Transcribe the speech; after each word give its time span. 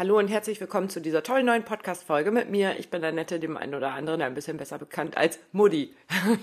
Hallo 0.00 0.16
und 0.16 0.28
herzlich 0.28 0.58
willkommen 0.62 0.88
zu 0.88 0.98
dieser 0.98 1.22
tollen 1.22 1.44
neuen 1.44 1.62
Podcast-Folge 1.62 2.30
mit 2.30 2.48
mir. 2.48 2.78
Ich 2.78 2.88
bin 2.88 3.04
Annette, 3.04 3.38
dem 3.38 3.58
einen 3.58 3.74
oder 3.74 3.92
anderen 3.92 4.22
ein 4.22 4.32
bisschen 4.32 4.56
besser 4.56 4.78
bekannt 4.78 5.18
als 5.18 5.38
Mutti. 5.52 5.92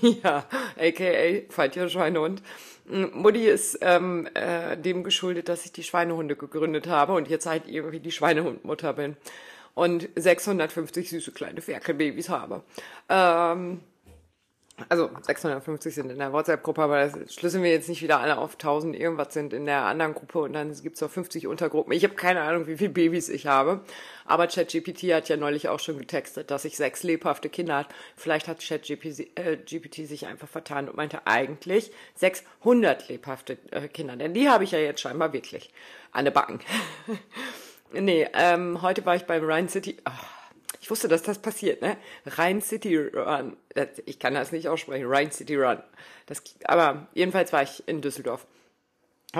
ja, 0.22 0.44
aka 0.76 1.40
Faltier 1.48 1.88
Schweinehund. 1.88 2.40
Mm, 2.84 3.06
Mutti 3.14 3.48
ist 3.48 3.76
ähm, 3.80 4.28
äh, 4.34 4.76
dem 4.76 5.02
geschuldet, 5.02 5.48
dass 5.48 5.64
ich 5.64 5.72
die 5.72 5.82
Schweinehunde 5.82 6.36
gegründet 6.36 6.86
habe 6.86 7.14
und 7.14 7.26
jetzt 7.26 7.46
halt 7.46 7.64
irgendwie 7.66 7.98
die 7.98 8.12
Schweinehundmutter 8.12 8.92
bin 8.92 9.16
und 9.74 10.08
650 10.14 11.10
süße 11.10 11.32
kleine 11.32 11.60
Ferkelbabys 11.60 12.28
habe. 12.28 12.62
Ähm, 13.08 13.80
also 14.88 15.10
650 15.22 15.94
sind 15.94 16.10
in 16.10 16.18
der 16.18 16.32
WhatsApp-Gruppe, 16.32 16.82
aber 16.82 17.08
das 17.08 17.34
schlüsseln 17.34 17.62
wir 17.62 17.70
jetzt 17.70 17.88
nicht 17.88 18.02
wieder 18.02 18.20
alle 18.20 18.38
auf 18.38 18.54
1000 18.54 18.94
irgendwas 18.96 19.34
sind 19.34 19.52
in 19.52 19.64
der 19.64 19.82
anderen 19.82 20.14
Gruppe 20.14 20.40
und 20.40 20.52
dann 20.52 20.72
gibt 20.82 20.96
es 20.96 21.00
noch 21.00 21.10
50 21.10 21.46
Untergruppen. 21.46 21.92
Ich 21.92 22.04
habe 22.04 22.14
keine 22.14 22.42
Ahnung, 22.42 22.66
wie 22.66 22.76
viele 22.76 22.90
Babys 22.90 23.28
ich 23.28 23.46
habe, 23.46 23.80
aber 24.24 24.46
ChatGPT 24.46 25.14
hat 25.14 25.28
ja 25.28 25.36
neulich 25.36 25.68
auch 25.68 25.80
schon 25.80 25.98
getextet, 25.98 26.50
dass 26.50 26.64
ich 26.64 26.76
sechs 26.76 27.02
lebhafte 27.02 27.48
Kinder 27.48 27.76
habe. 27.76 27.88
Vielleicht 28.16 28.48
hat 28.48 28.60
ChatGPT 28.60 29.98
äh, 29.98 30.06
sich 30.06 30.26
einfach 30.26 30.48
vertan 30.48 30.88
und 30.88 30.96
meinte 30.96 31.26
eigentlich 31.26 31.90
600 32.16 33.08
lebhafte 33.08 33.58
äh, 33.70 33.88
Kinder, 33.88 34.16
denn 34.16 34.34
die 34.34 34.48
habe 34.48 34.64
ich 34.64 34.70
ja 34.70 34.78
jetzt 34.78 35.00
scheinbar 35.00 35.32
wirklich 35.32 35.72
der 36.14 36.30
Backen. 36.30 36.60
nee, 37.92 38.26
ähm, 38.34 38.82
heute 38.82 39.04
war 39.06 39.16
ich 39.16 39.24
beim 39.24 39.44
Rhine 39.44 39.68
City... 39.68 39.96
Oh 40.08 40.37
ich 40.80 40.90
wusste, 40.90 41.08
dass 41.08 41.22
das 41.22 41.38
passiert, 41.38 41.82
ne? 41.82 41.96
Rhein 42.26 42.60
City 42.60 42.96
Run. 42.96 43.56
Ich 44.06 44.18
kann 44.18 44.34
das 44.34 44.52
nicht 44.52 44.68
aussprechen. 44.68 45.06
Rhein 45.06 45.32
City 45.32 45.56
Run. 45.56 45.82
Das, 46.26 46.42
aber 46.64 47.08
jedenfalls 47.14 47.52
war 47.52 47.62
ich 47.62 47.86
in 47.88 48.00
Düsseldorf. 48.00 48.46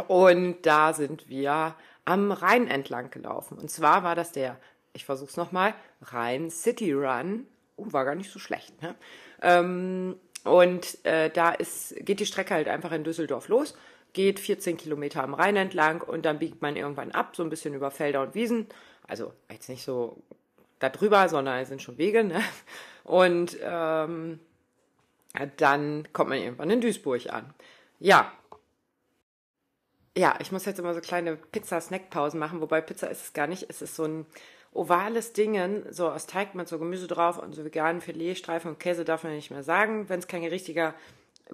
Und 0.08 0.62
da 0.62 0.92
sind 0.92 1.28
wir 1.28 1.74
am 2.04 2.32
Rhein 2.32 2.68
entlang 2.68 3.10
gelaufen. 3.10 3.58
Und 3.58 3.70
zwar 3.70 4.02
war 4.02 4.14
das 4.14 4.32
der, 4.32 4.58
ich 4.92 5.04
versuch's 5.04 5.36
nochmal, 5.36 5.74
Rhein 6.02 6.50
City 6.50 6.92
Run. 6.92 7.46
Oh, 7.76 7.92
war 7.92 8.04
gar 8.04 8.14
nicht 8.14 8.32
so 8.32 8.38
schlecht, 8.38 8.82
ne? 8.82 8.94
Ähm, 9.40 10.16
und 10.44 11.04
äh, 11.04 11.30
da 11.30 11.50
ist, 11.50 11.94
geht 12.00 12.20
die 12.20 12.26
Strecke 12.26 12.54
halt 12.54 12.68
einfach 12.68 12.92
in 12.92 13.04
Düsseldorf 13.04 13.48
los, 13.48 13.76
geht 14.12 14.40
14 14.40 14.76
Kilometer 14.76 15.22
am 15.22 15.34
Rhein 15.34 15.56
entlang 15.56 16.00
und 16.00 16.24
dann 16.24 16.38
biegt 16.38 16.62
man 16.62 16.76
irgendwann 16.76 17.12
ab, 17.12 17.36
so 17.36 17.42
ein 17.42 17.50
bisschen 17.50 17.74
über 17.74 17.90
Felder 17.90 18.22
und 18.22 18.34
Wiesen. 18.34 18.66
Also 19.06 19.32
jetzt 19.50 19.68
nicht 19.68 19.84
so 19.84 20.22
da 20.78 20.88
drüber, 20.88 21.28
sondern 21.28 21.58
es 21.60 21.68
sind 21.68 21.82
schon 21.82 21.98
Wege. 21.98 22.24
Ne? 22.24 22.42
Und 23.04 23.56
ähm, 23.62 24.40
dann 25.56 26.08
kommt 26.12 26.30
man 26.30 26.38
irgendwann 26.38 26.70
in 26.70 26.80
Duisburg 26.80 27.32
an. 27.32 27.54
Ja. 27.98 28.32
Ja, 30.16 30.36
ich 30.40 30.50
muss 30.50 30.64
jetzt 30.64 30.78
immer 30.78 30.94
so 30.94 31.00
kleine 31.00 31.36
Pizza-Snack-Pausen 31.36 32.40
machen, 32.40 32.60
wobei 32.60 32.80
Pizza 32.80 33.08
ist 33.08 33.22
es 33.22 33.32
gar 33.32 33.46
nicht. 33.46 33.66
Es 33.68 33.82
ist 33.82 33.94
so 33.94 34.04
ein 34.04 34.26
ovales 34.72 35.32
Ding, 35.32 35.84
so 35.90 36.08
aus 36.08 36.26
Teig 36.26 36.54
mit 36.54 36.68
so 36.68 36.78
Gemüse 36.78 37.06
drauf 37.06 37.38
und 37.38 37.54
so 37.54 37.64
veganen 37.64 38.00
Filetstreifen 38.00 38.70
und 38.70 38.80
Käse 38.80 39.04
darf 39.04 39.24
man 39.24 39.34
nicht 39.34 39.50
mehr 39.50 39.62
sagen, 39.62 40.08
wenn 40.08 40.18
es 40.18 40.26
kein 40.26 40.44
richtiger 40.44 40.94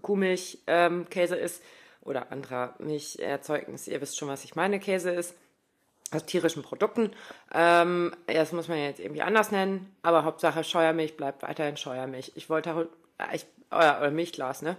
Kuhmilch-Käse 0.02 1.36
ähm, 1.36 1.45
ist 1.45 1.62
oder 2.02 2.33
anderer 2.33 2.75
Milcherzeugnis. 2.78 3.86
Ihr 3.86 4.00
wisst 4.00 4.19
schon, 4.19 4.28
was 4.28 4.45
ich 4.45 4.56
meine, 4.56 4.80
Käse 4.80 5.11
ist 5.11 5.34
aus 6.15 6.27
tierischen 6.27 6.62
Produkten. 6.62 7.12
Ähm, 7.53 8.15
das 8.27 8.53
muss 8.53 8.69
man 8.69 8.79
jetzt 8.79 9.01
irgendwie 9.01 9.23
anders 9.23 9.51
nennen, 9.51 9.95
aber 10.03 10.25
Hauptsache 10.25 10.65
Scheuermilch 10.65 11.17
bleibt 11.17 11.43
weiterhin 11.43 11.77
Scheuermilch. 11.77 12.33
Ich 12.34 12.48
wollte 12.51 12.89
äh, 13.19 13.37
ich, 13.37 13.47
oder, 13.70 13.98
oder 13.98 14.11
Milchglas, 14.11 14.62
ne? 14.62 14.77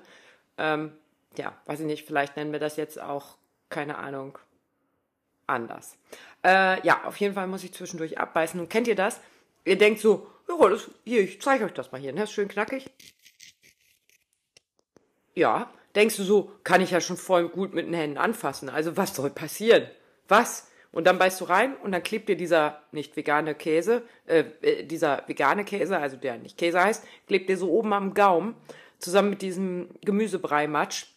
Ähm, 0.58 0.94
ja, 1.38 1.54
weiß 1.66 1.82
ich 1.82 1.86
nicht, 1.86 2.06
vielleicht 2.06 2.38
nennen 2.38 2.52
wir 2.52 2.60
das 2.60 2.78
jetzt 2.78 3.00
auch, 3.00 3.36
keine 3.70 3.98
Ahnung, 3.98 4.38
anders. 5.48 5.98
Äh, 6.44 6.86
ja, 6.86 7.04
auf 7.04 7.18
jeden 7.18 7.36
Fall 7.36 7.48
muss 7.48 7.64
ich 7.64 7.74
zwischendurch 7.74 8.20
abbeißen. 8.20 8.60
Und 8.60 8.70
kennt 8.70 8.88
ihr 8.88 8.96
das? 8.96 9.20
Ihr 9.66 9.78
denkt 9.78 10.00
so, 10.00 10.28
ja, 10.48 10.70
das, 10.70 10.90
hier, 11.04 11.22
ich 11.22 11.42
zeige 11.42 11.66
euch 11.66 11.74
das 11.74 11.92
mal 11.92 12.00
hier, 12.00 12.14
ne? 12.14 12.24
Ist 12.24 12.32
schön 12.32 12.48
knackig. 12.48 12.90
Ja, 15.34 15.70
denkst 15.96 16.18
du 16.18 16.24
so, 16.24 16.52
kann 16.64 16.82
ich 16.82 16.92
ja 16.92 17.02
schon 17.02 17.18
voll 17.18 17.50
gut 17.50 17.74
mit 17.74 17.86
den 17.88 17.94
Händen 17.94 18.18
anfassen. 18.18 18.70
Also 18.70 18.96
was 18.96 19.16
soll 19.16 19.30
passieren? 19.30 19.90
Was? 20.28 20.70
Und 20.96 21.04
dann 21.04 21.18
beißt 21.18 21.42
du 21.42 21.46
rein 21.46 21.76
und 21.84 21.92
dann 21.92 22.02
klebt 22.02 22.30
dir 22.30 22.38
dieser 22.38 22.82
nicht 22.94 23.18
vegane 23.18 23.54
Käse, 23.54 24.04
äh, 24.28 24.46
äh, 24.62 24.84
dieser 24.86 25.24
vegane 25.28 25.66
Käse, 25.66 25.98
also 25.98 26.16
der 26.16 26.38
nicht 26.38 26.58
Käse 26.58 26.82
heißt, 26.82 27.04
klebt 27.28 27.50
dir 27.50 27.58
so 27.58 27.70
oben 27.70 27.92
am 27.92 28.14
Gaumen 28.14 28.56
zusammen 29.00 29.32
mit 29.32 29.42
diesem 29.42 29.90
Gemüsebrei-Matsch. 30.06 31.08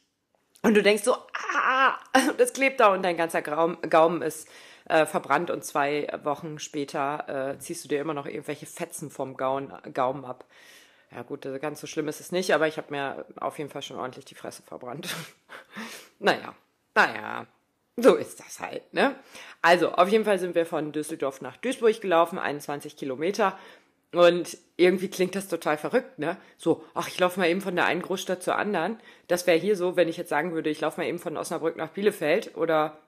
Und 0.62 0.74
du 0.74 0.82
denkst 0.82 1.04
so, 1.04 1.14
ah, 1.14 1.94
das 2.38 2.52
klebt 2.54 2.80
da 2.80 2.92
und 2.92 3.04
dein 3.04 3.16
ganzer 3.16 3.40
Gaumen 3.40 4.22
ist 4.22 4.48
äh, 4.86 5.06
verbrannt 5.06 5.48
und 5.48 5.64
zwei 5.64 6.08
Wochen 6.24 6.58
später 6.58 7.52
äh, 7.54 7.58
ziehst 7.60 7.84
du 7.84 7.88
dir 7.88 8.00
immer 8.00 8.14
noch 8.14 8.26
irgendwelche 8.26 8.66
Fetzen 8.66 9.12
vom 9.12 9.36
Gauen, 9.36 9.72
Gaumen 9.94 10.24
ab. 10.24 10.44
Ja 11.14 11.22
gut, 11.22 11.46
ganz 11.60 11.80
so 11.80 11.86
schlimm 11.86 12.08
ist 12.08 12.18
es 12.18 12.32
nicht, 12.32 12.52
aber 12.52 12.66
ich 12.66 12.78
habe 12.78 12.90
mir 12.90 13.26
auf 13.36 13.58
jeden 13.58 13.70
Fall 13.70 13.82
schon 13.82 13.96
ordentlich 13.96 14.24
die 14.24 14.34
Fresse 14.34 14.64
verbrannt. 14.64 15.14
naja, 16.18 16.52
naja. 16.96 17.46
So 18.00 18.14
ist 18.14 18.38
das 18.38 18.60
halt, 18.60 18.94
ne? 18.94 19.16
Also, 19.60 19.90
auf 19.90 20.08
jeden 20.08 20.24
Fall 20.24 20.38
sind 20.38 20.54
wir 20.54 20.66
von 20.66 20.92
Düsseldorf 20.92 21.40
nach 21.40 21.56
Duisburg 21.56 22.00
gelaufen, 22.00 22.38
21 22.38 22.96
Kilometer. 22.96 23.58
Und 24.12 24.56
irgendwie 24.76 25.08
klingt 25.08 25.34
das 25.34 25.48
total 25.48 25.76
verrückt, 25.76 26.18
ne? 26.18 26.36
So, 26.56 26.84
ach, 26.94 27.08
ich 27.08 27.18
laufe 27.18 27.40
mal 27.40 27.48
eben 27.48 27.60
von 27.60 27.74
der 27.74 27.84
einen 27.84 28.00
Großstadt 28.00 28.42
zur 28.42 28.56
anderen. 28.56 28.98
Das 29.26 29.46
wäre 29.46 29.58
hier 29.58 29.76
so, 29.76 29.96
wenn 29.96 30.08
ich 30.08 30.16
jetzt 30.16 30.30
sagen 30.30 30.52
würde, 30.54 30.70
ich 30.70 30.80
laufe 30.80 31.00
mal 31.00 31.08
eben 31.08 31.18
von 31.18 31.36
Osnabrück 31.36 31.76
nach 31.76 31.90
Bielefeld 31.90 32.56
oder 32.56 32.98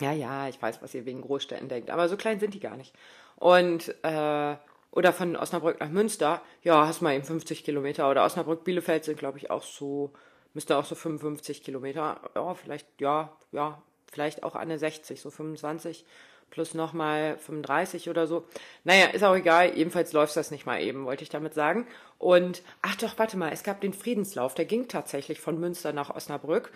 ja, 0.00 0.12
ja, 0.12 0.48
ich 0.48 0.60
weiß, 0.60 0.82
was 0.82 0.94
ihr 0.94 1.06
wegen 1.06 1.22
Großstädten 1.22 1.68
denkt, 1.68 1.88
aber 1.88 2.08
so 2.08 2.16
klein 2.16 2.40
sind 2.40 2.52
die 2.54 2.60
gar 2.60 2.76
nicht. 2.76 2.92
Und 3.36 3.94
äh, 4.02 4.56
oder 4.90 5.12
von 5.12 5.36
Osnabrück 5.36 5.80
nach 5.80 5.88
Münster, 5.88 6.42
ja, 6.62 6.86
hast 6.86 7.00
mal 7.02 7.14
eben 7.14 7.24
50 7.24 7.64
Kilometer. 7.64 8.10
Oder 8.10 8.24
Osnabrück 8.24 8.64
Bielefeld 8.64 9.04
sind, 9.04 9.18
glaube 9.18 9.38
ich, 9.38 9.50
auch 9.50 9.62
so, 9.62 10.12
müsste 10.52 10.76
auch 10.76 10.84
so 10.84 10.94
55 10.94 11.62
Kilometer. 11.62 12.20
Ja, 12.34 12.54
vielleicht, 12.54 12.86
ja, 13.00 13.36
ja, 13.50 13.82
vielleicht 14.14 14.44
auch 14.44 14.54
eine 14.54 14.78
60, 14.78 15.20
so 15.20 15.30
25 15.30 16.04
plus 16.50 16.72
nochmal 16.72 17.36
35 17.38 18.08
oder 18.08 18.26
so. 18.26 18.44
Naja, 18.84 19.06
ist 19.06 19.24
auch 19.24 19.34
egal. 19.34 19.76
Jedenfalls 19.76 20.12
läuft 20.12 20.36
das 20.36 20.52
nicht 20.52 20.66
mal 20.66 20.80
eben, 20.80 21.04
wollte 21.04 21.24
ich 21.24 21.28
damit 21.28 21.52
sagen. 21.52 21.86
Und, 22.18 22.62
ach 22.80 22.94
doch, 22.96 23.18
warte 23.18 23.36
mal, 23.36 23.52
es 23.52 23.64
gab 23.64 23.80
den 23.80 23.92
Friedenslauf, 23.92 24.54
der 24.54 24.64
ging 24.64 24.86
tatsächlich 24.86 25.40
von 25.40 25.58
Münster 25.58 25.92
nach 25.92 26.14
Osnabrück, 26.14 26.70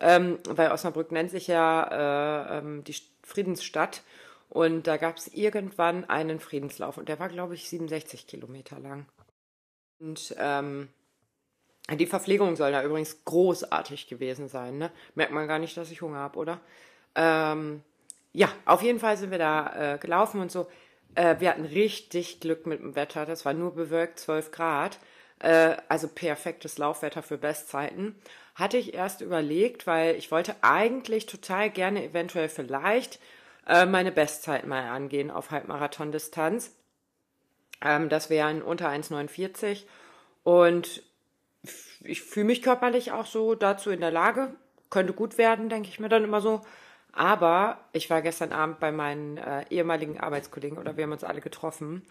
ähm, 0.00 0.38
weil 0.48 0.70
Osnabrück 0.70 1.10
nennt 1.10 1.30
sich 1.30 1.48
ja 1.48 2.54
äh, 2.54 2.58
ähm, 2.58 2.84
die 2.84 2.96
Friedensstadt. 3.22 4.02
Und 4.50 4.86
da 4.86 4.98
gab 4.98 5.16
es 5.16 5.26
irgendwann 5.28 6.08
einen 6.08 6.38
Friedenslauf 6.38 6.96
und 6.96 7.08
der 7.08 7.18
war, 7.18 7.28
glaube 7.28 7.54
ich, 7.54 7.68
67 7.68 8.28
Kilometer 8.28 8.78
lang. 8.78 9.06
Und 9.98 10.34
ähm, 10.38 10.88
die 11.90 12.06
Verpflegung 12.06 12.56
soll 12.56 12.72
da 12.72 12.82
übrigens 12.82 13.24
großartig 13.24 14.06
gewesen 14.06 14.48
sein. 14.48 14.78
Ne? 14.78 14.90
Merkt 15.14 15.32
man 15.32 15.48
gar 15.48 15.58
nicht, 15.58 15.76
dass 15.76 15.90
ich 15.90 16.00
Hunger 16.00 16.18
habe, 16.18 16.38
oder? 16.38 16.60
Ähm, 17.14 17.82
ja, 18.32 18.48
auf 18.64 18.82
jeden 18.82 18.98
Fall 18.98 19.16
sind 19.16 19.30
wir 19.30 19.38
da 19.38 19.94
äh, 19.94 19.98
gelaufen 19.98 20.40
und 20.40 20.50
so. 20.50 20.66
Äh, 21.14 21.36
wir 21.38 21.50
hatten 21.50 21.64
richtig 21.64 22.40
Glück 22.40 22.66
mit 22.66 22.80
dem 22.80 22.96
Wetter. 22.96 23.26
Das 23.26 23.44
war 23.44 23.52
nur 23.52 23.74
bewölkt 23.74 24.18
12 24.18 24.50
Grad. 24.50 24.98
Äh, 25.40 25.76
also 25.88 26.08
perfektes 26.08 26.78
Laufwetter 26.78 27.22
für 27.22 27.38
Bestzeiten. 27.38 28.16
Hatte 28.54 28.78
ich 28.78 28.94
erst 28.94 29.20
überlegt, 29.20 29.86
weil 29.86 30.16
ich 30.16 30.30
wollte 30.30 30.56
eigentlich 30.62 31.26
total 31.26 31.70
gerne 31.70 32.04
eventuell 32.04 32.48
vielleicht 32.48 33.20
äh, 33.66 33.84
meine 33.86 34.12
Bestzeit 34.12 34.66
mal 34.66 34.88
angehen 34.88 35.30
auf 35.30 35.50
Halbmarathon-Distanz. 35.50 36.74
Ähm, 37.82 38.08
das 38.08 38.30
wären 38.30 38.62
unter 38.62 38.88
1,49. 38.88 39.84
Und 40.44 41.02
ich 42.04 42.22
fühle 42.22 42.46
mich 42.46 42.62
körperlich 42.62 43.12
auch 43.12 43.26
so 43.26 43.54
dazu 43.54 43.90
in 43.90 44.00
der 44.00 44.10
Lage. 44.10 44.54
Könnte 44.90 45.12
gut 45.12 45.38
werden, 45.38 45.68
denke 45.68 45.88
ich 45.88 45.98
mir 45.98 46.08
dann 46.08 46.24
immer 46.24 46.40
so. 46.40 46.60
Aber 47.12 47.78
ich 47.92 48.10
war 48.10 48.22
gestern 48.22 48.52
Abend 48.52 48.80
bei 48.80 48.90
meinen 48.90 49.36
äh, 49.36 49.64
ehemaligen 49.70 50.18
Arbeitskollegen 50.18 50.78
oder 50.78 50.96
wir 50.96 51.04
haben 51.04 51.12
uns 51.12 51.24
alle 51.24 51.40
getroffen. 51.40 52.02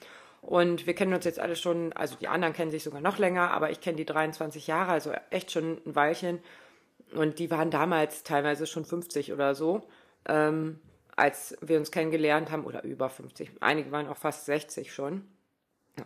Und 0.41 0.87
wir 0.87 0.93
kennen 0.93 1.13
uns 1.13 1.25
jetzt 1.25 1.39
alle 1.39 1.55
schon, 1.55 1.93
also 1.93 2.15
die 2.15 2.27
anderen 2.27 2.53
kennen 2.53 2.71
sich 2.71 2.83
sogar 2.83 2.99
noch 2.99 3.17
länger, 3.17 3.51
aber 3.51 3.71
ich 3.71 3.79
kenne 3.79 3.97
die 3.97 4.05
23 4.05 4.67
Jahre, 4.67 4.91
also 4.91 5.11
echt 5.29 5.51
schon 5.51 5.81
ein 5.85 5.95
Weilchen. 5.95 6.39
Und 7.13 7.39
die 7.39 7.49
waren 7.49 7.71
damals 7.71 8.23
teilweise 8.23 8.67
schon 8.67 8.83
50 8.83 9.31
oder 9.31 9.55
so, 9.55 9.87
ähm, 10.27 10.79
als 11.15 11.55
wir 11.61 11.77
uns 11.77 11.91
kennengelernt 11.91 12.51
haben, 12.51 12.65
oder 12.65 12.83
über 12.83 13.09
50. 13.09 13.51
Einige 13.61 13.91
waren 13.91 14.07
auch 14.07 14.17
fast 14.17 14.45
60 14.45 14.93
schon. 14.93 15.25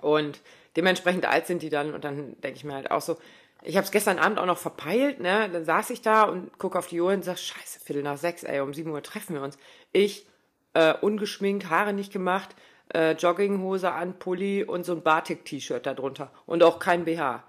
Und 0.01 0.42
dementsprechend 0.75 1.25
alt 1.25 1.48
sind 1.48 1.62
die 1.62 1.69
dann. 1.69 1.94
Und 1.94 2.04
dann 2.04 2.40
denke 2.42 2.57
ich 2.57 2.63
mir 2.63 2.74
halt 2.74 2.92
auch 2.92 3.01
so, 3.01 3.18
ich 3.63 3.75
habe 3.75 3.86
es 3.86 3.92
gestern 3.92 4.19
Abend 4.19 4.39
auch 4.39 4.45
noch 4.45 4.57
verpeilt, 4.57 5.19
ne? 5.19 5.50
Dann 5.51 5.65
saß 5.65 5.89
ich 5.89 6.01
da 6.01 6.24
und 6.24 6.57
gucke 6.57 6.77
auf 6.77 6.88
die 6.88 7.01
Uhr 7.01 7.12
und 7.12 7.24
sag, 7.24 7.38
scheiße, 7.38 7.80
Viertel 7.80 8.04
nach 8.04 8.18
sechs, 8.18 8.44
ey, 8.44 8.59
um 8.59 8.74
sieben 8.74 8.92
Uhr 8.92 9.04
treffen 9.04 9.36
wir 9.36 9.42
uns. 9.42 9.57
Ich, 9.92 10.27
äh, 10.74 10.94
ungeschminkt, 10.94 11.69
Haare 11.69 11.94
nicht 11.94 12.13
gemacht, 12.13 12.56
äh, 12.94 13.13
Jogginghose 13.13 13.92
an, 13.92 14.19
Pulli 14.19 14.63
und 14.63 14.86
so 14.86 14.94
ein 14.94 15.01
Batik-T-Shirt 15.01 15.86
darunter. 15.86 16.31
Und 16.45 16.63
auch 16.63 16.80
kein 16.80 17.06
BH. 17.06 17.44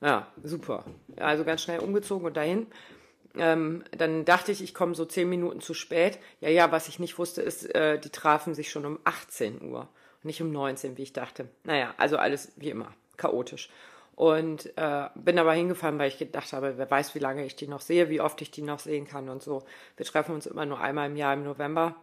Ja, 0.00 0.26
super. 0.42 0.84
Also 1.16 1.44
ganz 1.44 1.62
schnell 1.62 1.80
umgezogen 1.80 2.26
und 2.26 2.36
dahin. 2.36 2.66
Ähm, 3.36 3.84
dann 3.96 4.24
dachte 4.24 4.50
ich, 4.50 4.62
ich 4.62 4.74
komme 4.74 4.94
so 4.94 5.04
zehn 5.04 5.28
Minuten 5.28 5.60
zu 5.60 5.74
spät. 5.74 6.18
Ja, 6.40 6.48
ja, 6.48 6.72
was 6.72 6.88
ich 6.88 6.98
nicht 6.98 7.18
wusste, 7.18 7.42
ist, 7.42 7.72
äh, 7.74 7.98
die 7.98 8.10
trafen 8.10 8.54
sich 8.54 8.70
schon 8.70 8.86
um 8.86 8.98
18 9.04 9.62
Uhr, 9.62 9.88
nicht 10.22 10.42
um 10.42 10.50
19, 10.50 10.96
wie 10.96 11.02
ich 11.02 11.12
dachte. 11.12 11.48
Naja, 11.64 11.94
also 11.96 12.16
alles 12.16 12.52
wie 12.56 12.70
immer, 12.70 12.92
chaotisch. 13.16 13.70
Und 14.20 14.76
äh, 14.76 15.08
bin 15.14 15.38
aber 15.38 15.54
hingefahren, 15.54 15.98
weil 15.98 16.08
ich 16.08 16.18
gedacht 16.18 16.52
habe, 16.52 16.76
wer 16.76 16.90
weiß, 16.90 17.14
wie 17.14 17.20
lange 17.20 17.42
ich 17.46 17.56
die 17.56 17.66
noch 17.66 17.80
sehe, 17.80 18.10
wie 18.10 18.20
oft 18.20 18.42
ich 18.42 18.50
die 18.50 18.60
noch 18.60 18.78
sehen 18.78 19.06
kann 19.06 19.30
und 19.30 19.42
so. 19.42 19.62
Wir 19.96 20.04
treffen 20.04 20.34
uns 20.34 20.44
immer 20.44 20.66
nur 20.66 20.78
einmal 20.78 21.08
im 21.08 21.16
Jahr 21.16 21.32
im 21.32 21.42
November 21.42 21.96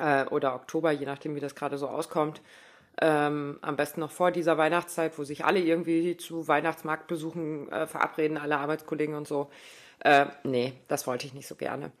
äh, 0.00 0.24
oder 0.24 0.54
Oktober, 0.54 0.90
je 0.90 1.04
nachdem, 1.04 1.36
wie 1.36 1.40
das 1.40 1.54
gerade 1.54 1.76
so 1.76 1.86
auskommt. 1.86 2.40
Ähm, 3.02 3.58
am 3.60 3.76
besten 3.76 4.00
noch 4.00 4.10
vor 4.10 4.30
dieser 4.30 4.56
Weihnachtszeit, 4.56 5.18
wo 5.18 5.24
sich 5.24 5.44
alle 5.44 5.60
irgendwie 5.60 6.16
zu 6.16 6.48
Weihnachtsmarktbesuchen 6.48 7.70
äh, 7.72 7.86
verabreden, 7.86 8.38
alle 8.38 8.56
Arbeitskollegen 8.56 9.14
und 9.14 9.28
so. 9.28 9.50
Äh, 9.98 10.28
nee, 10.44 10.72
das 10.88 11.06
wollte 11.06 11.26
ich 11.26 11.34
nicht 11.34 11.46
so 11.46 11.56
gerne. 11.56 11.92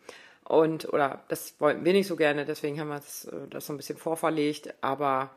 Und, 0.44 0.90
oder 0.90 1.22
das 1.28 1.54
wollten 1.60 1.84
wir 1.84 1.92
nicht 1.92 2.06
so 2.06 2.16
gerne, 2.16 2.46
deswegen 2.46 2.80
haben 2.80 2.88
wir 2.88 2.94
das, 2.94 3.26
äh, 3.26 3.46
das 3.50 3.66
so 3.66 3.74
ein 3.74 3.76
bisschen 3.76 3.98
vorverlegt, 3.98 4.72
aber 4.80 5.32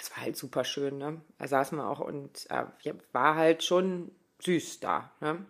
es 0.00 0.10
war 0.10 0.24
halt 0.24 0.36
super 0.36 0.64
schön, 0.64 0.98
ne? 0.98 1.20
Da 1.38 1.48
saßen 1.48 1.76
wir 1.78 1.88
auch 1.88 2.00
und 2.00 2.46
äh, 2.50 2.64
war 3.12 3.34
halt 3.34 3.64
schon 3.64 4.12
süß 4.40 4.80
da, 4.80 5.10
ne? 5.20 5.44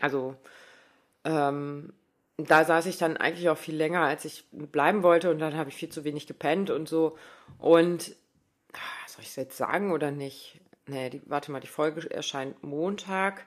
Also, 0.00 0.36
ähm, 1.24 1.92
da 2.36 2.64
saß 2.64 2.86
ich 2.86 2.96
dann 2.96 3.16
eigentlich 3.16 3.48
auch 3.48 3.58
viel 3.58 3.76
länger, 3.76 4.02
als 4.02 4.24
ich 4.24 4.46
bleiben 4.52 5.02
wollte 5.02 5.30
und 5.30 5.38
dann 5.38 5.56
habe 5.56 5.70
ich 5.70 5.76
viel 5.76 5.90
zu 5.90 6.04
wenig 6.04 6.26
gepennt 6.26 6.70
und 6.70 6.88
so. 6.88 7.18
Und 7.58 8.14
ah, 8.72 9.08
soll 9.08 9.22
ich 9.22 9.30
es 9.30 9.36
jetzt 9.36 9.56
sagen 9.56 9.92
oder 9.92 10.10
nicht? 10.10 10.60
Nee, 10.86 11.10
die, 11.10 11.22
warte 11.26 11.52
mal, 11.52 11.60
die 11.60 11.66
Folge 11.66 12.10
erscheint 12.10 12.62
Montag. 12.62 13.46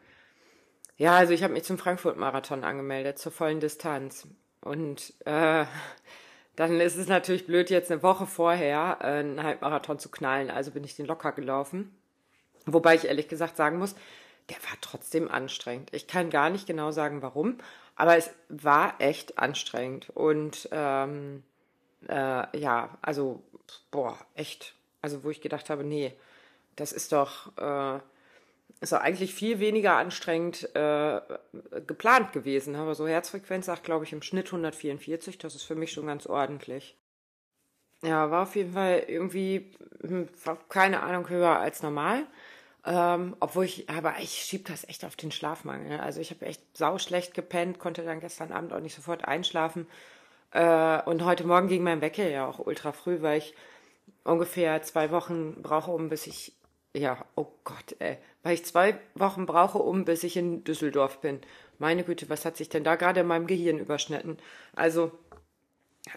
Ja, 0.98 1.16
also 1.16 1.34
ich 1.34 1.44
habe 1.44 1.54
mich 1.54 1.64
zum 1.64 1.78
Frankfurt-Marathon 1.78 2.64
angemeldet, 2.64 3.18
zur 3.18 3.32
vollen 3.32 3.60
Distanz. 3.60 4.28
Und 4.62 5.14
äh, 5.26 5.66
dann 6.56 6.80
ist 6.80 6.98
es 6.98 7.08
natürlich 7.08 7.46
blöd, 7.46 7.70
jetzt 7.70 7.92
eine 7.92 8.04
Woche 8.04 8.28
vorher 8.28 8.98
äh, 9.02 9.06
einen 9.06 9.44
Halbmarathon 9.44 10.00
zu 10.00 10.10
knallen. 10.10 10.52
Also 10.52 10.72
bin 10.72 10.84
ich 10.84 10.96
den 10.96 11.06
locker 11.06 11.32
gelaufen. 11.32 11.96
Wobei 12.66 12.96
ich 12.96 13.06
ehrlich 13.06 13.28
gesagt 13.28 13.58
sagen 13.58 13.78
muss, 13.78 13.96
der 14.50 14.58
war 14.58 14.78
trotzdem 14.82 15.30
anstrengend. 15.30 15.94
Ich 15.94 16.08
kann 16.08 16.30
gar 16.30 16.50
nicht 16.50 16.68
genau 16.68 16.92
sagen, 16.92 17.22
warum, 17.22 17.58
aber 17.96 18.18
es 18.18 18.32
war 18.50 18.96
echt 19.00 19.38
anstrengend. 19.40 20.10
Und 20.12 20.70
ähm, 20.72 21.44
äh, 22.08 22.58
ja, 22.58 22.98
also, 23.02 23.44
boah, 23.92 24.18
echt. 24.36 24.76
Also, 25.02 25.24
wo 25.24 25.30
ich 25.30 25.42
gedacht 25.42 25.70
habe, 25.70 25.84
nee, 25.84 26.14
das 26.76 26.92
ist 26.92 27.12
doch, 27.12 27.58
äh, 27.58 28.00
ist 28.84 28.92
doch 28.92 29.00
eigentlich 29.00 29.34
viel 29.34 29.60
weniger 29.60 29.96
anstrengend 29.96 30.70
äh, 30.76 31.22
geplant 31.88 32.34
gewesen. 32.34 32.76
Aber 32.76 32.96
so 32.96 33.08
Herzfrequenz 33.08 33.66
sagt, 33.66 33.84
glaube 33.84 34.06
ich, 34.06 34.12
im 34.12 34.22
Schnitt 34.22 34.48
144. 34.48 35.38
Das 35.38 35.56
ist 35.56 35.64
für 35.64 35.76
mich 35.76 35.94
schon 35.94 36.08
ganz 36.08 36.28
ordentlich. 36.28 36.98
Ja, 38.04 38.30
war 38.30 38.44
auf 38.44 38.56
jeden 38.58 38.74
Fall 38.74 39.06
irgendwie, 39.08 39.72
hm, 40.02 40.28
keine 40.68 41.02
Ahnung, 41.02 41.30
höher 41.30 41.58
als 41.60 41.82
normal. 41.82 42.28
Ähm, 42.86 43.38
obwohl 43.40 43.64
ich, 43.64 43.90
aber 43.90 44.16
ich 44.20 44.32
schieb 44.32 44.68
das 44.68 44.88
echt 44.90 45.06
auf 45.06 45.16
den 45.16 45.32
Schlafmangel. 45.32 46.02
Also 46.02 46.20
ich 46.20 46.32
habe 46.32 46.46
echt 46.46 46.62
sau 46.78 46.98
schlecht 46.98 47.34
gepennt, 47.34 47.80
konnte 47.80 48.04
dann 48.04 48.20
gestern 48.20 48.52
Abend 48.52 48.74
auch 48.74 48.82
nicht 48.82 48.96
sofort 48.96 49.26
einschlafen. 49.26 49.88
Äh, 50.52 51.02
und 51.04 51.24
heute 51.24 51.46
Morgen 51.46 51.70
ging 51.70 51.84
mein 51.84 52.02
Wecker 52.02 52.28
ja 52.28 52.46
auch 52.46 52.60
ultra 52.60 52.92
früh, 52.92 53.22
weil 53.22 53.38
ich 53.38 53.56
ungefähr 54.26 54.82
zwei 54.82 55.12
Wochen 55.12 55.62
brauche, 55.62 55.92
um 55.92 56.10
bis 56.10 56.28
ich 56.28 56.54
ja, 56.96 57.26
oh 57.36 57.48
Gott, 57.64 57.96
ey. 58.00 58.18
Weil 58.44 58.54
ich 58.56 58.66
zwei 58.66 59.00
Wochen 59.16 59.46
brauche, 59.46 59.80
um 59.80 60.06
bis 60.06 60.24
ich 60.24 60.38
in 60.38 60.64
Düsseldorf 60.64 61.22
bin. 61.22 61.42
Meine 61.80 62.04
Güte, 62.04 62.30
was 62.30 62.46
hat 62.46 62.58
sich 62.58 62.70
denn 62.70 62.84
da 62.84 62.96
gerade 62.96 63.22
in 63.22 63.28
meinem 63.28 63.48
Gehirn 63.48 63.80
überschnitten? 63.80 64.38
Also, 64.76 65.12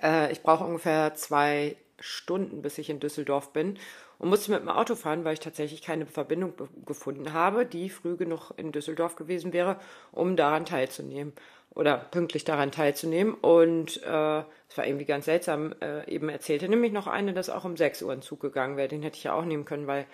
äh, 0.03 0.31
ich 0.33 0.43
brauche 0.43 0.65
ungefähr 0.65 1.15
zwei 1.15 1.77
Stunden, 1.99 2.63
bis 2.63 2.79
ich 2.79 2.91
in 2.91 3.01
Düsseldorf 3.01 3.53
bin 3.53 3.79
und 4.19 4.29
musste 4.29 4.51
mit 4.51 4.61
dem 4.61 4.69
Auto 4.69 4.95
fahren, 4.95 5.25
weil 5.25 5.35
ich 5.35 5.41
tatsächlich 5.41 5.83
keine 5.83 6.07
Verbindung 6.07 6.53
gefunden 6.85 7.33
habe, 7.33 7.65
die 7.65 7.89
früh 7.89 8.17
genug 8.17 8.53
in 8.57 8.73
Düsseldorf 8.73 9.17
gewesen 9.17 9.53
wäre, 9.53 9.79
um 10.13 10.37
daran 10.37 10.67
teilzunehmen 10.67 11.33
oder 11.75 11.97
pünktlich 11.97 12.45
daran 12.45 12.71
teilzunehmen. 12.71 13.35
Und 13.35 14.03
äh, 14.03 14.39
es 14.69 14.77
war 14.77 14.87
irgendwie 14.87 15.05
ganz 15.05 15.27
seltsam. 15.27 15.75
Äh, 15.81 16.11
eben 16.11 16.29
erzählte 16.29 16.69
nämlich 16.69 16.93
noch 16.93 17.07
eine, 17.07 17.33
dass 17.35 17.51
auch 17.51 17.65
um 17.65 17.77
6 17.77 18.03
Uhr 18.03 18.13
ein 18.13 18.23
Zug 18.23 18.41
gegangen 18.41 18.77
wäre. 18.77 18.89
Den 18.89 19.03
hätte 19.03 19.17
ich 19.17 19.25
ja 19.25 19.35
auch 19.35 19.45
nehmen 19.45 19.65
können, 19.65 19.87
weil 19.87 20.07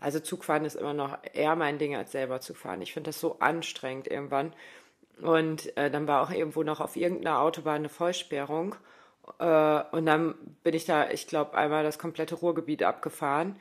also 0.00 0.20
Zugfahren 0.20 0.64
ist 0.64 0.76
immer 0.76 0.94
noch 0.94 1.18
eher 1.32 1.56
mein 1.56 1.78
Ding, 1.78 1.96
als 1.96 2.12
selber 2.12 2.40
zu 2.40 2.54
fahren. 2.54 2.82
Ich 2.82 2.92
finde 2.92 3.08
das 3.08 3.20
so 3.20 3.38
anstrengend 3.40 4.06
irgendwann. 4.08 4.52
Und 5.20 5.76
äh, 5.76 5.90
dann 5.90 6.06
war 6.06 6.22
auch 6.22 6.30
irgendwo 6.30 6.62
noch 6.62 6.80
auf 6.80 6.96
irgendeiner 6.96 7.40
Autobahn 7.40 7.76
eine 7.76 7.88
Vollsperrung. 7.88 8.76
Äh, 9.38 9.82
und 9.90 10.06
dann 10.06 10.34
bin 10.62 10.74
ich 10.74 10.84
da, 10.84 11.10
ich 11.10 11.26
glaube, 11.26 11.56
einmal 11.56 11.82
das 11.82 11.98
komplette 11.98 12.36
Ruhrgebiet 12.36 12.82
abgefahren. 12.82 13.56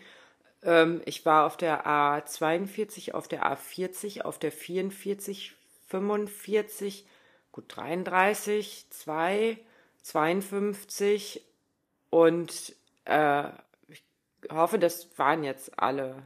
Ähm, 0.64 1.02
ich 1.06 1.26
war 1.26 1.46
auf 1.46 1.58
der 1.58 1.88
A42, 1.88 3.14
auf 3.14 3.28
der 3.28 3.44
A40, 3.44 4.22
auf 4.22 4.38
der 4.38 4.52
44, 4.52 5.56
45, 5.88 7.08
gut 7.52 7.66
33, 7.76 8.88
2, 8.90 9.58
52 10.04 11.44
und 12.10 12.76
äh, 13.06 13.44
hoffe, 14.52 14.80
das 14.80 15.18
waren 15.18 15.44
jetzt 15.44 15.80
alle. 15.80 16.24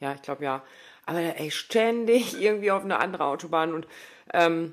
Ja, 0.00 0.14
ich 0.14 0.22
glaube 0.22 0.44
ja. 0.44 0.62
Aber 1.04 1.18
ey, 1.18 1.50
ständig 1.50 2.40
irgendwie 2.40 2.70
auf 2.70 2.84
eine 2.84 2.98
andere 2.98 3.24
Autobahn 3.24 3.74
und 3.74 3.86
ähm, 4.32 4.72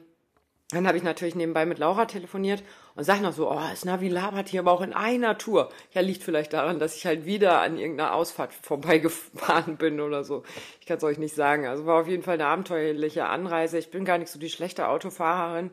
dann 0.74 0.88
habe 0.88 0.98
ich 0.98 1.04
natürlich 1.04 1.36
nebenbei 1.36 1.66
mit 1.66 1.78
Laura 1.78 2.06
telefoniert 2.06 2.64
und 2.96 3.04
sag 3.04 3.22
noch 3.22 3.34
so, 3.34 3.52
oh, 3.52 3.60
das 3.70 3.86
Navi 3.86 4.10
labert 4.10 4.50
hier 4.50 4.62
aber 4.62 4.72
auch 4.72 4.82
in 4.82 4.94
einer 4.94 5.38
Tour. 5.38 5.70
Ja, 5.92 6.02
liegt 6.02 6.24
vielleicht 6.24 6.54
daran, 6.54 6.80
dass 6.80 6.96
ich 6.96 7.06
halt 7.06 7.26
wieder 7.26 7.62
an 7.62 7.78
irgendeiner 7.78 8.14
Ausfahrt 8.14 8.54
vorbeigefahren 8.54 9.78
bin 9.78 10.00
oder 10.00 10.24
so. 10.24 10.44
Ich 10.80 10.88
kann 10.88 10.98
es 10.98 11.04
euch 11.04 11.18
nicht 11.20 11.36
sagen. 11.36 11.68
Also 11.68 11.86
war 11.86 12.02
auf 12.02 12.08
jeden 12.08 12.24
Fall 12.24 12.36
eine 12.36 12.48
abenteuerliche 12.48 13.26
Anreise. 13.26 13.78
Ich 13.78 13.92
bin 13.92 14.06
gar 14.06 14.18
nicht 14.18 14.32
so 14.32 14.40
die 14.40 14.50
schlechte 14.50 14.88
Autofahrerin. 14.88 15.72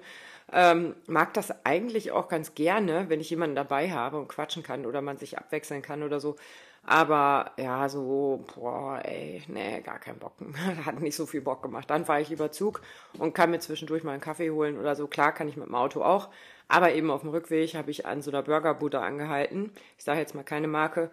Ähm, 0.53 0.97
mag 1.07 1.33
das 1.35 1.65
eigentlich 1.65 2.11
auch 2.11 2.29
ganz 2.29 2.55
gerne, 2.55 3.09
wenn 3.09 3.21
ich 3.21 3.31
jemanden 3.31 3.57
dabei 3.57 3.93
habe 3.93 4.19
und 4.19 4.29
quatschen 4.29 4.63
kann 4.63 4.85
oder 4.85 5.01
man 5.01 5.17
sich 5.17 5.39
abwechseln 5.39 5.81
kann 5.83 6.03
oder 6.03 6.21
so. 6.21 6.37
Aber 6.83 7.53
ja, 7.59 7.89
so, 7.89 8.45
boah, 8.55 9.01
ey, 9.05 9.43
nee, 9.49 9.81
gar 9.83 9.99
keinen 9.99 10.19
Bock. 10.19 10.35
Hat 10.85 11.01
nicht 11.01 11.15
so 11.15 11.27
viel 11.27 11.43
Bock 11.43 11.63
gemacht. 11.63 11.89
Dann 11.91 12.07
fahre 12.07 12.23
ich 12.23 12.31
lieber 12.31 12.51
Zug 12.53 12.81
und 13.19 13.35
kann 13.35 13.51
mir 13.51 13.61
zwischendurch 13.61 14.03
mal 14.03 14.13
einen 14.13 14.21
Kaffee 14.21 14.51
holen 14.51 14.79
oder 14.79 14.97
so. 14.97 15.07
Klar 15.07 15.33
kann 15.33 15.49
ich 15.49 15.57
mit 15.57 15.67
dem 15.67 15.75
Auto 15.75 16.03
auch. 16.03 16.31
Aber 16.69 16.93
eben 16.93 17.11
auf 17.11 17.21
dem 17.23 17.31
Rückweg 17.31 17.75
habe 17.75 17.91
ich 17.91 18.07
an 18.07 18.23
so 18.23 18.31
einer 18.31 18.43
Burgerbude 18.43 19.01
angehalten. 19.01 19.73
Ich 19.99 20.05
sage 20.05 20.21
jetzt 20.21 20.35
mal 20.35 20.45
keine 20.45 20.69
Marke. 20.69 21.11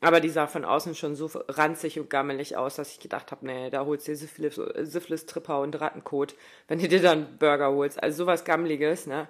Aber 0.00 0.20
die 0.20 0.30
sah 0.30 0.48
von 0.48 0.64
außen 0.64 0.96
schon 0.96 1.14
so 1.14 1.30
ranzig 1.48 2.00
und 2.00 2.10
gammelig 2.10 2.56
aus, 2.56 2.74
dass 2.74 2.90
ich 2.90 2.98
gedacht 2.98 3.30
habe, 3.30 3.46
nee, 3.46 3.70
da 3.70 3.84
holst 3.86 4.08
du 4.08 4.16
Syphilis, 4.16 4.56
Syphilis 4.56 5.26
Tripper 5.26 5.60
und 5.60 5.80
Rattenkot, 5.80 6.34
wenn 6.66 6.80
du 6.80 6.88
dir 6.88 7.00
dann 7.00 7.38
Burger 7.38 7.70
holst. 7.70 8.02
Also 8.02 8.24
sowas 8.24 8.44
Gammeliges, 8.44 9.06
ne? 9.06 9.28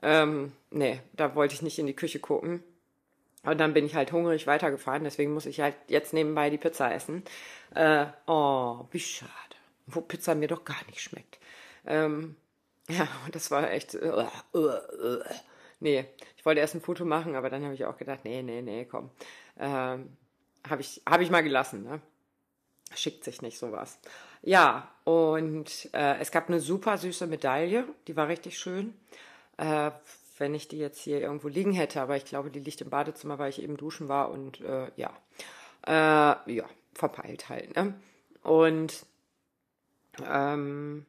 Ähm, 0.00 0.52
nee, 0.70 1.00
da 1.14 1.34
wollte 1.34 1.54
ich 1.54 1.62
nicht 1.62 1.78
in 1.78 1.86
die 1.86 1.96
Küche 1.96 2.20
gucken. 2.20 2.62
Und 3.44 3.58
dann 3.58 3.74
bin 3.74 3.84
ich 3.86 3.94
halt 3.94 4.12
hungrig 4.12 4.46
weitergefahren, 4.46 5.04
deswegen 5.04 5.34
muss 5.34 5.46
ich 5.46 5.60
halt 5.60 5.74
jetzt 5.88 6.12
nebenbei 6.12 6.48
die 6.48 6.58
Pizza 6.58 6.92
essen. 6.92 7.24
Äh, 7.74 8.06
oh, 8.26 8.86
wie 8.90 9.00
schade. 9.00 9.32
Wo 9.86 10.00
Pizza 10.00 10.34
mir 10.34 10.48
doch 10.48 10.64
gar 10.64 10.84
nicht 10.86 11.00
schmeckt. 11.00 11.38
Ähm, 11.84 12.36
ja, 12.88 13.08
das 13.32 13.50
war 13.50 13.70
echt. 13.70 13.94
Uh, 13.94 14.26
uh, 14.54 14.58
uh. 14.58 15.22
Nee, 15.80 16.06
ich 16.36 16.46
wollte 16.46 16.60
erst 16.60 16.76
ein 16.76 16.80
Foto 16.80 17.04
machen, 17.04 17.34
aber 17.34 17.50
dann 17.50 17.64
habe 17.64 17.74
ich 17.74 17.84
auch 17.84 17.96
gedacht, 17.96 18.20
nee, 18.24 18.42
nee, 18.42 18.62
nee, 18.62 18.84
komm. 18.84 19.10
Ähm, 19.58 20.16
habe 20.68 20.80
ich, 20.80 21.02
hab 21.04 21.20
ich 21.20 21.30
mal 21.30 21.42
gelassen, 21.42 21.82
ne? 21.82 22.00
Schickt 22.94 23.24
sich 23.24 23.42
nicht 23.42 23.58
sowas. 23.58 23.98
Ja, 24.42 24.88
und 25.04 25.88
äh, 25.92 26.18
es 26.20 26.30
gab 26.30 26.48
eine 26.48 26.60
super 26.60 26.98
süße 26.98 27.26
Medaille, 27.26 27.86
die 28.06 28.16
war 28.16 28.28
richtig 28.28 28.58
schön. 28.58 28.94
Äh, 29.56 29.90
wenn 30.38 30.54
ich 30.54 30.68
die 30.68 30.78
jetzt 30.78 31.00
hier 31.00 31.20
irgendwo 31.20 31.48
liegen 31.48 31.72
hätte, 31.72 32.00
aber 32.00 32.16
ich 32.16 32.24
glaube, 32.24 32.50
die 32.50 32.60
liegt 32.60 32.80
im 32.80 32.90
Badezimmer, 32.90 33.38
weil 33.38 33.50
ich 33.50 33.62
eben 33.62 33.76
duschen 33.76 34.08
war 34.08 34.30
und 34.30 34.60
äh, 34.60 34.90
ja, 34.96 35.12
äh, 35.86 36.54
ja, 36.54 36.64
verpeilt 36.94 37.48
halt. 37.48 37.76
Ne? 37.76 37.94
Und 38.42 39.06
ähm, 40.24 41.06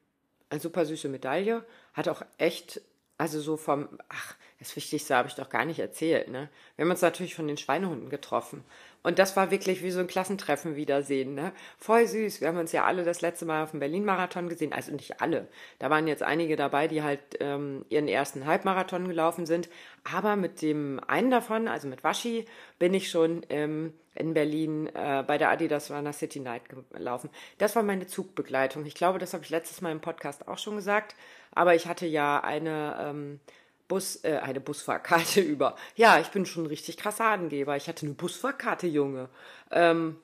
eine 0.50 0.60
super 0.60 0.86
süße 0.86 1.10
Medaille, 1.10 1.66
hat 1.94 2.08
auch 2.08 2.24
echt, 2.38 2.82
also 3.18 3.40
so 3.40 3.58
vom, 3.58 3.90
ach, 4.10 4.36
das 4.64 4.76
Wichtigste 4.78 5.16
habe 5.16 5.28
ich 5.28 5.36
doch 5.36 5.50
gar 5.50 5.66
nicht 5.66 5.80
erzählt, 5.80 6.30
ne? 6.30 6.50
Wir 6.76 6.86
haben 6.86 6.92
uns 6.92 7.02
natürlich 7.02 7.36
von 7.36 7.48
den 7.48 7.58
Schweinehunden 7.58 8.10
getroffen. 8.10 8.64
Und 9.04 9.20
das 9.20 9.36
war 9.36 9.52
wirklich 9.52 9.84
wie 9.84 9.92
so 9.92 10.00
ein 10.00 10.08
Klassentreffen 10.08 10.78
wiedersehen, 10.78 11.36
ne? 11.36 11.52
Voll 11.78 12.08
süß. 12.08 12.40
Wir 12.40 12.48
haben 12.48 12.58
uns 12.58 12.72
ja 12.72 12.86
alle 12.86 13.04
das 13.04 13.20
letzte 13.20 13.46
Mal 13.46 13.64
auf 13.64 13.72
dem 13.72 13.82
Berlin-Marathon 13.82 14.48
gesehen. 14.48 14.72
Also 14.72 14.94
nicht 14.94 15.20
alle. 15.20 15.50
Da 15.80 15.90
waren 15.90 16.08
jetzt 16.08 16.24
einige 16.24 16.56
dabei, 16.56 16.88
die 16.88 17.04
halt 17.04 17.20
ähm, 17.42 17.84
ihren 17.90 18.08
ersten 18.08 18.46
Halbmarathon 18.46 19.06
gelaufen 19.06 19.46
sind. 19.46 19.68
Aber 20.10 20.38
mit 20.38 20.62
dem 20.62 21.02
einen 21.06 21.30
davon, 21.30 21.68
also 21.68 21.90
mit 21.90 22.06
Waschi, 22.06 22.46
bin 22.80 22.94
ich 22.94 23.12
schon 23.12 23.46
ähm, 23.50 23.94
in 24.16 24.34
Berlin 24.34 24.88
äh, 24.96 25.24
bei 25.28 25.38
der 25.38 25.50
Adidas 25.50 25.92
Runner 25.92 26.14
City 26.14 26.40
Night 26.40 26.64
gelaufen. 26.94 27.30
Das 27.58 27.76
war 27.76 27.84
meine 27.84 28.08
Zugbegleitung. 28.08 28.86
Ich 28.86 28.96
glaube, 28.96 29.20
das 29.20 29.34
habe 29.34 29.44
ich 29.44 29.50
letztes 29.50 29.82
Mal 29.82 29.92
im 29.92 30.00
Podcast 30.00 30.48
auch 30.48 30.58
schon 30.58 30.78
gesagt. 30.78 31.16
Aber 31.52 31.76
ich 31.76 31.88
hatte 31.88 32.06
ja 32.06 32.40
eine 32.40 32.96
ähm, 33.02 33.40
Bus, 33.88 34.24
äh, 34.24 34.40
eine 34.42 34.60
Busfahrkarte 34.60 35.42
über. 35.42 35.76
Ja, 35.96 36.20
ich 36.20 36.30
bin 36.30 36.46
schon 36.46 36.64
ein 36.64 36.68
richtig 36.68 36.98
krasser 36.98 37.26
Angeber. 37.26 37.76
Ich 37.76 37.88
hatte 37.88 38.06
eine 38.06 38.16
Busfahrkarte, 38.16 38.88
Junge. 38.88 39.30
Ähm, 39.72 40.18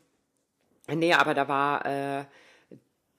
nee, 0.88 1.13
aber 1.13 1.34
da 1.34 1.48
war 1.48 1.86
äh, 1.86 2.25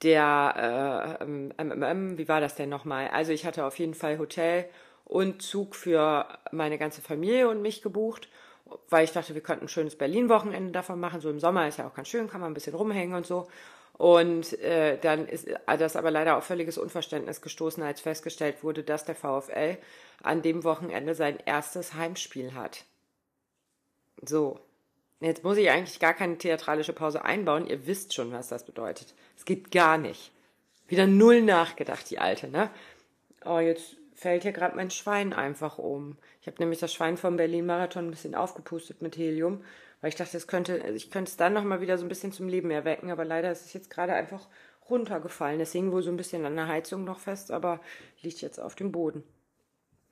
der, 0.03 1.19
äh, 1.21 1.25
ähm, 1.25 1.53
ähm, 1.59 2.19
wie 2.19 2.29
war 2.29 2.41
das 2.41 2.55
denn 2.55 2.69
nochmal? 2.69 3.09
Also 3.09 3.33
ich 3.33 3.45
hatte 3.45 3.65
auf 3.65 3.79
jeden 3.79 3.95
Fall 3.95 4.19
Hotel 4.19 4.67
und 5.05 5.43
Zug 5.43 5.75
für 5.75 6.27
meine 6.53 6.79
ganze 6.79 7.03
Familie 7.03 7.49
und 7.49 7.63
mich 7.63 7.83
gebucht, 7.83 8.29
weil 8.89 9.05
ich 9.05 9.13
dachte, 9.13 9.35
wir 9.35 9.43
könnten 9.43 9.67
ein 9.67 9.69
schönes 9.69 9.97
Berlin-Wochenende 9.97 10.73
davon 10.73 11.01
machen. 11.01 11.21
So 11.21 11.29
im 11.31 11.41
Sommer 11.41 11.69
ist 11.69 11.79
ja 11.79 11.87
auch 11.87 11.95
ganz 11.95 12.09
schön, 12.09 12.29
kann 12.29 12.41
man 12.41 12.51
ein 12.53 12.55
bisschen 12.55 12.75
rumhängen 12.75 13.15
und 13.15 13.27
so. 13.27 13.49
Und 14.01 14.59
äh, 14.61 14.97
dann 14.97 15.29
ist 15.29 15.47
das 15.67 15.95
aber 15.95 16.11
leider 16.11 16.39
auf 16.39 16.45
völliges 16.45 16.79
Unverständnis 16.79 17.43
gestoßen, 17.43 17.83
als 17.83 18.01
festgestellt 18.01 18.65
wurde, 18.65 18.83
dass 18.83 19.05
der 19.05 19.15
VfL 19.15 19.77
an 20.23 20.41
dem 20.41 20.65
Wochenende 20.65 21.15
sein 21.15 21.39
erstes 21.45 21.93
Heimspiel 21.93 22.55
hat. 22.55 22.87
So. 24.23 24.59
Jetzt 25.21 25.45
muss 25.45 25.59
ich 25.59 25.69
eigentlich 25.69 26.01
gar 26.01 26.15
keine 26.15 26.39
theatralische 26.39 26.95
Pause 26.95 27.27
einbauen. 27.27 27.67
Ihr 27.67 27.87
wisst 27.87 28.15
schon, 28.15 28.33
was 28.33 28.49
das 28.49 28.65
bedeutet. 28.65 29.13
Es 29.37 29.45
geht 29.45 29.71
gar 29.71 29.99
nicht. 29.99 30.33
Wieder 30.89 31.07
null 31.07 31.43
nachgedacht, 31.43 32.09
die 32.09 32.19
Alte, 32.19 32.49
ne? 32.49 32.71
Oh, 33.45 33.59
jetzt 33.59 33.97
fällt 34.15 34.45
hier 34.45 34.53
gerade 34.53 34.77
mein 34.77 34.91
Schwein 34.91 35.35
einfach 35.35 35.77
um. 35.77 36.17
Ich 36.41 36.47
habe 36.47 36.57
nämlich 36.61 36.79
das 36.79 36.95
Schwein 36.95 37.19
vom 37.19 37.37
Berlin-Marathon 37.37 38.07
ein 38.07 38.13
bisschen 38.13 38.35
aufgepustet 38.35 39.03
mit 39.03 39.19
Helium, 39.19 39.63
weil 40.01 40.09
ich 40.09 40.17
dachte, 40.17 40.37
es 40.37 40.47
könnte, 40.47 40.79
ich 40.95 41.11
könnte 41.11 41.31
es 41.31 41.37
dann 41.37 41.53
nochmal 41.53 41.81
wieder 41.81 41.99
so 41.99 42.05
ein 42.05 42.09
bisschen 42.09 42.33
zum 42.33 42.49
Leben 42.49 42.71
erwecken, 42.71 43.11
aber 43.11 43.25
leider 43.25 43.51
ist 43.53 43.67
es 43.67 43.73
jetzt 43.73 43.91
gerade 43.91 44.15
einfach 44.15 44.49
runtergefallen. 44.89 45.61
Es 45.61 45.73
hing 45.73 45.93
wohl 45.93 46.03
so 46.03 46.11
ein 46.11 46.17
bisschen 46.17 46.45
an 46.45 46.57
der 46.57 46.69
Heizung 46.69 47.05
noch 47.05 47.19
fest, 47.19 47.51
aber 47.51 47.81
liegt 48.23 48.41
jetzt 48.41 48.59
auf 48.59 48.75
dem 48.75 48.93
Boden. 48.93 49.23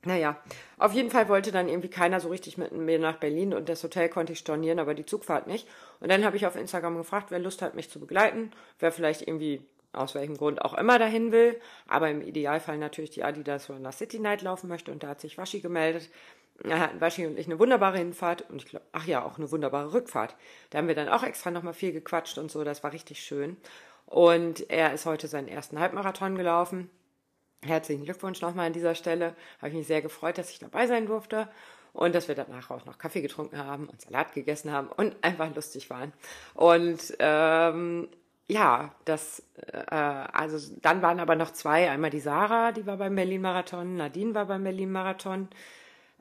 Naja, 0.05 0.41
auf 0.77 0.93
jeden 0.93 1.09
Fall 1.09 1.27
wollte 1.27 1.51
dann 1.51 1.67
irgendwie 1.67 1.89
keiner 1.89 2.21
so 2.21 2.29
richtig 2.29 2.57
mit 2.57 2.71
mir 2.71 2.99
nach 2.99 3.17
Berlin 3.17 3.53
und 3.53 3.67
das 3.67 3.83
Hotel 3.83 4.07
konnte 4.07 4.31
ich 4.31 4.39
stornieren, 4.39 4.79
aber 4.79 4.93
die 4.93 5.05
Zugfahrt 5.05 5.45
nicht. 5.45 5.67
Und 5.99 6.09
dann 6.09 6.23
habe 6.23 6.37
ich 6.37 6.45
auf 6.45 6.55
Instagram 6.55 6.97
gefragt, 6.97 7.31
wer 7.31 7.39
Lust 7.39 7.61
hat, 7.61 7.75
mich 7.75 7.89
zu 7.89 7.99
begleiten, 7.99 8.51
wer 8.79 8.93
vielleicht 8.93 9.27
irgendwie 9.27 9.61
aus 9.91 10.15
welchem 10.15 10.37
Grund 10.37 10.61
auch 10.61 10.75
immer 10.75 10.99
dahin 10.99 11.31
will, 11.31 11.59
aber 11.87 12.09
im 12.09 12.21
Idealfall 12.21 12.77
natürlich 12.77 13.09
die 13.09 13.23
Adidas 13.23 13.69
oder 13.69 13.91
City 13.91 14.19
Night 14.19 14.41
laufen 14.41 14.69
möchte 14.69 14.91
und 14.91 15.03
da 15.03 15.09
hat 15.09 15.19
sich 15.19 15.37
Waschi 15.37 15.59
gemeldet. 15.59 16.09
Da 16.63 16.79
hatten 16.79 17.01
Waschi 17.01 17.25
und 17.25 17.39
ich 17.39 17.45
eine 17.45 17.59
wunderbare 17.59 17.97
Hinfahrt 17.97 18.49
und 18.49 18.57
ich 18.57 18.65
glaube, 18.65 18.85
ach 18.91 19.05
ja, 19.05 19.23
auch 19.23 19.37
eine 19.37 19.51
wunderbare 19.51 19.93
Rückfahrt. 19.93 20.35
Da 20.69 20.77
haben 20.77 20.87
wir 20.87 20.95
dann 20.95 21.09
auch 21.09 21.23
extra 21.23 21.51
nochmal 21.51 21.73
viel 21.73 21.91
gequatscht 21.91 22.37
und 22.37 22.51
so, 22.51 22.63
das 22.63 22.83
war 22.83 22.93
richtig 22.93 23.21
schön. 23.21 23.57
Und 24.05 24.69
er 24.69 24.93
ist 24.93 25.05
heute 25.05 25.27
seinen 25.27 25.47
ersten 25.47 25.79
Halbmarathon 25.79 26.35
gelaufen 26.35 26.89
Herzlichen 27.61 28.05
Glückwunsch 28.05 28.41
nochmal 28.41 28.67
an 28.67 28.73
dieser 28.73 28.95
Stelle. 28.95 29.35
Habe 29.57 29.69
ich 29.69 29.73
mich 29.73 29.87
sehr 29.87 30.01
gefreut, 30.01 30.37
dass 30.37 30.49
ich 30.49 30.59
dabei 30.59 30.87
sein 30.87 31.07
durfte 31.07 31.49
und 31.91 32.15
dass 32.15 32.29
wir 32.29 32.35
danach 32.35 32.69
auch 32.69 32.85
noch 32.85 32.97
Kaffee 32.97 33.21
getrunken 33.21 33.57
haben 33.57 33.89
und 33.89 33.99
Salat 33.99 34.33
gegessen 34.33 34.71
haben 34.71 34.87
und 34.87 35.15
einfach 35.21 35.53
lustig 35.53 35.89
waren. 35.89 36.13
Und 36.53 37.15
ähm, 37.19 38.07
ja, 38.47 38.95
das, 39.03 39.43
äh, 39.67 39.95
also 39.95 40.73
dann 40.81 41.01
waren 41.01 41.19
aber 41.19 41.35
noch 41.35 41.51
zwei. 41.51 41.91
Einmal 41.91 42.11
die 42.11 42.21
Sarah, 42.21 42.71
die 42.71 42.85
war 42.85 42.95
beim 42.95 43.15
Berlin-Marathon, 43.15 43.97
Nadine 43.97 44.33
war 44.33 44.45
beim 44.45 44.63
Berlin-Marathon. 44.63 45.49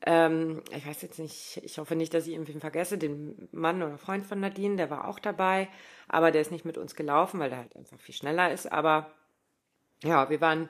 Ähm, 0.07 0.62
ich 0.71 0.87
weiß 0.87 1.02
jetzt 1.02 1.19
nicht, 1.19 1.61
ich 1.64 1.78
hoffe 1.78 1.97
nicht, 1.97 2.14
dass 2.14 2.26
ich 2.26 2.33
irgendwie 2.33 2.59
vergesse, 2.59 2.99
den 2.99 3.49
Mann 3.52 3.83
oder 3.83 3.99
Freund 3.99 4.25
von 4.25 4.40
Nadine, 4.40 4.76
der 4.76 4.90
war 4.90 5.09
auch 5.09 5.19
dabei, 5.19 5.69
aber 6.07 6.31
der 6.31 6.40
ist 6.40 6.52
nicht 6.52 6.64
mit 6.64 6.78
uns 6.78 6.95
gelaufen, 6.95 7.40
weil 7.40 7.50
der 7.50 7.59
halt 7.59 7.76
einfach 7.76 7.99
viel 7.99 8.14
schneller 8.14 8.52
ist. 8.52 8.71
Aber 8.71 9.11
ja, 10.02 10.31
wir 10.31 10.40
waren 10.40 10.69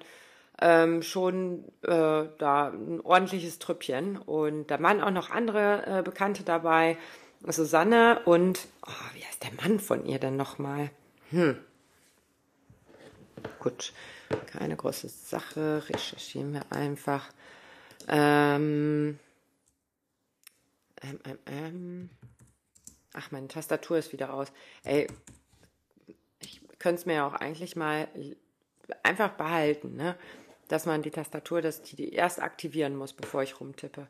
ähm, 0.61 1.03
schon 1.03 1.65
äh, 1.83 2.25
da 2.39 2.69
ein 2.69 3.01
ordentliches 3.01 3.59
Trüppchen. 3.59 4.17
Und 4.17 4.69
da 4.69 4.81
waren 4.83 5.01
auch 5.01 5.11
noch 5.11 5.31
andere 5.31 5.99
äh, 5.99 6.03
Bekannte 6.03 6.43
dabei. 6.43 6.97
Susanne 7.47 8.21
und, 8.25 8.67
oh, 8.85 9.15
wie 9.15 9.25
heißt 9.25 9.45
der 9.45 9.53
Mann 9.63 9.79
von 9.79 10.05
ihr 10.05 10.19
denn 10.19 10.37
nochmal? 10.37 10.91
Hm. 11.31 11.57
Gut, 13.61 13.93
keine 14.47 14.75
große 14.75 15.09
Sache. 15.09 15.85
Recherchieren 15.89 16.53
wir 16.53 16.63
einfach. 16.71 17.29
Ähm, 18.09 19.19
ähm, 21.03 21.21
ähm, 21.25 21.39
ähm. 21.47 22.11
Ach, 23.13 23.31
meine 23.31 23.49
Tastatur 23.49 23.99
ist 23.99 24.13
wieder 24.13 24.33
aus. 24.33 24.53
Ey, 24.85 25.07
ich 26.41 26.61
könnte 26.79 27.01
es 27.01 27.07
mir 27.07 27.15
ja 27.15 27.27
auch 27.27 27.35
eigentlich 27.35 27.77
mal 27.77 28.09
einfach 29.03 29.31
behalten, 29.31 29.97
ne? 29.97 30.17
dass 30.69 30.87
man 30.87 31.03
die 31.03 31.11
Tastatur, 31.11 31.63
dass 31.63 31.83
die, 31.83 31.97
die 31.97 32.13
erst 32.13 32.41
aktivieren 32.41 32.95
muss, 32.97 33.13
bevor 33.13 33.43
ich 33.43 33.61
rumtippe. 33.61 34.07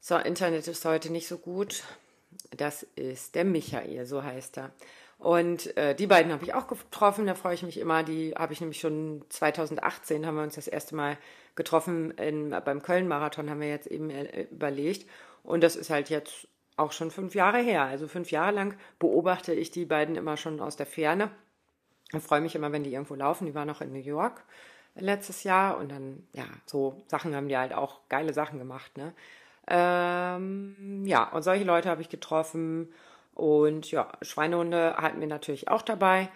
So, 0.00 0.16
Internet 0.16 0.66
ist 0.68 0.84
heute 0.84 1.10
nicht 1.10 1.28
so 1.28 1.38
gut. 1.38 1.82
Das 2.50 2.82
ist 2.96 3.34
der 3.34 3.44
Michael, 3.44 4.06
so 4.06 4.22
heißt 4.22 4.58
er. 4.58 4.72
Und 5.18 5.76
äh, 5.76 5.94
die 5.94 6.06
beiden 6.06 6.32
habe 6.32 6.44
ich 6.44 6.54
auch 6.54 6.66
getroffen, 6.66 7.26
da 7.26 7.34
freue 7.34 7.54
ich 7.54 7.62
mich 7.62 7.78
immer. 7.78 8.02
Die 8.02 8.34
habe 8.34 8.52
ich 8.52 8.60
nämlich 8.60 8.80
schon 8.80 9.24
2018 9.28 10.26
haben 10.26 10.36
wir 10.36 10.42
uns 10.42 10.56
das 10.56 10.68
erste 10.68 10.94
Mal 10.94 11.16
getroffen 11.54 12.10
in, 12.12 12.50
beim 12.64 12.82
Köln-Marathon, 12.82 13.50
haben 13.50 13.60
wir 13.60 13.68
jetzt 13.68 13.86
eben 13.86 14.10
äh, 14.10 14.42
überlegt. 14.50 15.08
Und 15.42 15.62
das 15.62 15.76
ist 15.76 15.90
halt 15.90 16.10
jetzt 16.10 16.48
auch 16.76 16.92
schon 16.92 17.10
fünf 17.10 17.34
Jahre 17.34 17.58
her. 17.58 17.82
Also 17.82 18.08
fünf 18.08 18.30
Jahre 18.30 18.52
lang 18.52 18.76
beobachte 18.98 19.52
ich 19.52 19.70
die 19.70 19.84
beiden 19.84 20.16
immer 20.16 20.36
schon 20.36 20.60
aus 20.60 20.76
der 20.76 20.86
Ferne. 20.86 21.30
Ich 22.12 22.22
freue 22.22 22.40
mich 22.40 22.54
immer, 22.54 22.72
wenn 22.72 22.84
die 22.84 22.92
irgendwo 22.92 23.14
laufen. 23.14 23.46
Die 23.46 23.54
waren 23.54 23.68
noch 23.68 23.80
in 23.80 23.92
New 23.92 23.98
York 23.98 24.44
letztes 24.96 25.42
Jahr 25.42 25.76
und 25.78 25.90
dann, 25.90 26.26
ja, 26.32 26.44
so 26.66 27.02
Sachen 27.08 27.34
haben 27.34 27.48
die 27.48 27.56
halt 27.56 27.74
auch 27.74 28.00
geile 28.08 28.32
Sachen 28.32 28.58
gemacht, 28.58 28.96
ne? 28.96 29.12
Ähm, 29.66 31.04
ja, 31.06 31.30
und 31.30 31.42
solche 31.42 31.64
Leute 31.64 31.88
habe 31.88 32.02
ich 32.02 32.10
getroffen 32.10 32.92
und 33.34 33.90
ja, 33.90 34.12
Schweinehunde 34.20 34.96
hatten 34.96 35.20
wir 35.20 35.26
natürlich 35.26 35.68
auch 35.68 35.82
dabei. 35.82 36.28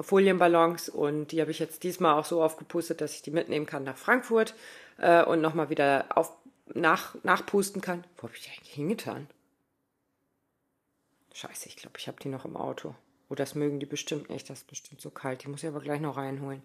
Folienballons 0.00 0.88
und 0.88 1.32
die 1.32 1.40
habe 1.40 1.50
ich 1.50 1.58
jetzt 1.58 1.82
diesmal 1.82 2.18
auch 2.18 2.24
so 2.24 2.42
aufgepustet, 2.42 3.00
dass 3.00 3.14
ich 3.14 3.22
die 3.22 3.30
mitnehmen 3.30 3.66
kann 3.66 3.84
nach 3.84 3.96
Frankfurt 3.96 4.54
äh, 4.98 5.24
und 5.24 5.40
nochmal 5.40 5.70
wieder 5.70 6.06
auf, 6.14 6.32
nach, 6.72 7.14
nachpusten 7.22 7.80
kann. 7.80 8.04
Wo 8.16 8.24
habe 8.24 8.34
ich 8.34 8.42
die 8.42 8.50
eigentlich 8.50 8.74
hingetan? 8.74 9.28
Scheiße, 11.32 11.68
ich 11.68 11.76
glaube, 11.76 11.98
ich 11.98 12.08
habe 12.08 12.18
die 12.22 12.28
noch 12.28 12.44
im 12.44 12.56
Auto. 12.56 12.94
Oh, 13.28 13.34
das 13.34 13.54
mögen 13.54 13.80
die 13.80 13.86
bestimmt 13.86 14.30
nicht, 14.30 14.48
das 14.50 14.58
ist 14.58 14.66
bestimmt 14.68 15.00
so 15.00 15.10
kalt. 15.10 15.42
Die 15.42 15.48
muss 15.48 15.62
ich 15.62 15.68
aber 15.68 15.80
gleich 15.80 16.00
noch 16.00 16.16
reinholen 16.16 16.62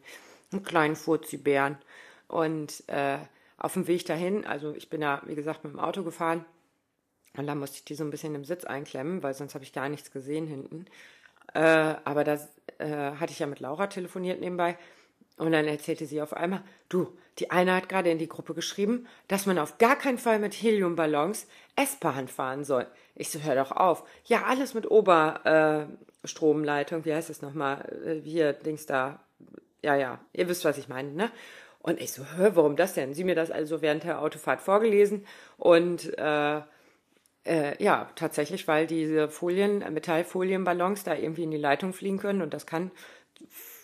einen 0.52 0.64
kleinen 0.64 0.96
Furzi-Bären. 0.96 1.78
Und 2.28 2.84
äh, 2.88 3.18
auf 3.58 3.74
dem 3.74 3.88
Weg 3.88 4.06
dahin, 4.06 4.46
also 4.46 4.74
ich 4.74 4.90
bin 4.90 5.02
ja, 5.02 5.22
wie 5.26 5.36
gesagt, 5.36 5.64
mit 5.64 5.74
dem 5.74 5.80
Auto 5.80 6.04
gefahren. 6.04 6.46
Und 7.36 7.48
da 7.48 7.56
musste 7.56 7.78
ich 7.78 7.86
die 7.86 7.96
so 7.96 8.04
ein 8.04 8.10
bisschen 8.10 8.36
im 8.36 8.46
Sitz 8.46 8.64
einklemmen, 8.64 9.24
weil 9.24 9.34
sonst 9.34 9.54
habe 9.54 9.64
ich 9.64 9.74
gar 9.74 9.90
nichts 9.90 10.12
gesehen 10.12 10.48
hinten. 10.48 10.86
Äh, 11.54 11.96
aber 12.04 12.24
da 12.24 12.36
äh, 12.78 13.14
hatte 13.20 13.32
ich 13.32 13.40
ja 13.40 13.48
mit 13.48 13.60
Laura 13.60 13.88
telefoniert 13.88 14.40
nebenbei. 14.40 14.78
Und 15.38 15.52
dann 15.54 15.68
erzählte 15.68 16.06
sie 16.06 16.22
auf 16.22 16.34
einmal, 16.34 16.62
du, 16.90 17.18
die 17.40 17.50
eine 17.50 17.74
hat 17.74 17.88
gerade 17.88 18.12
in 18.12 18.18
die 18.18 18.28
Gruppe 18.28 18.54
geschrieben, 18.54 19.08
dass 19.30 19.46
man 19.46 19.58
auf 19.58 19.78
gar 19.78 19.96
keinen 19.96 20.18
Fall 20.18 20.38
mit 20.38 20.54
Heliumballons 20.54 21.48
S-Bahn 21.78 22.28
fahren 22.28 22.66
soll. 22.66 22.86
Ich 23.16 23.30
so, 23.30 23.40
hör 23.40 23.56
doch 23.56 23.72
auf. 23.72 24.04
Ja, 24.26 24.44
alles 24.44 24.74
mit 24.74 24.92
Oberstromleitung, 24.92 27.02
äh, 27.02 27.06
wie 27.06 27.14
heißt 27.14 27.30
es 27.30 27.42
nochmal? 27.42 27.86
Äh, 28.06 28.20
hier, 28.22 28.52
Dings 28.52 28.86
da, 28.86 29.22
ja, 29.82 29.96
ja, 29.96 30.20
ihr 30.34 30.50
wisst, 30.50 30.66
was 30.66 30.78
ich 30.78 30.90
meine, 30.90 31.14
ne? 31.14 31.32
Und 31.82 32.02
ich 32.02 32.12
so, 32.12 32.26
hör, 32.36 32.58
warum 32.58 32.76
das 32.76 32.94
denn? 32.94 33.14
Sie 33.14 33.24
mir 33.24 33.36
das 33.36 33.52
also 33.52 33.82
während 33.82 34.04
der 34.04 34.22
Autofahrt 34.22 34.60
vorgelesen 34.60 35.26
und 35.56 36.14
äh, 36.18 36.62
äh, 37.46 37.82
ja, 37.84 38.10
tatsächlich, 38.16 38.68
weil 38.68 38.88
diese 38.88 39.30
Folien, 39.30 39.80
Metallfolienballons 39.80 41.04
da 41.04 41.16
irgendwie 41.16 41.44
in 41.44 41.52
die 41.52 41.58
Leitung 41.58 41.94
fliegen 41.94 42.18
können 42.18 42.42
und 42.42 42.54
das 42.54 42.66
kann 42.66 42.92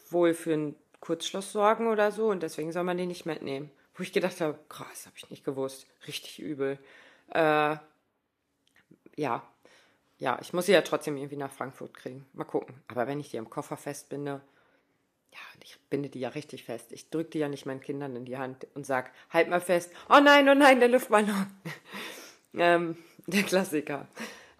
wohl 0.09 0.33
für 0.33 0.53
einen 0.53 0.75
Kurzschluss 0.99 1.51
sorgen 1.51 1.87
oder 1.87 2.11
so 2.11 2.29
und 2.29 2.43
deswegen 2.43 2.71
soll 2.71 2.83
man 2.83 2.97
den 2.97 3.07
nicht 3.07 3.25
mitnehmen. 3.25 3.71
Wo 3.95 4.03
ich 4.03 4.11
gedacht 4.11 4.41
habe, 4.41 4.59
krass, 4.67 5.05
habe 5.05 5.15
ich 5.17 5.29
nicht 5.29 5.45
gewusst. 5.45 5.87
Richtig 6.05 6.39
übel. 6.39 6.77
Äh, 7.33 7.77
ja, 9.15 9.43
ja, 10.17 10.37
ich 10.41 10.53
muss 10.53 10.65
sie 10.65 10.71
ja 10.71 10.81
trotzdem 10.81 11.17
irgendwie 11.17 11.37
nach 11.37 11.51
Frankfurt 11.51 11.93
kriegen. 11.93 12.25
Mal 12.33 12.45
gucken. 12.45 12.75
Aber 12.87 13.07
wenn 13.07 13.19
ich 13.19 13.31
die 13.31 13.37
im 13.37 13.49
Koffer 13.49 13.77
festbinde, 13.77 14.41
ja, 15.31 15.39
ich 15.63 15.77
binde 15.89 16.09
die 16.09 16.19
ja 16.19 16.29
richtig 16.29 16.63
fest. 16.63 16.91
Ich 16.91 17.09
drücke 17.09 17.31
die 17.31 17.39
ja 17.39 17.49
nicht 17.49 17.65
meinen 17.65 17.81
Kindern 17.81 18.15
in 18.15 18.25
die 18.25 18.37
Hand 18.37 18.67
und 18.75 18.85
sag, 18.85 19.11
halt 19.29 19.49
mal 19.49 19.61
fest. 19.61 19.91
Oh 20.09 20.19
nein, 20.21 20.47
oh 20.47 20.55
nein, 20.55 20.79
der 20.79 20.89
Luftballon. 20.89 21.47
ähm, 22.53 22.97
der 23.27 23.43
Klassiker. 23.43 24.07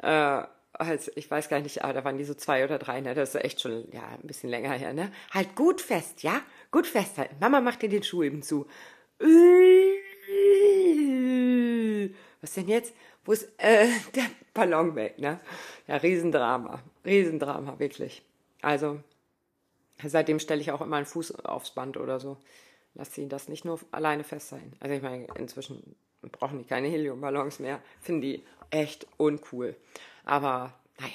Äh, 0.02 0.44
also 0.74 1.12
ich 1.16 1.32
weiß 1.32 1.50
gar 1.50 1.62
nicht, 1.62 1.84
aber 1.84 1.94
da 1.94 2.04
waren 2.04 2.18
die 2.18 2.26
so 2.26 2.34
zwei 2.34 2.66
oder 2.66 2.78
drei, 2.78 3.00
ne? 3.02 3.16
Das 3.16 3.34
ist 3.34 3.44
echt 3.44 3.62
schon, 3.62 3.86
ja, 3.92 4.04
ein 4.08 4.28
bisschen 4.28 4.50
länger 4.50 4.74
her, 4.74 4.94
ne? 4.94 5.12
Halt 5.32 5.56
gut 5.56 5.82
fest, 5.82 6.24
ja? 6.24 6.42
Gut 6.72 6.86
festhalten. 6.86 7.36
Mama 7.40 7.62
macht 7.62 7.82
dir 7.82 7.90
den 7.90 8.04
Schuh 8.04 8.24
eben 8.24 8.42
zu. 8.42 8.68
Was 12.42 12.54
denn 12.54 12.68
jetzt? 12.68 12.94
Wo 13.24 13.32
ist 13.32 13.48
äh, 13.58 13.88
der 14.16 14.26
Ballon 14.54 14.96
weg, 14.96 15.18
ne? 15.18 15.40
Ja, 15.88 15.96
Riesendrama. 15.98 16.82
Riesendrama, 17.06 17.80
wirklich. 17.80 18.22
Also, 18.62 19.00
Seitdem 20.04 20.40
stelle 20.40 20.62
ich 20.62 20.72
auch 20.72 20.82
immer 20.82 20.98
einen 20.98 21.06
Fuß 21.06 21.46
aufs 21.46 21.72
Band 21.72 21.98
oder 21.98 22.20
so. 22.20 22.38
lass 22.94 23.14
sie 23.14 23.28
das 23.28 23.50
nicht 23.50 23.66
nur 23.66 23.80
alleine 23.92 24.24
fest 24.24 24.50
sein. 24.50 24.74
Also 24.80 24.96
ich 24.96 25.02
meine, 25.02 25.28
inzwischen 25.36 25.96
brauchen 26.22 26.60
die 26.60 26.66
keine 26.66 26.88
Heliumballons 26.88 27.60
mehr. 27.60 27.82
Finden 28.02 28.22
die 28.22 28.44
echt 28.70 29.08
uncool. 29.18 29.76
Aber 30.24 30.74
naja. 31.00 31.14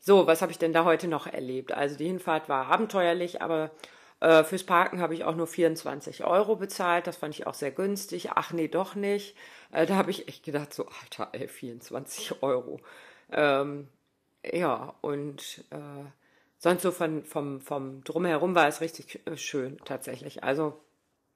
So, 0.00 0.26
was 0.28 0.40
habe 0.40 0.52
ich 0.52 0.58
denn 0.58 0.72
da 0.72 0.84
heute 0.84 1.08
noch 1.08 1.26
erlebt? 1.26 1.72
Also 1.72 1.96
die 1.96 2.06
Hinfahrt 2.06 2.48
war 2.48 2.66
abenteuerlich, 2.66 3.42
aber 3.42 3.72
äh, 4.20 4.44
fürs 4.44 4.62
Parken 4.62 5.00
habe 5.00 5.14
ich 5.14 5.24
auch 5.24 5.34
nur 5.34 5.48
24 5.48 6.24
Euro 6.24 6.56
bezahlt. 6.56 7.06
Das 7.06 7.16
fand 7.16 7.34
ich 7.34 7.46
auch 7.46 7.54
sehr 7.54 7.72
günstig. 7.72 8.30
Ach 8.34 8.52
nee, 8.52 8.68
doch 8.68 8.94
nicht. 8.94 9.36
Äh, 9.72 9.84
da 9.86 9.96
habe 9.96 10.10
ich 10.10 10.28
echt 10.28 10.44
gedacht, 10.44 10.72
so, 10.72 10.86
Alter, 11.02 11.30
ey, 11.32 11.48
24 11.48 12.42
Euro. 12.42 12.80
Ähm, 13.32 13.88
ja, 14.44 14.94
und 15.00 15.64
äh, 15.70 16.04
sonst 16.58 16.82
so 16.82 16.92
von, 16.92 17.24
vom, 17.24 17.60
vom 17.60 18.04
Drumherum 18.04 18.54
war 18.54 18.68
es 18.68 18.80
richtig 18.80 19.26
äh, 19.26 19.36
schön 19.36 19.78
tatsächlich. 19.84 20.44
Also, 20.44 20.80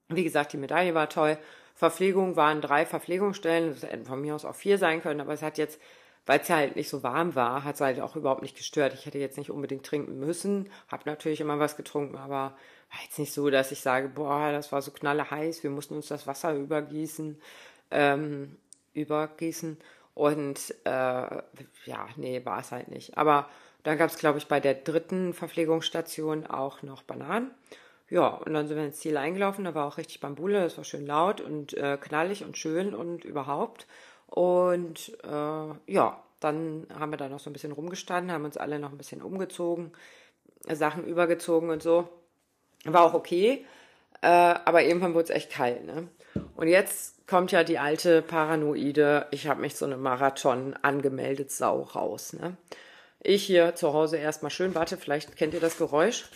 wie 0.08 0.24
gesagt, 0.24 0.52
die 0.52 0.58
Medaille 0.58 0.94
war 0.94 1.08
toll. 1.08 1.38
Verpflegung 1.80 2.36
waren 2.36 2.60
drei 2.60 2.84
Verpflegungsstellen. 2.84 3.70
Das 3.70 3.90
hätten 3.90 4.04
von 4.04 4.20
mir 4.20 4.34
aus 4.34 4.44
auch 4.44 4.54
vier 4.54 4.76
sein 4.76 5.00
können, 5.00 5.22
aber 5.22 5.32
es 5.32 5.40
hat 5.40 5.56
jetzt, 5.56 5.80
weil 6.26 6.40
es 6.40 6.48
ja 6.48 6.56
halt 6.56 6.76
nicht 6.76 6.90
so 6.90 7.02
warm 7.02 7.34
war, 7.34 7.64
hat 7.64 7.76
es 7.76 7.80
halt 7.80 8.00
auch 8.00 8.16
überhaupt 8.16 8.42
nicht 8.42 8.54
gestört. 8.54 8.92
Ich 8.92 9.06
hätte 9.06 9.16
jetzt 9.16 9.38
nicht 9.38 9.50
unbedingt 9.50 9.86
trinken 9.86 10.20
müssen. 10.20 10.68
Habe 10.88 11.04
natürlich 11.06 11.40
immer 11.40 11.58
was 11.58 11.78
getrunken, 11.78 12.18
aber 12.18 12.34
war 12.34 13.02
jetzt 13.02 13.18
nicht 13.18 13.32
so, 13.32 13.48
dass 13.48 13.72
ich 13.72 13.80
sage, 13.80 14.10
boah, 14.10 14.52
das 14.52 14.72
war 14.72 14.82
so 14.82 14.90
knalle 14.90 15.30
heiß, 15.30 15.62
wir 15.62 15.70
mussten 15.70 15.94
uns 15.94 16.08
das 16.08 16.26
Wasser 16.26 16.54
übergießen, 16.54 17.40
ähm, 17.92 18.58
übergießen. 18.92 19.78
Und 20.12 20.74
äh, 20.84 20.90
ja, 20.90 22.08
nee, 22.16 22.44
war 22.44 22.60
es 22.60 22.72
halt 22.72 22.88
nicht. 22.88 23.16
Aber 23.16 23.48
dann 23.84 23.96
gab 23.96 24.10
es, 24.10 24.18
glaube 24.18 24.36
ich, 24.36 24.48
bei 24.48 24.60
der 24.60 24.74
dritten 24.74 25.32
Verpflegungsstation 25.32 26.46
auch 26.46 26.82
noch 26.82 27.04
Bananen. 27.04 27.52
Ja, 28.10 28.26
und 28.26 28.52
dann 28.54 28.66
sind 28.66 28.76
wir 28.76 28.84
ins 28.84 28.98
Ziel 28.98 29.16
eingelaufen, 29.16 29.64
da 29.64 29.74
war 29.74 29.86
auch 29.86 29.96
richtig 29.96 30.18
Bambule, 30.18 30.64
es 30.64 30.76
war 30.76 30.84
schön 30.84 31.06
laut 31.06 31.40
und 31.40 31.74
äh, 31.74 31.96
knallig 31.96 32.44
und 32.44 32.58
schön 32.58 32.92
und 32.92 33.24
überhaupt. 33.24 33.86
Und 34.26 35.16
äh, 35.22 35.92
ja, 35.92 36.22
dann 36.40 36.88
haben 36.98 37.12
wir 37.12 37.18
da 37.18 37.28
noch 37.28 37.38
so 37.38 37.50
ein 37.50 37.52
bisschen 37.52 37.72
rumgestanden, 37.72 38.32
haben 38.32 38.44
uns 38.44 38.56
alle 38.56 38.80
noch 38.80 38.90
ein 38.90 38.98
bisschen 38.98 39.22
umgezogen, 39.22 39.92
Sachen 40.68 41.04
übergezogen 41.04 41.70
und 41.70 41.82
so. 41.82 42.08
War 42.84 43.02
auch 43.02 43.14
okay, 43.14 43.64
äh, 44.22 44.26
aber 44.26 44.82
irgendwann 44.82 45.14
wurde 45.14 45.24
es 45.24 45.30
echt 45.30 45.52
kalt. 45.52 45.84
Ne? 45.84 46.08
Und 46.56 46.66
jetzt 46.66 47.28
kommt 47.28 47.52
ja 47.52 47.62
die 47.62 47.78
alte 47.78 48.22
Paranoide, 48.22 49.26
ich 49.30 49.46
habe 49.46 49.60
mich 49.60 49.76
so 49.76 49.84
eine 49.84 49.96
Marathon 49.96 50.74
angemeldet, 50.82 51.52
Sau 51.52 51.82
raus. 51.82 52.32
Ne? 52.32 52.56
Ich 53.22 53.44
hier 53.44 53.76
zu 53.76 53.92
Hause 53.92 54.16
erstmal 54.16 54.50
schön, 54.50 54.74
warte, 54.74 54.96
vielleicht 54.96 55.36
kennt 55.36 55.54
ihr 55.54 55.60
das 55.60 55.78
Geräusch. 55.78 56.28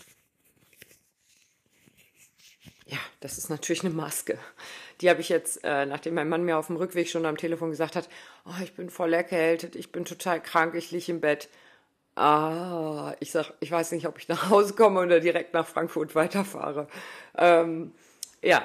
Ja, 2.94 3.00
das 3.18 3.38
ist 3.38 3.50
natürlich 3.50 3.84
eine 3.84 3.92
Maske. 3.92 4.38
Die 5.00 5.10
habe 5.10 5.20
ich 5.20 5.28
jetzt, 5.28 5.64
äh, 5.64 5.84
nachdem 5.84 6.14
mein 6.14 6.28
Mann 6.28 6.44
mir 6.44 6.56
auf 6.56 6.68
dem 6.68 6.76
Rückweg 6.76 7.08
schon 7.08 7.26
am 7.26 7.36
Telefon 7.36 7.70
gesagt 7.70 7.96
hat, 7.96 8.08
oh, 8.46 8.62
ich 8.62 8.74
bin 8.74 8.88
voll 8.88 9.12
erkältet, 9.12 9.74
ich 9.74 9.90
bin 9.90 10.04
total 10.04 10.40
krank, 10.40 10.76
ich 10.76 10.92
liege 10.92 11.10
im 11.10 11.20
Bett. 11.20 11.48
Ah, 12.14 13.16
ich 13.18 13.32
sag, 13.32 13.52
ich 13.58 13.72
weiß 13.72 13.90
nicht, 13.90 14.06
ob 14.06 14.18
ich 14.18 14.28
nach 14.28 14.48
Hause 14.48 14.74
komme 14.74 15.00
oder 15.00 15.18
direkt 15.18 15.54
nach 15.54 15.66
Frankfurt 15.66 16.14
weiterfahre. 16.14 16.86
Ähm, 17.36 17.90
ja, 18.42 18.62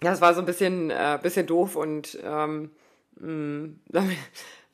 das 0.00 0.22
war 0.22 0.32
so 0.32 0.40
ein 0.40 0.46
bisschen, 0.46 0.90
äh, 0.90 1.18
bisschen 1.22 1.46
doof 1.46 1.76
und 1.76 2.18
ähm, 2.22 2.70
mh, 3.16 3.28
mm, 3.28 3.80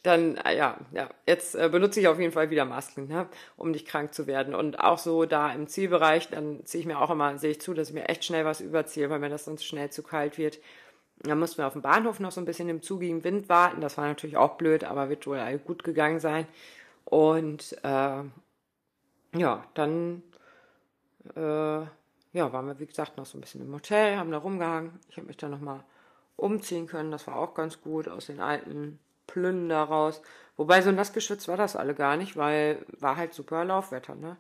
dann, 0.03 0.37
äh, 0.39 0.57
ja, 0.57 0.79
ja, 0.93 1.09
jetzt 1.27 1.55
äh, 1.55 1.69
benutze 1.69 2.01
ich 2.01 2.09
auf 2.09 2.19
jeden 2.19 2.33
Fall 2.33 2.51
wieder 2.51 2.65
Masken, 2.65 3.07
ne, 3.07 3.29
um 3.57 3.71
nicht 3.71 3.87
krank 3.87 4.13
zu 4.13 4.27
werden. 4.27 4.55
Und 4.55 4.81
auch 4.81 4.99
so 4.99 5.27
da 5.27 5.53
im 5.53 5.69
Zielbereich, 5.69 6.29
dann 6.29 6.65
ziehe 6.67 6.81
ich 6.81 6.87
mir 6.87 7.01
auch 7.01 7.11
immer, 7.11 7.39
sehe 7.39 7.53
ich 7.53 7.61
zu, 7.61 7.73
dass 7.73 7.89
ich 7.89 7.95
mir 7.95 8.09
echt 8.09 8.25
schnell 8.25 8.45
was 8.45 8.61
überziehe, 8.61 9.11
weil 9.11 9.21
mir 9.21 9.29
das 9.29 9.45
sonst 9.45 9.65
schnell 9.65 9.91
zu 9.91 10.03
kalt 10.03 10.39
wird. 10.39 10.59
Dann 11.21 11.39
mussten 11.39 11.59
wir 11.59 11.69
auf 11.69 11.75
dem 11.75 11.83
Bahnhof 11.83 12.19
noch 12.19 12.33
so 12.33 12.41
ein 12.41 12.45
bisschen 12.45 12.69
im 12.69 12.83
zugigen 12.83 13.23
Wind 13.23 13.49
warten. 13.49 13.81
Das 13.81 13.97
war 13.97 14.07
natürlich 14.07 14.37
auch 14.37 14.57
blöd, 14.57 14.83
aber 14.83 15.09
wird 15.09 15.27
wohl 15.27 15.41
gut 15.65 15.85
gegangen 15.85 16.19
sein. 16.19 16.47
Und 17.05 17.77
äh, 17.85 18.23
ja, 19.35 19.65
dann 19.75 20.23
äh, 21.37 21.41
ja, 22.33 22.53
waren 22.53 22.67
wir, 22.67 22.79
wie 22.81 22.87
gesagt, 22.87 23.17
noch 23.17 23.27
so 23.27 23.39
ein 23.39 23.41
bisschen 23.41 23.61
im 23.61 23.73
Hotel, 23.73 24.17
haben 24.17 24.33
da 24.33 24.39
rumgehangen. 24.39 24.99
Ich 25.11 25.17
habe 25.17 25.29
mich 25.29 25.37
dann 25.37 25.53
nochmal 25.53 25.85
umziehen 26.37 26.87
können. 26.89 27.13
Das 27.13 27.27
war 27.29 27.37
auch 27.37 27.55
ganz 27.55 27.81
gut 27.81 28.09
aus 28.09 28.27
den 28.27 28.41
alten 28.41 28.99
Plünnen 29.27 29.69
daraus. 29.69 30.23
Wobei 30.57 30.83
so 30.83 30.93
nass 30.93 31.13
geschützt 31.13 31.49
war 31.49 31.57
das 31.57 31.77
alle 31.77 31.95
gar 31.95 32.17
nicht, 32.17 32.37
weil 32.37 32.85
war 32.99 33.17
halt 33.17 33.35
super 33.35 33.65
Laufwetter, 33.65 34.15
ne? 34.15 34.37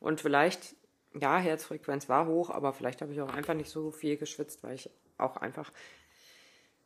Und 0.00 0.20
vielleicht, 0.20 0.76
ja, 1.14 1.38
Herzfrequenz 1.38 2.08
war 2.08 2.26
hoch, 2.26 2.50
aber 2.50 2.72
vielleicht 2.72 3.00
habe 3.00 3.12
ich 3.12 3.20
auch 3.20 3.32
einfach 3.32 3.54
nicht 3.54 3.70
so 3.70 3.90
viel 3.90 4.16
geschwitzt, 4.16 4.62
weil 4.62 4.74
ich 4.74 4.90
auch 5.16 5.36
einfach, 5.38 5.72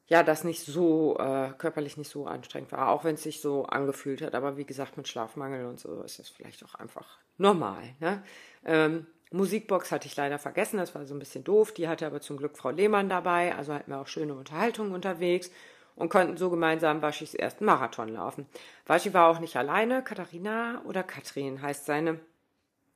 ja, 0.06 0.22
das 0.22 0.44
nicht 0.44 0.64
so, 0.64 1.16
äh, 1.18 1.50
körperlich 1.58 1.96
nicht 1.96 2.10
so 2.10 2.26
anstrengend 2.26 2.70
war, 2.70 2.90
auch 2.90 3.04
wenn 3.04 3.16
es 3.16 3.24
sich 3.24 3.40
so 3.40 3.64
angefühlt 3.64 4.22
hat. 4.22 4.34
Aber 4.34 4.56
wie 4.56 4.64
gesagt, 4.64 4.96
mit 4.96 5.08
Schlafmangel 5.08 5.66
und 5.66 5.80
so 5.80 6.02
ist 6.02 6.18
das 6.18 6.28
vielleicht 6.28 6.64
auch 6.64 6.76
einfach 6.76 7.18
normal, 7.36 7.82
ne? 8.00 8.22
Ähm, 8.64 9.06
Musikbox 9.30 9.92
hatte 9.92 10.06
ich 10.06 10.16
leider 10.16 10.38
vergessen, 10.38 10.78
das 10.78 10.94
war 10.94 11.04
so 11.04 11.14
ein 11.14 11.18
bisschen 11.18 11.44
doof. 11.44 11.72
Die 11.74 11.86
hatte 11.88 12.06
aber 12.06 12.20
zum 12.20 12.38
Glück 12.38 12.56
Frau 12.56 12.70
Lehmann 12.70 13.10
dabei, 13.10 13.54
also 13.54 13.74
hatten 13.74 13.90
wir 13.90 14.00
auch 14.00 14.06
schöne 14.06 14.34
Unterhaltungen 14.34 14.92
unterwegs 14.92 15.50
und 15.98 16.08
konnten 16.08 16.36
so 16.36 16.48
gemeinsam 16.48 17.02
Waschis 17.02 17.34
ersten 17.34 17.64
Marathon 17.64 18.08
laufen. 18.08 18.46
Waschi 18.86 19.12
war 19.12 19.28
auch 19.28 19.40
nicht 19.40 19.56
alleine, 19.56 20.02
Katharina 20.02 20.80
oder 20.84 21.02
Katrin 21.02 21.60
heißt 21.60 21.86
seine. 21.86 22.20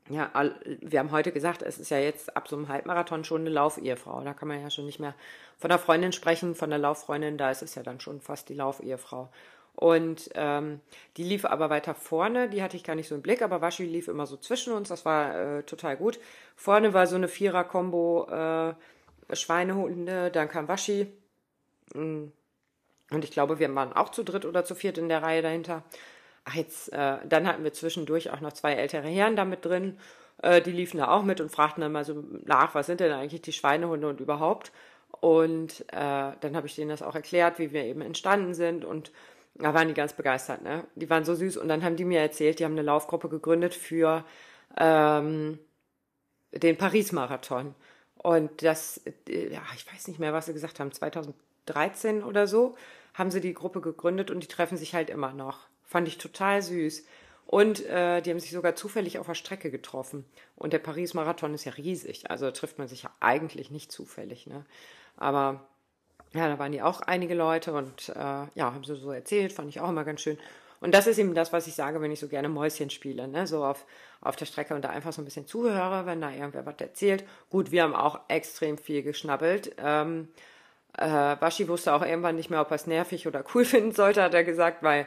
Ja, 0.08 0.30
wir 0.80 0.98
haben 0.98 1.12
heute 1.12 1.30
gesagt, 1.30 1.62
es 1.62 1.78
ist 1.78 1.90
ja 1.90 1.98
jetzt 1.98 2.36
ab 2.36 2.48
so 2.48 2.56
einem 2.56 2.68
Halbmarathon 2.68 3.22
schon 3.22 3.42
eine 3.42 3.50
Laufehefrau. 3.50 4.20
Da 4.22 4.34
kann 4.34 4.48
man 4.48 4.60
ja 4.60 4.68
schon 4.68 4.86
nicht 4.86 4.98
mehr 4.98 5.14
von 5.58 5.68
der 5.68 5.78
Freundin 5.78 6.12
sprechen, 6.12 6.56
von 6.56 6.70
der 6.70 6.80
Lauffreundin, 6.80 7.38
da 7.38 7.52
ist 7.52 7.62
es 7.62 7.76
ja 7.76 7.84
dann 7.84 8.00
schon 8.00 8.20
fast 8.20 8.48
die 8.48 8.54
Laufehefrau. 8.54 9.30
Und 9.76 10.28
ähm, 10.34 10.80
die 11.16 11.22
lief 11.22 11.44
aber 11.44 11.70
weiter 11.70 11.94
vorne, 11.94 12.48
die 12.48 12.62
hatte 12.62 12.76
ich 12.76 12.84
gar 12.84 12.96
nicht 12.96 13.08
so 13.08 13.14
im 13.14 13.22
Blick, 13.22 13.42
aber 13.42 13.62
Waschi 13.62 13.84
lief 13.84 14.08
immer 14.08 14.26
so 14.26 14.36
zwischen 14.36 14.72
uns, 14.72 14.88
das 14.88 15.04
war 15.04 15.38
äh, 15.38 15.62
total 15.62 15.96
gut. 15.96 16.18
Vorne 16.56 16.92
war 16.94 17.06
so 17.06 17.16
eine 17.16 17.28
Vierer-Kombo 17.28 18.26
äh, 18.28 18.74
Schweinehunde, 19.34 20.30
dann 20.32 20.48
kam 20.48 20.66
Waschi. 20.68 21.06
Und 23.12 23.24
ich 23.24 23.30
glaube, 23.30 23.58
wir 23.58 23.74
waren 23.74 23.92
auch 23.92 24.10
zu 24.10 24.24
dritt 24.24 24.44
oder 24.44 24.64
zu 24.64 24.74
viert 24.74 24.98
in 24.98 25.08
der 25.08 25.22
Reihe 25.22 25.42
dahinter. 25.42 25.82
Ach, 26.44 26.54
jetzt, 26.54 26.92
äh, 26.92 27.18
dann 27.28 27.46
hatten 27.46 27.64
wir 27.64 27.72
zwischendurch 27.72 28.30
auch 28.30 28.40
noch 28.40 28.52
zwei 28.52 28.72
ältere 28.72 29.08
Herren 29.08 29.36
da 29.36 29.44
mit 29.44 29.64
drin. 29.64 29.98
Äh, 30.42 30.60
die 30.60 30.72
liefen 30.72 30.98
da 30.98 31.08
auch 31.08 31.22
mit 31.22 31.40
und 31.40 31.50
fragten 31.50 31.82
dann 31.82 31.92
mal 31.92 32.04
so 32.04 32.24
nach, 32.44 32.74
was 32.74 32.86
sind 32.86 33.00
denn 33.00 33.12
eigentlich 33.12 33.42
die 33.42 33.52
Schweinehunde 33.52 34.08
und 34.08 34.20
überhaupt. 34.20 34.72
Und 35.20 35.82
äh, 35.92 36.32
dann 36.40 36.56
habe 36.56 36.66
ich 36.66 36.74
denen 36.74 36.90
das 36.90 37.02
auch 37.02 37.14
erklärt, 37.14 37.58
wie 37.58 37.72
wir 37.72 37.84
eben 37.84 38.00
entstanden 38.00 38.54
sind 38.54 38.84
und 38.84 39.12
da 39.54 39.74
waren 39.74 39.88
die 39.88 39.94
ganz 39.94 40.14
begeistert, 40.14 40.62
ne? 40.62 40.84
Die 40.94 41.10
waren 41.10 41.24
so 41.24 41.34
süß 41.34 41.58
und 41.58 41.68
dann 41.68 41.84
haben 41.84 41.96
die 41.96 42.06
mir 42.06 42.20
erzählt, 42.20 42.58
die 42.58 42.64
haben 42.64 42.72
eine 42.72 42.82
Laufgruppe 42.82 43.28
gegründet 43.28 43.74
für 43.74 44.24
ähm, 44.78 45.58
den 46.52 46.78
Paris-Marathon. 46.78 47.74
Und 48.16 48.62
das, 48.62 49.02
äh, 49.28 49.52
ja, 49.52 49.62
ich 49.76 49.92
weiß 49.92 50.08
nicht 50.08 50.18
mehr, 50.18 50.32
was 50.32 50.46
sie 50.46 50.54
gesagt 50.54 50.80
haben, 50.80 50.92
2013 50.92 52.22
oder 52.24 52.46
so 52.46 52.74
haben 53.14 53.30
sie 53.30 53.40
die 53.40 53.54
Gruppe 53.54 53.80
gegründet 53.80 54.30
und 54.30 54.42
die 54.42 54.48
treffen 54.48 54.76
sich 54.76 54.94
halt 54.94 55.10
immer 55.10 55.32
noch. 55.32 55.68
Fand 55.84 56.08
ich 56.08 56.18
total 56.18 56.62
süß. 56.62 57.04
Und 57.46 57.84
äh, 57.86 58.22
die 58.22 58.30
haben 58.30 58.40
sich 58.40 58.50
sogar 58.52 58.74
zufällig 58.76 59.18
auf 59.18 59.26
der 59.26 59.34
Strecke 59.34 59.70
getroffen. 59.70 60.24
Und 60.56 60.72
der 60.72 60.78
Paris-Marathon 60.78 61.52
ist 61.54 61.64
ja 61.64 61.72
riesig, 61.72 62.30
also 62.30 62.50
trifft 62.50 62.78
man 62.78 62.88
sich 62.88 63.02
ja 63.02 63.10
eigentlich 63.20 63.70
nicht 63.70 63.92
zufällig. 63.92 64.46
Ne? 64.46 64.64
Aber 65.16 65.66
ja, 66.32 66.48
da 66.48 66.58
waren 66.58 66.72
die 66.72 66.82
auch 66.82 67.00
einige 67.00 67.34
Leute 67.34 67.74
und 67.74 68.08
äh, 68.10 68.14
ja, 68.14 68.72
haben 68.72 68.84
sie 68.84 68.96
so 68.96 69.10
erzählt, 69.10 69.52
fand 69.52 69.68
ich 69.68 69.80
auch 69.80 69.90
immer 69.90 70.04
ganz 70.04 70.22
schön. 70.22 70.38
Und 70.80 70.94
das 70.94 71.06
ist 71.06 71.18
eben 71.18 71.34
das, 71.34 71.52
was 71.52 71.66
ich 71.66 71.74
sage, 71.74 72.00
wenn 72.00 72.10
ich 72.10 72.20
so 72.20 72.26
gerne 72.26 72.48
Mäuschen 72.48 72.90
spiele, 72.90 73.28
ne? 73.28 73.46
so 73.46 73.64
auf, 73.64 73.84
auf 74.20 74.34
der 74.34 74.46
Strecke 74.46 74.74
und 74.74 74.82
da 74.82 74.88
einfach 74.88 75.12
so 75.12 75.22
ein 75.22 75.24
bisschen 75.24 75.46
zuhöre, 75.46 76.06
wenn 76.06 76.20
da 76.20 76.30
irgendwer 76.32 76.66
was 76.66 76.80
erzählt. 76.80 77.24
Gut, 77.50 77.70
wir 77.70 77.82
haben 77.82 77.94
auch 77.94 78.18
extrem 78.28 78.78
viel 78.78 79.02
geschnabbelt. 79.02 79.76
Ähm, 79.78 80.28
äh, 80.98 81.36
Baschi 81.36 81.68
wusste 81.68 81.94
auch 81.94 82.02
irgendwann 82.02 82.36
nicht 82.36 82.50
mehr, 82.50 82.60
ob 82.60 82.70
er 82.70 82.76
es 82.76 82.86
nervig 82.86 83.26
oder 83.26 83.44
cool 83.54 83.64
finden 83.66 83.92
sollte, 83.92 84.22
hat 84.22 84.34
er 84.34 84.44
gesagt, 84.44 84.82
weil 84.82 85.06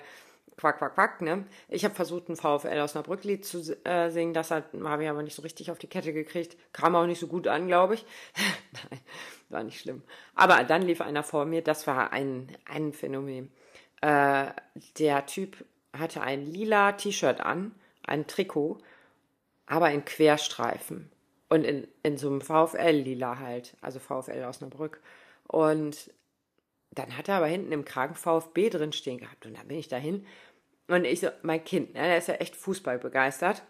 quack, 0.57 0.77
quack, 0.77 0.95
quack, 0.95 1.21
ne? 1.21 1.45
Ich 1.67 1.83
habe 1.83 1.95
versucht, 1.95 2.29
ein 2.29 2.37
VfL 2.37 2.79
aus 2.79 2.95
einer 2.95 3.03
Brücklied 3.03 3.45
zu 3.45 3.59
äh, 3.85 4.09
singen, 4.09 4.33
das 4.33 4.51
hat 4.51 4.73
Marvin 4.73 5.09
aber 5.09 5.21
nicht 5.21 5.35
so 5.35 5.41
richtig 5.41 5.69
auf 5.69 5.79
die 5.79 5.87
Kette 5.87 6.13
gekriegt. 6.13 6.55
Kam 6.71 6.95
auch 6.95 7.05
nicht 7.05 7.19
so 7.19 7.27
gut 7.27 7.47
an, 7.47 7.67
glaube 7.67 7.95
ich. 7.95 8.05
Nein 8.89 9.01
war 9.49 9.63
nicht 9.63 9.79
schlimm. 9.79 10.03
Aber 10.35 10.63
dann 10.63 10.81
lief 10.81 11.01
einer 11.01 11.23
vor 11.23 11.45
mir, 11.45 11.61
das 11.61 11.87
war 11.87 12.11
ein, 12.13 12.55
ein 12.65 12.93
Phänomen. 12.93 13.51
Äh, 14.01 14.47
der 14.99 15.25
Typ 15.25 15.65
hatte 15.93 16.21
ein 16.21 16.45
lila 16.45 16.93
T-Shirt 16.93 17.39
an, 17.39 17.73
ein 18.05 18.27
Trikot, 18.27 18.77
aber 19.65 19.91
in 19.91 20.05
Querstreifen. 20.05 21.11
Und 21.47 21.63
in, 21.63 21.87
in 22.03 22.17
so 22.17 22.27
einem 22.27 22.41
VfL-Lila 22.41 23.39
halt, 23.39 23.77
also 23.81 23.99
VfL 23.99 24.43
Osnabrück. 24.45 24.99
Und 25.47 26.11
dann 26.91 27.17
hat 27.17 27.27
er 27.27 27.35
aber 27.35 27.47
hinten 27.47 27.71
im 27.71 27.85
Kragen 27.85 28.15
VfB 28.15 28.69
drin 28.69 28.93
stehen 28.93 29.17
gehabt. 29.17 29.45
Und 29.45 29.57
dann 29.57 29.67
bin 29.67 29.77
ich 29.77 29.87
dahin. 29.87 30.25
Und 30.87 31.05
ich 31.05 31.19
so, 31.19 31.29
mein 31.41 31.63
Kind, 31.63 31.93
ne, 31.93 32.01
der 32.01 32.17
ist 32.17 32.27
ja 32.27 32.35
echt 32.35 32.55
Fußball 32.55 32.99
begeistert. 32.99 33.63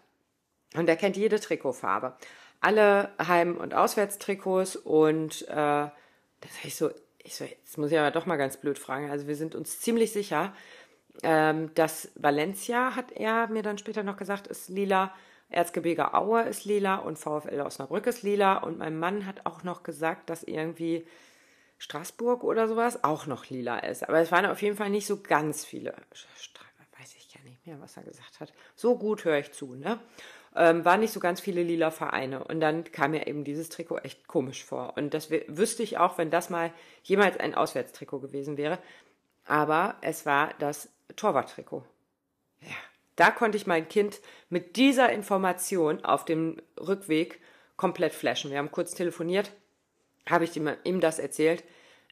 Und 0.74 0.88
er 0.88 0.96
kennt 0.96 1.16
jede 1.16 1.40
Trikotfarbe. 1.40 2.16
alle 2.60 3.10
Heim- 3.18 3.56
und 3.58 3.74
Auswärtstrikots 3.74 4.76
und 4.76 5.46
äh, 5.48 5.54
das 6.40 6.64
ich 6.64 6.74
so, 6.76 6.90
ich 7.22 7.36
so, 7.36 7.44
jetzt 7.44 7.78
muss 7.78 7.92
ich 7.92 7.98
aber 7.98 8.10
doch 8.10 8.26
mal 8.26 8.36
ganz 8.36 8.56
blöd 8.56 8.78
fragen. 8.78 9.10
Also 9.10 9.26
wir 9.26 9.36
sind 9.36 9.54
uns 9.54 9.80
ziemlich 9.80 10.12
sicher, 10.12 10.52
ähm, 11.22 11.70
dass 11.74 12.10
Valencia, 12.14 12.94
hat 12.96 13.12
er 13.12 13.48
mir 13.48 13.62
dann 13.62 13.78
später 13.78 14.02
noch 14.02 14.16
gesagt, 14.16 14.46
ist 14.46 14.68
lila, 14.68 15.14
Erzgebirge 15.48 16.12
Aue 16.14 16.42
ist 16.42 16.64
lila 16.64 16.96
und 16.96 17.18
VfL 17.18 17.60
Osnabrück 17.60 18.06
ist 18.06 18.22
lila. 18.22 18.58
Und 18.58 18.78
mein 18.78 18.98
Mann 18.98 19.26
hat 19.26 19.46
auch 19.46 19.62
noch 19.62 19.82
gesagt, 19.82 20.28
dass 20.28 20.42
irgendwie 20.42 21.06
Straßburg 21.78 22.42
oder 22.44 22.68
sowas 22.68 23.04
auch 23.04 23.26
noch 23.26 23.48
lila 23.48 23.78
ist. 23.78 24.08
Aber 24.08 24.20
es 24.20 24.32
waren 24.32 24.46
auf 24.46 24.62
jeden 24.62 24.76
Fall 24.76 24.90
nicht 24.90 25.06
so 25.06 25.20
ganz 25.22 25.64
viele. 25.64 25.94
Weiß 26.98 27.14
ich 27.16 27.34
ja 27.34 27.40
nicht 27.44 27.66
mehr, 27.66 27.80
was 27.80 27.96
er 27.96 28.02
gesagt 28.02 28.40
hat. 28.40 28.52
So 28.74 28.96
gut 28.96 29.24
höre 29.24 29.38
ich 29.38 29.52
zu, 29.52 29.74
ne? 29.74 30.00
Ähm, 30.54 30.86
waren 30.86 31.00
nicht 31.00 31.12
so 31.12 31.20
ganz 31.20 31.40
viele 31.40 31.62
lila 31.62 31.90
Vereine. 31.90 32.42
Und 32.44 32.60
dann 32.60 32.84
kam 32.84 33.10
mir 33.10 33.26
eben 33.26 33.44
dieses 33.44 33.68
Trikot 33.68 33.98
echt 33.98 34.26
komisch 34.26 34.64
vor. 34.64 34.96
Und 34.96 35.12
das 35.12 35.30
wüsste 35.30 35.82
ich 35.82 35.98
auch, 35.98 36.16
wenn 36.16 36.30
das 36.30 36.48
mal 36.48 36.72
jemals 37.02 37.36
ein 37.36 37.54
Auswärtstrikot 37.54 38.20
gewesen 38.20 38.56
wäre. 38.56 38.78
Aber 39.44 39.96
es 40.00 40.24
war 40.24 40.54
das 40.58 40.88
Torwarttrikot. 41.14 41.84
Ja, 42.60 42.74
da 43.16 43.30
konnte 43.30 43.58
ich 43.58 43.66
mein 43.66 43.88
Kind 43.88 44.20
mit 44.48 44.76
dieser 44.76 45.12
Information 45.12 46.04
auf 46.04 46.24
dem 46.24 46.60
Rückweg 46.80 47.40
komplett 47.76 48.14
flashen. 48.14 48.50
Wir 48.50 48.58
haben 48.58 48.70
kurz 48.70 48.94
telefoniert, 48.94 49.52
habe 50.28 50.44
ich 50.44 50.56
ihm, 50.56 51.00
das 51.00 51.18
erzählt. 51.18 51.64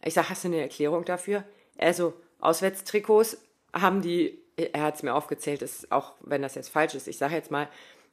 Ich 0.03 0.15
sage, 0.15 0.31
hast 0.31 0.45
du 0.45 0.49
eine 0.49 0.61
Erklärung 0.61 1.05
dafür? 1.05 1.45
Also, 1.79 2.15
Auswärtstrikots 2.41 3.39
haben 3.73 4.03
die, 4.03 4.39
er 4.57 4.83
hat 4.83 4.97
es 4.97 5.03
mir 5.03 5.15
aufgezählt, 5.15 5.63
ist, 5.63 5.91
auch 5.91 6.15
wenn 6.21 6.43
das 6.43 6.55
jetzt 6.55 6.69
falsch 6.69 6.95
ist, 6.95 7.09
ich 7.09 7.19
sage 7.19 7.35
jetzt 7.35 7.51
mal, 7.51 7.69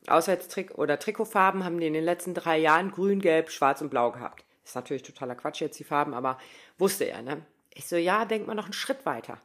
Auswärtstrick 0.08 0.78
oder 0.78 0.98
Trikotfarben 0.98 1.64
haben 1.64 1.80
die 1.80 1.88
in 1.88 1.94
den 1.94 2.04
letzten 2.04 2.34
drei 2.34 2.58
Jahren 2.58 2.92
grün, 2.92 3.20
gelb, 3.20 3.52
schwarz 3.52 3.82
und 3.82 3.90
blau 3.90 4.12
gehabt. 4.12 4.44
Ist 4.64 4.76
natürlich 4.76 5.04
totaler 5.04 5.36
Quatsch 5.36 5.62
jetzt 5.62 5.80
die 5.80 5.84
Farben, 5.84 6.14
aber 6.14 6.40
wusste 6.78 7.06
er, 7.06 7.22
ne? 7.22 7.46
Ich 7.74 7.88
so, 7.88 7.96
ja, 7.96 8.26
denk 8.26 8.48
mal 8.48 8.56
noch 8.56 8.66
einen 8.66 8.74
Schritt 8.74 9.06
weiter. 9.06 9.40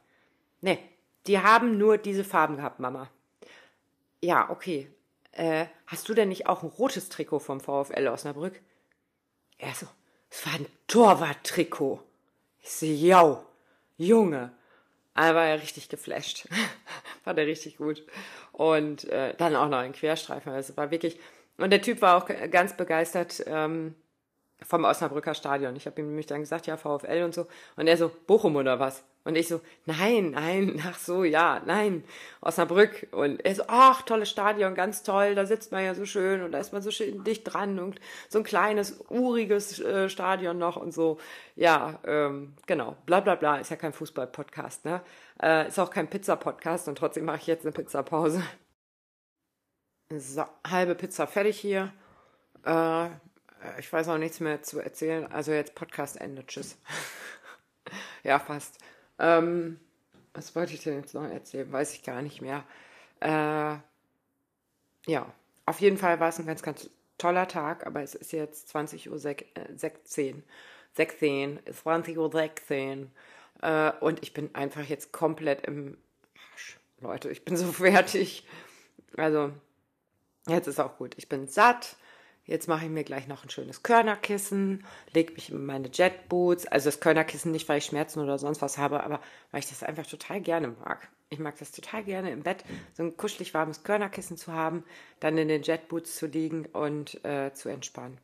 Nee, 0.60 0.78
die 1.26 1.38
haben 1.38 1.78
nur 1.78 1.98
diese 1.98 2.24
Farben 2.24 2.56
gehabt, 2.56 2.80
Mama. 2.80 3.10
Ja, 4.20 4.50
okay. 4.50 4.90
Äh, 5.32 5.66
hast 5.86 6.08
du 6.08 6.14
denn 6.14 6.30
nicht 6.30 6.46
auch 6.46 6.62
ein 6.62 6.68
rotes 6.68 7.08
Trikot 7.08 7.40
vom 7.40 7.60
VfL 7.60 8.08
Osnabrück? 8.08 8.60
Er 9.58 9.74
so, 9.74 9.86
war 10.44 10.58
Torwarttrikot. 10.86 12.02
Ich 12.62 12.70
so, 12.70 12.86
ja, 12.86 13.44
Junge. 13.96 14.52
Aber 15.14 15.36
war 15.36 15.46
er 15.46 15.62
richtig 15.62 15.88
geflasht. 15.88 16.46
war 17.24 17.34
der 17.34 17.46
richtig 17.46 17.78
gut. 17.78 18.04
Und 18.52 19.04
äh, 19.04 19.34
dann 19.36 19.56
auch 19.56 19.68
noch 19.68 19.78
ein 19.78 19.92
Querstreifen. 19.92 20.52
Also 20.52 20.76
war 20.76 20.90
wirklich. 20.90 21.18
Und 21.56 21.70
der 21.70 21.80
Typ 21.80 22.02
war 22.02 22.16
auch 22.16 22.28
ganz 22.50 22.76
begeistert. 22.76 23.42
Ähm, 23.46 23.94
vom 24.62 24.84
Osnabrücker 24.84 25.34
Stadion. 25.34 25.76
Ich 25.76 25.86
habe 25.86 26.00
ihm 26.00 26.08
nämlich 26.08 26.26
dann 26.26 26.40
gesagt, 26.40 26.66
ja, 26.66 26.76
VfL 26.76 27.22
und 27.24 27.34
so. 27.34 27.46
Und 27.76 27.86
er 27.86 27.96
so, 27.96 28.10
Bochum 28.26 28.56
oder 28.56 28.78
was? 28.80 29.04
Und 29.24 29.36
ich 29.36 29.48
so, 29.48 29.60
nein, 29.84 30.30
nein, 30.30 30.80
ach 30.86 30.98
so, 30.98 31.24
ja, 31.24 31.60
nein, 31.66 32.04
Osnabrück. 32.40 33.08
Und 33.10 33.44
er 33.44 33.54
so, 33.54 33.64
ach, 33.66 34.02
tolles 34.02 34.30
Stadion, 34.30 34.74
ganz 34.74 35.02
toll, 35.02 35.34
da 35.34 35.44
sitzt 35.44 35.72
man 35.72 35.84
ja 35.84 35.94
so 35.94 36.06
schön 36.06 36.42
und 36.42 36.52
da 36.52 36.58
ist 36.58 36.72
man 36.72 36.80
so 36.80 36.90
schön 36.90 37.24
dicht 37.24 37.42
dran 37.44 37.78
und 37.78 38.00
so 38.28 38.38
ein 38.38 38.44
kleines, 38.44 39.04
uriges 39.10 39.80
äh, 39.80 40.08
Stadion 40.08 40.58
noch 40.58 40.76
und 40.76 40.92
so. 40.94 41.18
Ja, 41.54 41.98
ähm, 42.06 42.54
genau, 42.66 42.96
bla 43.04 43.20
bla 43.20 43.34
bla, 43.34 43.58
ist 43.58 43.70
ja 43.70 43.76
kein 43.76 43.92
Fußball-Podcast, 43.92 44.84
ne? 44.84 45.02
Äh, 45.42 45.68
ist 45.68 45.78
auch 45.78 45.90
kein 45.90 46.08
Pizza-Podcast 46.08 46.88
und 46.88 46.96
trotzdem 46.96 47.24
mache 47.24 47.38
ich 47.38 47.46
jetzt 47.46 47.64
eine 47.64 47.72
Pizzapause. 47.72 48.42
So, 50.14 50.44
halbe 50.64 50.94
Pizza 50.94 51.26
fertig 51.26 51.58
hier. 51.58 51.92
Äh, 52.64 53.08
ich 53.78 53.92
weiß 53.92 54.08
auch 54.08 54.18
nichts 54.18 54.40
mehr 54.40 54.62
zu 54.62 54.80
erzählen. 54.80 55.30
Also 55.30 55.52
jetzt 55.52 55.74
Podcast 55.74 56.20
Ende. 56.20 56.46
Tschüss. 56.46 56.76
ja, 58.22 58.38
fast. 58.38 58.78
Ähm, 59.18 59.80
was 60.34 60.54
wollte 60.54 60.74
ich 60.74 60.82
denn 60.82 61.00
jetzt 61.00 61.14
noch 61.14 61.24
erzählen? 61.24 61.70
Weiß 61.70 61.94
ich 61.94 62.02
gar 62.02 62.22
nicht 62.22 62.42
mehr. 62.42 62.64
Äh, 63.20 63.78
ja, 65.10 65.32
auf 65.64 65.80
jeden 65.80 65.96
Fall 65.96 66.20
war 66.20 66.28
es 66.28 66.38
ein 66.38 66.46
ganz, 66.46 66.62
ganz 66.62 66.90
toller 67.18 67.48
Tag, 67.48 67.86
aber 67.86 68.02
es 68.02 68.14
ist 68.14 68.32
jetzt 68.32 68.68
20 68.68 69.10
Uhr 69.10 69.18
16. 69.18 70.42
16, 70.94 71.60
20 71.72 72.18
Uhr 72.18 72.30
16. 72.30 73.10
Äh, 73.62 73.92
und 74.00 74.22
ich 74.22 74.34
bin 74.34 74.54
einfach 74.54 74.84
jetzt 74.84 75.12
komplett 75.12 75.66
im 75.66 75.96
Arsch. 76.52 76.78
Leute, 77.00 77.30
ich 77.30 77.44
bin 77.44 77.56
so 77.56 77.66
fertig. 77.72 78.46
Also, 79.16 79.52
jetzt 80.46 80.66
ist 80.66 80.80
auch 80.80 80.98
gut. 80.98 81.14
Ich 81.16 81.28
bin 81.28 81.48
satt. 81.48 81.96
Jetzt 82.46 82.68
mache 82.68 82.84
ich 82.84 82.90
mir 82.90 83.02
gleich 83.02 83.26
noch 83.26 83.42
ein 83.42 83.50
schönes 83.50 83.82
Körnerkissen, 83.82 84.84
lege 85.12 85.32
mich 85.32 85.50
in 85.50 85.66
meine 85.66 85.90
Jetboots. 85.92 86.66
Also 86.66 86.86
das 86.86 87.00
Körnerkissen 87.00 87.50
nicht, 87.50 87.68
weil 87.68 87.78
ich 87.78 87.86
Schmerzen 87.86 88.20
oder 88.20 88.38
sonst 88.38 88.62
was 88.62 88.78
habe, 88.78 89.02
aber 89.02 89.20
weil 89.50 89.60
ich 89.60 89.68
das 89.68 89.82
einfach 89.82 90.06
total 90.06 90.40
gerne 90.40 90.68
mag. 90.68 91.08
Ich 91.28 91.40
mag 91.40 91.58
das 91.58 91.72
total 91.72 92.04
gerne 92.04 92.30
im 92.30 92.44
Bett, 92.44 92.64
so 92.94 93.02
ein 93.02 93.16
kuschelig 93.16 93.52
warmes 93.52 93.82
Körnerkissen 93.82 94.36
zu 94.36 94.52
haben, 94.52 94.84
dann 95.18 95.36
in 95.38 95.48
den 95.48 95.62
Jetboots 95.62 96.14
zu 96.14 96.26
liegen 96.26 96.66
und 96.66 97.24
äh, 97.24 97.52
zu 97.52 97.68
entspannen. 97.68 98.18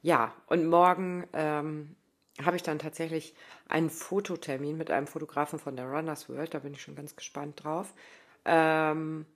Ja, 0.00 0.32
und 0.46 0.66
morgen 0.66 1.26
ähm, 1.34 1.96
habe 2.42 2.56
ich 2.56 2.62
dann 2.62 2.78
tatsächlich 2.78 3.34
einen 3.68 3.90
Fototermin 3.90 4.78
mit 4.78 4.90
einem 4.90 5.06
Fotografen 5.06 5.58
von 5.58 5.76
der 5.76 5.86
Runners 5.86 6.30
World. 6.30 6.54
Da 6.54 6.60
bin 6.60 6.72
ich 6.72 6.80
schon 6.80 6.94
ganz 6.94 7.14
gespannt 7.14 7.62
drauf. 7.62 7.92
Ähm, 8.46 9.26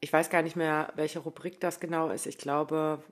ich 0.00 0.12
weiß 0.12 0.30
gar 0.30 0.42
nicht 0.42 0.56
mehr, 0.56 0.92
welche 0.96 1.20
Rubrik 1.20 1.60
das 1.60 1.78
genau 1.78 2.08
ist. 2.08 2.26
Ich 2.26 2.38
glaube, 2.38 3.02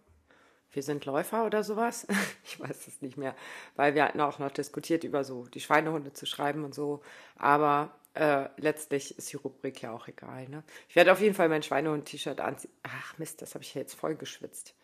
wir 0.76 0.82
sind 0.82 1.06
Läufer 1.06 1.44
oder 1.44 1.64
sowas. 1.64 2.06
Ich 2.44 2.60
weiß 2.60 2.86
es 2.86 3.02
nicht 3.02 3.16
mehr, 3.16 3.34
weil 3.74 3.94
wir 3.96 4.04
hatten 4.04 4.20
auch 4.20 4.38
noch 4.38 4.52
diskutiert 4.52 5.02
über 5.02 5.24
so 5.24 5.46
die 5.46 5.60
Schweinehunde 5.60 6.12
zu 6.12 6.26
schreiben 6.26 6.64
und 6.64 6.74
so. 6.74 7.02
Aber 7.36 7.90
äh, 8.14 8.48
letztlich 8.56 9.18
ist 9.18 9.32
die 9.32 9.36
Rubrik 9.36 9.82
ja 9.82 9.90
auch 9.92 10.06
egal. 10.06 10.48
Ne? 10.48 10.62
Ich 10.88 10.94
werde 10.94 11.12
auf 11.12 11.20
jeden 11.20 11.34
Fall 11.34 11.48
mein 11.48 11.64
Schweinehund-T-Shirt 11.64 12.40
anziehen. 12.40 12.70
Ach 12.84 13.18
Mist, 13.18 13.42
das 13.42 13.54
habe 13.54 13.64
ich 13.64 13.74
ja 13.74 13.80
jetzt 13.80 13.94
voll 13.94 14.14
geschwitzt. 14.14 14.74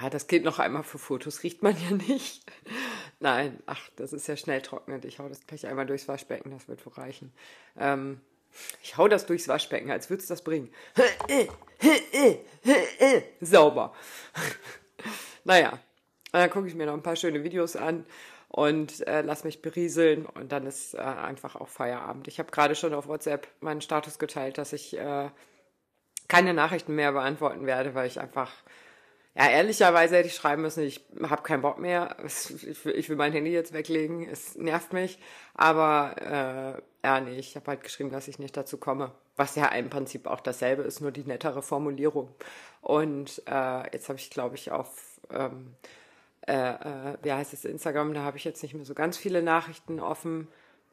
Ja, 0.00 0.08
das 0.08 0.26
geht 0.26 0.42
noch 0.42 0.58
einmal 0.58 0.84
für 0.84 0.98
Fotos, 0.98 1.42
riecht 1.42 1.62
man 1.62 1.76
ja 1.76 1.90
nicht. 1.94 2.50
Nein, 3.20 3.62
ach, 3.66 3.90
das 3.96 4.12
ist 4.12 4.26
ja 4.26 4.36
schnell 4.36 4.62
trocknend. 4.62 5.04
Ich 5.04 5.18
hau 5.18 5.28
das 5.28 5.46
gleich 5.46 5.66
einmal 5.66 5.86
durchs 5.86 6.08
Waschbecken, 6.08 6.50
das 6.50 6.66
wird 6.66 6.84
wohl 6.86 6.94
reichen. 6.94 7.32
Ähm, 7.76 8.20
ich 8.82 8.96
hau 8.96 9.08
das 9.08 9.26
durchs 9.26 9.48
Waschbecken, 9.48 9.90
als 9.90 10.10
würde 10.10 10.22
es 10.22 10.28
das 10.28 10.42
bringen. 10.42 10.72
Sauber. 13.40 13.94
naja, 15.44 15.78
dann 16.32 16.50
gucke 16.50 16.68
ich 16.68 16.74
mir 16.74 16.86
noch 16.86 16.94
ein 16.94 17.02
paar 17.02 17.16
schöne 17.16 17.44
Videos 17.44 17.76
an 17.76 18.06
und 18.48 19.06
äh, 19.06 19.22
lass 19.22 19.44
mich 19.44 19.62
berieseln 19.62 20.26
und 20.26 20.52
dann 20.52 20.66
ist 20.66 20.94
äh, 20.94 20.98
einfach 20.98 21.56
auch 21.56 21.68
Feierabend. 21.68 22.28
Ich 22.28 22.38
habe 22.38 22.50
gerade 22.50 22.74
schon 22.74 22.94
auf 22.94 23.08
WhatsApp 23.08 23.48
meinen 23.60 23.80
Status 23.80 24.18
geteilt, 24.18 24.58
dass 24.58 24.72
ich 24.72 24.96
äh, 24.96 25.30
keine 26.28 26.54
Nachrichten 26.54 26.94
mehr 26.94 27.12
beantworten 27.12 27.66
werde, 27.66 27.94
weil 27.94 28.06
ich 28.06 28.20
einfach 28.20 28.50
ja, 29.34 29.48
ehrlicherweise 29.48 30.16
hätte 30.16 30.28
ich 30.28 30.34
schreiben 30.34 30.60
müssen, 30.60 30.82
ich 30.82 31.06
habe 31.22 31.42
keinen 31.42 31.62
Bock 31.62 31.78
mehr, 31.78 32.16
ich 32.24 33.08
will, 33.08 33.16
mein 33.16 33.32
Handy 33.32 33.50
jetzt 33.50 33.72
weglegen, 33.72 34.28
es 34.28 34.56
nervt 34.56 34.92
mich. 34.92 35.18
Aber 35.54 36.76
äh, 36.78 36.82
ja, 37.04 37.20
nee, 37.20 37.36
ich 37.38 37.56
habe 37.56 37.66
halt 37.66 37.82
geschrieben, 37.82 38.10
dass 38.10 38.28
ich 38.28 38.38
nicht 38.38 38.56
dazu 38.56 38.78
komme. 38.78 39.12
Was 39.36 39.56
ja 39.56 39.66
im 39.68 39.90
Prinzip 39.90 40.26
auch 40.26 40.40
dasselbe 40.40 40.82
ist, 40.82 41.00
nur 41.00 41.10
die 41.10 41.24
nettere 41.24 41.62
Formulierung. 41.62 42.34
Und 42.80 43.42
äh, 43.46 43.92
jetzt 43.92 44.08
habe 44.08 44.18
ich, 44.18 44.30
glaube 44.30 44.54
ich, 44.54 44.70
auf, 44.70 45.20
ähm, 45.30 45.74
äh, 46.46 46.52
äh, 46.52 47.16
wie 47.22 47.32
heißt 47.32 47.52
es, 47.54 47.64
Instagram, 47.64 48.14
da 48.14 48.22
habe 48.22 48.36
ich 48.36 48.44
jetzt 48.44 48.62
nicht 48.62 48.74
mehr 48.74 48.84
so 48.84 48.94
ganz 48.94 49.16
viele 49.16 49.42
Nachrichten 49.42 50.00
offen. 50.00 50.48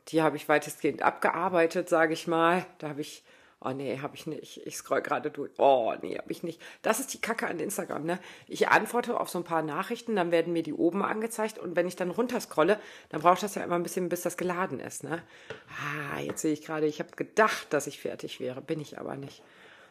Die 0.08 0.22
habe 0.22 0.38
ich 0.38 0.50
weitestgehend 0.50 1.04
abgearbeitet, 1.04 1.90
sage 1.90 2.14
ich 2.14 2.28
mal. 2.28 2.66
Da 2.80 2.90
habe 2.90 3.02
ich 3.02 3.24
Oh 3.62 3.72
nee, 3.72 4.00
habe 4.00 4.16
ich 4.16 4.26
nicht. 4.26 4.66
Ich 4.66 4.78
scroll 4.78 5.02
gerade 5.02 5.32
durch. 5.32 5.52
Oh 5.58 5.94
nee, 6.02 6.18
habe 6.18 6.32
ich 6.32 6.44
nicht. 6.44 6.62
Das 6.82 7.02
ist 7.02 7.14
die 7.14 7.20
Kacke 7.20 7.46
an 7.48 7.60
Instagram, 7.60 8.06
ne? 8.06 8.20
Ich 8.48 8.70
antworte 8.70 9.20
auf 9.20 9.30
so 9.30 9.40
ein 9.40 9.44
paar 9.44 9.62
Nachrichten, 9.62 10.16
dann 10.16 10.32
werden 10.32 10.54
mir 10.54 10.64
die 10.64 10.74
oben 10.74 11.04
angezeigt 11.04 11.60
und 11.60 11.76
wenn 11.76 11.88
ich 11.88 11.98
dann 11.98 12.10
runterscrolle, 12.10 12.80
dann 13.10 13.22
braucht 13.22 13.44
das 13.44 13.56
ja 13.56 13.64
immer 13.64 13.76
ein 13.76 13.84
bisschen, 13.84 14.08
bis 14.08 14.22
das 14.22 14.38
geladen 14.38 14.80
ist, 14.80 15.04
ne? 15.04 15.22
Ah, 15.68 16.20
jetzt 16.20 16.42
sehe 16.42 16.54
ich 16.54 16.64
gerade, 16.64 16.86
ich 16.86 17.00
habe 17.00 17.12
gedacht, 17.18 17.74
dass 17.74 17.88
ich 17.88 18.00
fertig 18.00 18.40
wäre, 18.40 18.62
bin 18.62 18.80
ich 18.80 18.98
aber 18.98 19.18
nicht. 19.18 19.44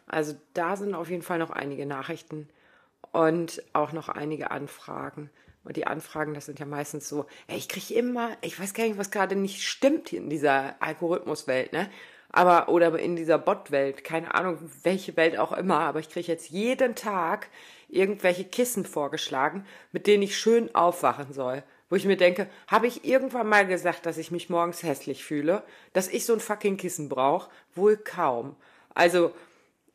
Also 0.07 0.35
da 0.55 0.77
sind 0.77 0.95
auf 0.95 1.11
jeden 1.11 1.23
Fall 1.23 1.39
noch 1.39 1.51
einige 1.51 1.85
Nachrichten 1.85 2.49
und 3.13 3.63
auch 3.75 3.93
noch 3.93 4.09
einige 4.09 4.51
Anfragen. 4.51 5.29
Und 5.65 5.77
die 5.77 5.87
Anfragen, 5.87 6.33
das 6.33 6.47
sind 6.47 6.59
ja 6.59 6.65
meistens 6.65 7.07
so, 7.07 7.27
ey, 7.47 7.59
ich 7.59 7.69
kriege 7.69 7.93
immer, 7.93 8.31
ich 8.41 8.59
weiß 8.59 8.73
gar 8.73 8.85
nicht, 8.85 8.97
was 8.97 9.11
gerade 9.11 9.37
nicht 9.37 9.63
stimmt 9.63 10.15
in 10.15 10.31
dieser 10.31 10.81
Algorithmuswelt, 10.81 11.75
ne? 11.75 11.91
Aber 12.31 12.69
oder 12.69 12.99
in 12.99 13.17
dieser 13.17 13.39
Bot-Welt, 13.39 14.05
keine 14.05 14.35
Ahnung, 14.35 14.59
welche 14.83 15.17
Welt 15.17 15.39
auch 15.39 15.53
immer, 15.53 15.81
aber 15.81 16.01
ich 16.01 16.11
kriege 16.11 16.27
jetzt 16.27 16.51
jeden 16.51 16.95
Tag 16.95 17.49
irgendwelche 17.89 18.45
Kissen 18.45 18.85
vorgeschlagen, 18.85 19.65
mit 19.93 20.07
denen 20.07 20.23
ich 20.23 20.37
schön 20.37 20.75
aufwachen 20.75 21.33
soll. 21.33 21.63
Wo 21.91 21.97
ich 21.97 22.05
mir 22.05 22.19
denke, 22.19 22.49
habe 22.67 22.87
ich 22.87 23.07
irgendwann 23.07 23.49
mal 23.49 23.67
gesagt, 23.67 24.05
dass 24.05 24.19
ich 24.19 24.31
mich 24.31 24.51
morgens 24.51 24.83
hässlich 24.83 25.25
fühle, 25.25 25.63
dass 25.95 26.09
ich 26.09 26.27
so 26.27 26.35
ein 26.35 26.41
fucking 26.41 26.77
Kissen 26.77 27.09
brauche? 27.09 27.51
Wohl 27.75 27.97
kaum. 27.97 28.57
Also, 28.95 29.33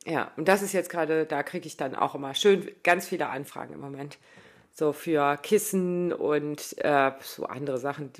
ja, 0.06 0.32
und 0.36 0.48
das 0.48 0.63
ist 0.63 0.74
jetzt 0.74 0.89
gerade, 0.89 1.28
da 1.28 1.43
kriege 1.43 1.67
ich 1.67 1.78
dann 1.78 1.96
auch 1.96 2.15
immer 2.15 2.34
schön 2.34 2.67
ganz 2.84 3.08
viele 3.08 3.30
Anfragen 3.30 3.76
im 3.76 3.80
Moment. 3.80 4.17
So 4.72 4.91
für 4.91 5.38
Kissen 5.38 6.12
und 6.12 6.76
äh, 6.80 7.12
so 7.22 7.46
andere 7.46 7.78
Sachen, 7.78 8.12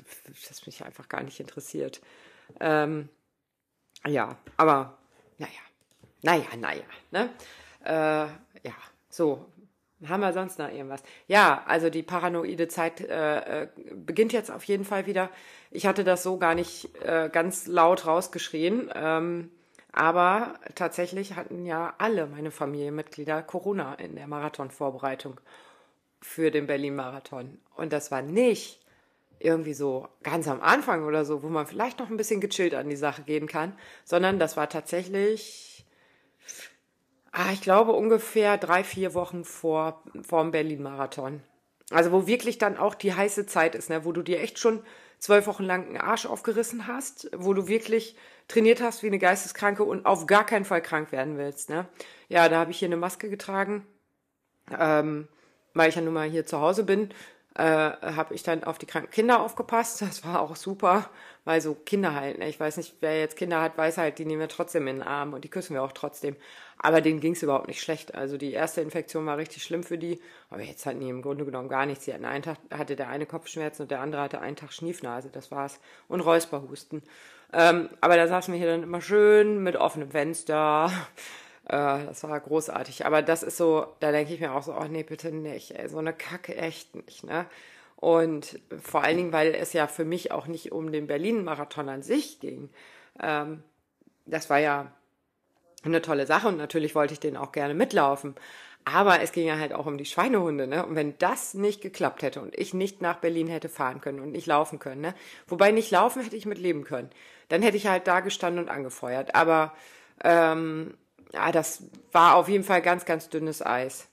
das 0.48 0.64
mich 0.66 0.84
einfach 0.84 1.08
gar 1.08 1.24
nicht 1.24 1.40
interessiert. 1.40 2.00
Ähm, 2.60 3.08
ja, 4.06 4.36
aber 4.56 4.98
naja, 5.38 5.52
naja, 6.22 6.56
naja, 6.58 6.84
ne? 7.10 7.30
Äh, 7.84 8.66
ja, 8.66 8.74
so. 9.08 9.46
Haben 10.08 10.20
wir 10.20 10.32
sonst 10.34 10.58
noch 10.58 10.70
irgendwas? 10.70 11.02
Ja, 11.28 11.62
also 11.66 11.88
die 11.88 12.02
paranoide 12.02 12.68
Zeit 12.68 13.00
äh, 13.00 13.62
äh, 13.62 13.68
beginnt 13.94 14.34
jetzt 14.34 14.50
auf 14.50 14.64
jeden 14.64 14.84
Fall 14.84 15.06
wieder. 15.06 15.30
Ich 15.70 15.86
hatte 15.86 16.04
das 16.04 16.22
so 16.22 16.36
gar 16.36 16.54
nicht 16.54 16.94
äh, 17.02 17.30
ganz 17.32 17.66
laut 17.66 18.06
rausgeschrien. 18.06 18.90
Ähm, 18.94 19.50
aber 19.92 20.54
tatsächlich 20.74 21.36
hatten 21.36 21.64
ja 21.64 21.94
alle 21.98 22.26
meine 22.26 22.50
Familienmitglieder 22.50 23.42
Corona 23.42 23.94
in 23.94 24.16
der 24.16 24.26
Marathonvorbereitung 24.26 25.40
für 26.20 26.50
den 26.50 26.66
Berlin-Marathon. 26.66 27.58
Und 27.76 27.92
das 27.92 28.10
war 28.10 28.20
nicht 28.20 28.83
irgendwie 29.44 29.74
so 29.74 30.08
ganz 30.22 30.48
am 30.48 30.60
Anfang 30.60 31.04
oder 31.04 31.24
so, 31.24 31.42
wo 31.42 31.48
man 31.48 31.66
vielleicht 31.66 31.98
noch 31.98 32.10
ein 32.10 32.16
bisschen 32.16 32.40
gechillt 32.40 32.74
an 32.74 32.88
die 32.88 32.96
Sache 32.96 33.22
gehen 33.22 33.46
kann, 33.46 33.76
sondern 34.04 34.38
das 34.38 34.56
war 34.56 34.68
tatsächlich, 34.68 35.84
ah, 37.32 37.52
ich 37.52 37.60
glaube, 37.60 37.92
ungefähr 37.92 38.58
drei, 38.58 38.82
vier 38.84 39.14
Wochen 39.14 39.44
vor, 39.44 40.02
vor 40.22 40.42
dem 40.42 40.50
Berlin-Marathon. 40.50 41.42
Also 41.90 42.12
wo 42.12 42.26
wirklich 42.26 42.58
dann 42.58 42.78
auch 42.78 42.94
die 42.94 43.14
heiße 43.14 43.46
Zeit 43.46 43.74
ist, 43.74 43.90
ne, 43.90 44.04
wo 44.04 44.12
du 44.12 44.22
dir 44.22 44.40
echt 44.40 44.58
schon 44.58 44.82
zwölf 45.18 45.46
Wochen 45.46 45.64
lang 45.64 45.86
einen 45.86 45.96
Arsch 45.96 46.26
aufgerissen 46.26 46.86
hast, 46.86 47.30
wo 47.36 47.54
du 47.54 47.68
wirklich 47.68 48.16
trainiert 48.48 48.82
hast 48.82 49.02
wie 49.02 49.06
eine 49.06 49.18
Geisteskranke 49.18 49.84
und 49.84 50.06
auf 50.06 50.26
gar 50.26 50.44
keinen 50.44 50.64
Fall 50.64 50.82
krank 50.82 51.12
werden 51.12 51.38
willst. 51.38 51.70
Ne? 51.70 51.86
Ja, 52.28 52.48
da 52.48 52.58
habe 52.58 52.70
ich 52.70 52.78
hier 52.78 52.88
eine 52.88 52.96
Maske 52.96 53.30
getragen, 53.30 53.86
ähm, 54.78 55.28
weil 55.72 55.88
ich 55.88 55.94
ja 55.94 56.02
nun 56.02 56.14
mal 56.14 56.28
hier 56.28 56.46
zu 56.46 56.60
Hause 56.60 56.84
bin. 56.84 57.10
Äh, 57.56 57.62
habe 57.62 58.34
ich 58.34 58.42
dann 58.42 58.64
auf 58.64 58.78
die 58.78 58.86
kranken 58.86 59.12
Kinder 59.12 59.40
aufgepasst. 59.40 60.02
Das 60.02 60.24
war 60.24 60.40
auch 60.40 60.56
super, 60.56 61.08
weil 61.44 61.60
so 61.60 61.74
Kinder 61.74 62.12
halt, 62.12 62.38
ne? 62.38 62.48
ich 62.48 62.58
weiß 62.58 62.78
nicht, 62.78 62.96
wer 63.00 63.20
jetzt 63.20 63.36
Kinder 63.36 63.60
hat, 63.60 63.78
weiß 63.78 63.98
halt, 63.98 64.18
die 64.18 64.24
nehmen 64.24 64.40
wir 64.40 64.48
trotzdem 64.48 64.88
in 64.88 64.96
den 64.96 65.02
Arm 65.06 65.34
und 65.34 65.44
die 65.44 65.48
küssen 65.48 65.74
wir 65.74 65.84
auch 65.84 65.92
trotzdem. 65.92 66.34
Aber 66.78 67.00
denen 67.00 67.20
ging 67.20 67.34
es 67.34 67.44
überhaupt 67.44 67.68
nicht 67.68 67.80
schlecht. 67.80 68.16
Also 68.16 68.38
die 68.38 68.52
erste 68.52 68.80
Infektion 68.80 69.24
war 69.26 69.36
richtig 69.38 69.62
schlimm 69.62 69.84
für 69.84 69.98
die, 69.98 70.20
aber 70.50 70.62
jetzt 70.62 70.84
hatten 70.84 70.98
die 70.98 71.08
im 71.08 71.22
Grunde 71.22 71.44
genommen 71.44 71.68
gar 71.68 71.86
nichts. 71.86 72.06
Sie 72.06 72.12
hatten 72.12 72.24
einen 72.24 72.42
Tag, 72.42 72.58
hatte 72.72 72.96
der 72.96 73.08
eine 73.08 73.24
Kopfschmerzen 73.24 73.82
und 73.82 73.90
der 73.92 74.00
andere 74.00 74.22
hatte 74.22 74.40
einen 74.40 74.56
Tag 74.56 74.72
Schniefnase, 74.72 75.30
das 75.30 75.52
war's. 75.52 75.78
Und 76.08 76.22
Räusperhusten. 76.22 77.02
Ähm, 77.52 77.88
aber 78.00 78.16
da 78.16 78.26
saßen 78.26 78.52
wir 78.52 78.58
hier 78.58 78.70
dann 78.70 78.82
immer 78.82 79.00
schön 79.00 79.62
mit 79.62 79.76
offenem 79.76 80.10
Fenster. 80.10 80.90
Äh, 81.68 82.06
das 82.06 82.22
war 82.24 82.38
großartig. 82.40 83.06
Aber 83.06 83.22
das 83.22 83.42
ist 83.42 83.56
so, 83.56 83.86
da 84.00 84.12
denke 84.12 84.34
ich 84.34 84.40
mir 84.40 84.52
auch 84.52 84.62
so, 84.62 84.74
oh 84.74 84.84
nee, 84.84 85.02
bitte 85.02 85.32
nicht. 85.32 85.72
Ey, 85.72 85.88
so 85.88 85.98
eine 85.98 86.12
Kacke 86.12 86.56
echt 86.56 86.94
nicht, 86.94 87.24
ne? 87.24 87.46
Und 87.96 88.60
vor 88.82 89.02
allen 89.02 89.16
Dingen, 89.16 89.32
weil 89.32 89.54
es 89.54 89.72
ja 89.72 89.86
für 89.86 90.04
mich 90.04 90.30
auch 90.30 90.46
nicht 90.46 90.72
um 90.72 90.92
den 90.92 91.06
Berlin-Marathon 91.06 91.88
an 91.88 92.02
sich 92.02 92.40
ging. 92.40 92.68
Ähm, 93.22 93.62
das 94.26 94.50
war 94.50 94.58
ja 94.58 94.92
eine 95.84 96.02
tolle 96.02 96.26
Sache 96.26 96.48
und 96.48 96.56
natürlich 96.58 96.94
wollte 96.94 97.14
ich 97.14 97.20
den 97.20 97.36
auch 97.36 97.52
gerne 97.52 97.74
mitlaufen. 97.74 98.34
Aber 98.84 99.22
es 99.22 99.32
ging 99.32 99.46
ja 99.46 99.58
halt 99.58 99.72
auch 99.72 99.86
um 99.86 99.96
die 99.96 100.04
Schweinehunde, 100.04 100.66
ne? 100.66 100.84
Und 100.84 100.94
wenn 100.94 101.16
das 101.18 101.54
nicht 101.54 101.80
geklappt 101.80 102.22
hätte 102.22 102.42
und 102.42 102.58
ich 102.58 102.74
nicht 102.74 103.00
nach 103.00 103.16
Berlin 103.16 103.46
hätte 103.46 103.70
fahren 103.70 104.02
können 104.02 104.20
und 104.20 104.32
nicht 104.32 104.46
laufen 104.46 104.78
können, 104.78 105.00
ne? 105.00 105.14
Wobei 105.46 105.70
nicht 105.70 105.90
laufen 105.90 106.22
hätte 106.22 106.36
ich 106.36 106.44
mit 106.44 106.58
leben 106.58 106.84
können. 106.84 107.10
Dann 107.48 107.62
hätte 107.62 107.78
ich 107.78 107.86
halt 107.86 108.06
da 108.06 108.20
gestanden 108.20 108.64
und 108.64 108.70
angefeuert. 108.70 109.34
Aber 109.34 109.72
ähm, 110.22 110.94
ja, 111.34 111.52
das 111.52 111.82
war 112.12 112.36
auf 112.36 112.48
jeden 112.48 112.64
Fall 112.64 112.80
ganz, 112.82 113.04
ganz 113.04 113.28
dünnes 113.28 113.64
Eis. 113.64 114.08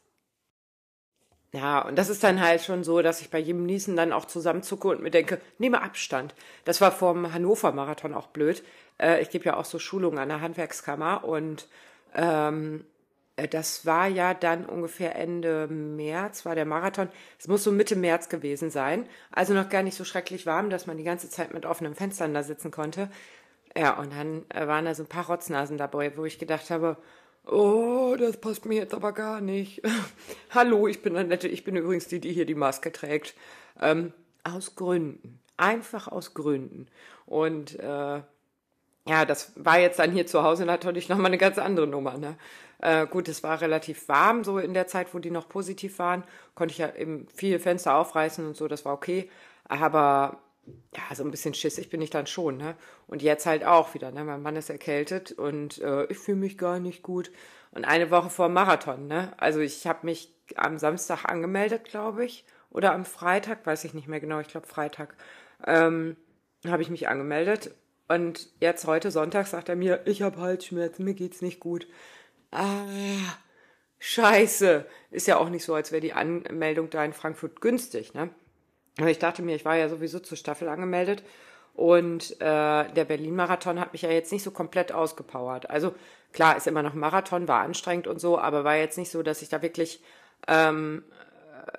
Ja, 1.54 1.82
und 1.82 1.98
das 1.98 2.10
ist 2.10 2.24
dann 2.24 2.40
halt 2.40 2.62
schon 2.62 2.84
so, 2.84 3.02
dass 3.02 3.22
ich 3.22 3.30
bei 3.30 3.38
jedem 3.40 3.66
Niesen 3.66 3.96
dann 3.98 4.14
auch 4.14 4.26
zusammenzucke 4.26 4.88
und 4.88 5.02
mir 5.02 5.12
denke, 5.12 5.42
nehme 5.58 5.82
Abstand. 5.82 6.34
Das 6.64 6.80
war 6.80 6.92
vom 6.92 7.34
Hannover-Marathon 7.34 8.14
auch 8.14 8.28
blöd. 8.28 8.64
Äh, 8.98 9.22
ich 9.22 9.30
gebe 9.30 9.46
ja 9.46 9.58
auch 9.58 9.66
so 9.66 9.78
Schulungen 9.78 10.18
an 10.18 10.30
der 10.30 10.42
Handwerkskammer 10.42 11.26
und 11.26 11.68
ähm, 12.16 12.86
äh, 13.36 13.48
das 13.50 13.86
war 13.86 14.08
ja 14.08 14.34
dann 14.34 14.66
ungefähr 14.66 15.16
Ende 15.16 15.68
März, 15.68 16.46
war 16.46 16.56
der 16.56 16.66
Marathon. 16.66 17.10
Es 17.38 17.48
muss 17.48 17.64
so 17.64 17.72
Mitte 17.72 17.98
März 17.98 18.30
gewesen 18.30 18.70
sein. 18.70 19.08
Also 19.32 19.54
noch 19.54 19.70
gar 19.70 19.84
nicht 19.84 19.98
so 19.98 20.06
schrecklich 20.06 20.46
warm, 20.46 20.70
dass 20.70 20.88
man 20.88 20.98
die 20.98 21.04
ganze 21.04 21.30
Zeit 21.30 21.54
mit 21.54 21.66
offenen 21.66 21.96
Fenstern 21.96 22.34
da 22.34 22.44
sitzen 22.44 22.72
konnte. 22.72 23.10
Ja, 23.76 23.98
und 23.98 24.14
dann 24.14 24.46
äh, 24.50 24.68
waren 24.68 24.86
da 24.86 24.94
so 24.94 25.04
ein 25.04 25.10
paar 25.10 25.28
Rotznasen 25.28 25.78
dabei, 25.78 26.16
wo 26.18 26.26
ich 26.26 26.40
gedacht 26.40 26.70
habe, 26.70 26.98
oh, 27.46 28.16
das 28.20 28.38
passt 28.38 28.66
mir 28.66 28.76
jetzt 28.76 28.94
aber 28.94 29.14
gar 29.14 29.42
nicht. 29.42 29.82
Hallo, 30.52 30.88
ich 30.88 31.02
bin 31.02 31.16
Annette, 31.16 31.48
ich 31.48 31.64
bin 31.64 31.76
übrigens 31.76 32.08
die, 32.08 32.20
die 32.20 32.34
hier 32.34 32.46
die 32.46 32.56
Maske 32.56 32.92
trägt. 32.92 33.34
Ähm, 33.80 34.14
aus 34.44 34.76
Gründen. 34.76 35.40
Einfach 35.58 36.08
aus 36.08 36.34
Gründen. 36.34 36.88
Und 37.26 37.80
äh, 37.80 38.22
ja, 39.08 39.26
das 39.26 39.54
war 39.56 39.80
jetzt 39.80 40.00
dann 40.00 40.12
hier 40.12 40.28
zu 40.28 40.44
Hause 40.44 40.66
natürlich 40.66 41.10
nochmal 41.10 41.28
eine 41.28 41.38
ganz 41.38 41.58
andere 41.58 41.88
Nummer. 41.88 42.18
Ne? 42.18 42.38
Äh, 42.80 43.08
gut, 43.08 43.28
es 43.30 43.44
war 43.44 43.62
relativ 43.62 44.08
warm, 44.10 44.44
so 44.44 44.58
in 44.58 44.74
der 44.74 44.88
Zeit, 44.88 45.14
wo 45.14 45.20
die 45.20 45.32
noch 45.32 45.48
positiv 45.48 46.00
waren. 46.00 46.24
Konnte 46.56 46.74
ich 46.74 46.80
ja 46.80 46.94
eben 46.96 47.28
viele 47.34 47.60
Fenster 47.60 47.96
aufreißen 47.96 48.46
und 48.46 48.58
so, 48.58 48.68
das 48.68 48.86
war 48.86 48.94
okay. 48.94 49.30
Aber 49.66 50.40
ja, 50.96 51.16
so 51.16 51.24
ein 51.24 51.32
bisschen 51.32 51.54
schissig 51.54 51.90
bin 51.90 52.02
ich 52.02 52.10
dann 52.10 52.28
schon. 52.28 52.58
Ne? 52.58 52.76
Und 53.08 53.22
jetzt 53.22 53.46
halt 53.46 53.66
auch 53.66 53.94
wieder. 53.94 54.12
Ne? 54.12 54.24
Mein 54.24 54.42
Mann 54.42 54.56
ist 54.56 54.70
erkältet 54.70 55.32
und 55.32 55.80
äh, 55.80 56.06
ich 56.06 56.18
fühle 56.18 56.38
mich 56.38 56.58
gar 56.58 56.80
nicht 56.80 57.04
gut. 57.04 57.32
Und 57.72 57.86
eine 57.86 58.12
Woche 58.12 58.30
vor 58.30 58.50
Marathon. 58.50 59.08
Ne? 59.08 59.34
Also 59.38 59.60
ich 59.60 59.88
habe 59.88 60.06
mich 60.06 60.34
am 60.56 60.78
Samstag 60.78 61.26
angemeldet, 61.26 61.86
glaube 61.86 62.26
ich. 62.26 62.46
Oder 62.70 62.94
am 62.94 63.06
Freitag, 63.06 63.66
weiß 63.66 63.84
ich 63.86 63.94
nicht 63.94 64.08
mehr 64.08 64.20
genau. 64.20 64.40
Ich 64.40 64.48
glaube 64.48 64.68
Freitag. 64.68 65.16
Ähm, 65.66 66.16
habe 66.66 66.82
ich 66.82 66.90
mich 66.90 67.08
angemeldet 67.08 67.74
und 68.08 68.50
jetzt 68.60 68.86
heute 68.88 69.10
Sonntag 69.10 69.48
sagt 69.48 69.70
er 69.70 69.78
mir, 69.78 70.02
ich 70.06 70.22
habe 70.22 70.42
Halsschmerzen, 70.42 71.06
mir 71.06 71.14
geht's 71.14 71.42
nicht 71.42 71.62
gut. 71.62 71.88
Ah, 72.52 72.84
scheiße. 74.00 74.86
Ist 75.12 75.28
ja 75.28 75.38
auch 75.38 75.48
nicht 75.48 75.64
so, 75.64 75.74
als 75.74 75.94
wäre 75.94 76.02
die 76.02 76.12
Anmeldung 76.12 76.90
da 76.90 77.06
in 77.06 77.14
Frankfurt 77.14 77.62
günstig, 77.62 78.14
ne? 78.14 78.30
Aber 78.98 79.10
ich 79.10 79.20
dachte 79.20 79.42
mir, 79.42 79.56
ich 79.56 79.66
war 79.66 79.78
ja 79.78 79.90
sowieso 79.90 80.20
zur 80.20 80.38
Staffel 80.38 80.68
angemeldet 80.68 81.24
und 81.74 82.32
äh, 82.42 82.92
der 82.92 83.06
Berlin-Marathon 83.06 83.80
hat 83.80 83.94
mich 83.94 84.02
ja 84.02 84.12
jetzt 84.12 84.32
nicht 84.32 84.44
so 84.44 84.52
komplett 84.52 84.92
ausgepowert. 84.92 85.70
Also 85.70 85.94
klar, 86.34 86.58
ist 86.58 86.68
immer 86.68 86.84
noch 86.84 86.94
ein 86.94 87.00
Marathon, 87.00 87.48
war 87.48 87.62
anstrengend 87.62 88.08
und 88.08 88.20
so, 88.20 88.38
aber 88.38 88.64
war 88.64 88.76
jetzt 88.76 88.98
nicht 88.98 89.12
so, 89.12 89.24
dass 89.24 89.42
ich 89.42 89.50
da 89.50 89.62
wirklich 89.62 90.02
ähm, 90.48 91.04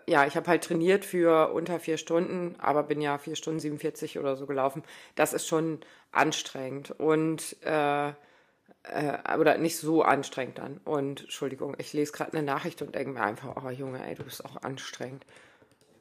ja, 0.06 0.26
ich 0.26 0.36
habe 0.36 0.48
halt 0.48 0.64
trainiert 0.64 1.04
für 1.04 1.52
unter 1.52 1.80
vier 1.80 1.98
Stunden, 1.98 2.54
aber 2.58 2.82
bin 2.82 3.00
ja 3.00 3.18
vier 3.18 3.36
Stunden 3.36 3.60
47 3.60 4.18
oder 4.18 4.36
so 4.36 4.46
gelaufen. 4.46 4.82
Das 5.14 5.32
ist 5.32 5.46
schon 5.46 5.80
anstrengend 6.12 6.92
und 6.92 7.56
äh, 7.64 8.08
äh, 8.08 9.38
oder 9.38 9.58
nicht 9.58 9.76
so 9.76 10.02
anstrengend 10.02 10.58
dann. 10.58 10.80
Und 10.84 11.22
Entschuldigung, 11.22 11.74
ich 11.78 11.92
lese 11.92 12.12
gerade 12.12 12.32
eine 12.32 12.42
Nachricht 12.42 12.82
und 12.82 12.94
denke 12.94 13.12
mir 13.12 13.22
einfach, 13.22 13.56
oh 13.64 13.70
Junge, 13.70 14.04
ey, 14.06 14.14
du 14.14 14.24
bist 14.24 14.44
auch 14.44 14.62
anstrengend. 14.62 15.24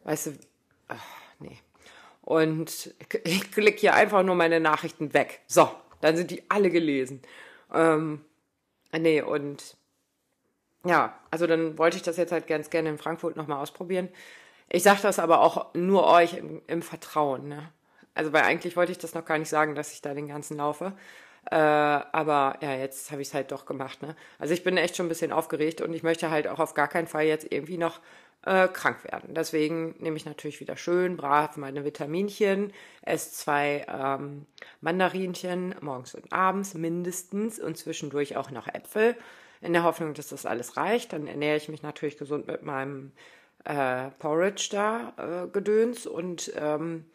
Weißt 0.04 0.28
du, 0.28 0.32
nee. 1.40 1.58
Und 2.22 2.94
ich 3.24 3.52
klicke 3.52 3.80
hier 3.80 3.94
einfach 3.94 4.24
nur 4.24 4.36
meine 4.36 4.60
Nachrichten 4.60 5.14
weg. 5.14 5.42
So, 5.48 5.70
dann 6.02 6.16
sind 6.16 6.32
die 6.32 6.44
alle 6.50 6.70
gelesen. 6.70 7.22
Ähm, 7.74 8.24
nee, 8.98 9.22
und 9.22 9.76
ja, 10.86 11.18
also 11.30 11.48
dann 11.48 11.78
wollte 11.78 11.98
ich 11.98 12.04
das 12.04 12.18
jetzt 12.18 12.32
halt 12.32 12.48
ganz 12.48 12.70
gerne 12.70 12.90
in 12.90 12.98
Frankfurt 12.98 13.36
nochmal 13.36 13.62
ausprobieren. 13.62 14.10
Ich 14.70 14.84
sage 14.84 15.00
das 15.02 15.20
aber 15.20 15.42
auch 15.42 15.74
nur 15.74 16.08
euch 16.08 16.34
im, 16.36 16.62
im 16.68 16.82
Vertrauen. 16.82 17.48
Ne? 17.48 17.72
Also 18.14 18.34
weil 18.34 18.44
eigentlich 18.44 18.76
wollte 18.76 18.92
ich 18.92 18.98
das 18.98 19.14
noch 19.14 19.26
gar 19.26 19.38
nicht 19.38 19.50
sagen, 19.50 19.76
dass 19.76 19.94
ich 19.94 20.02
da 20.02 20.14
den 20.14 20.28
ganzen 20.28 20.58
laufe. 20.58 20.94
Äh, 21.50 21.56
aber 21.56 22.58
ja, 22.62 22.76
jetzt 22.76 23.12
habe 23.12 23.22
ich 23.22 23.30
es 23.30 23.34
halt 23.34 23.52
doch 23.52 23.66
gemacht. 23.66 24.02
Ne? 24.02 24.16
Also 24.40 24.54
ich 24.54 24.64
bin 24.64 24.78
echt 24.78 24.96
schon 24.96 25.08
ein 25.08 25.10
bisschen 25.10 25.32
aufgeregt 25.32 25.82
und 25.82 25.94
ich 25.94 26.04
möchte 26.04 26.30
halt 26.30 26.48
auch 26.48 26.60
auf 26.60 26.74
gar 26.74 26.88
keinen 26.88 27.08
Fall 27.08 27.26
jetzt 27.26 27.52
irgendwie 27.52 27.78
noch 27.78 28.00
äh, 28.44 28.68
krank 28.68 29.04
werden. 29.04 29.34
Deswegen 29.34 29.96
nehme 30.00 30.18
ich 30.18 30.26
natürlich 30.26 30.60
wieder 30.60 30.76
schön 30.76 31.18
brav 31.18 31.58
meine 31.58 31.86
Vitaminchen, 31.86 32.74
esse 33.02 33.32
zwei 33.32 33.86
ähm, 33.88 34.46
Mandarinchen 34.80 35.76
morgens 35.82 36.16
und 36.16 36.32
abends 36.34 36.74
mindestens 36.74 37.60
und 37.60 37.78
zwischendurch 37.78 38.38
auch 38.38 38.52
noch 38.52 38.68
Äpfel 38.68 39.16
in 39.62 39.74
der 39.74 39.84
Hoffnung, 39.84 40.14
dass 40.14 40.30
das 40.30 40.46
alles 40.46 40.76
reicht. 40.76 41.14
Dann 41.14 41.28
ernähre 41.28 41.58
ich 41.58 41.70
mich 41.70 41.84
natürlich 41.84 42.18
gesund 42.18 42.48
mit 42.48 42.64
meinem 42.64 43.12
äh, 43.64 44.10
Porridge 44.18 44.70
da, 44.72 45.14
äh, 45.18 45.48
Gedöns. 45.48 46.08
Und 46.08 46.52
ähm, 46.56 47.06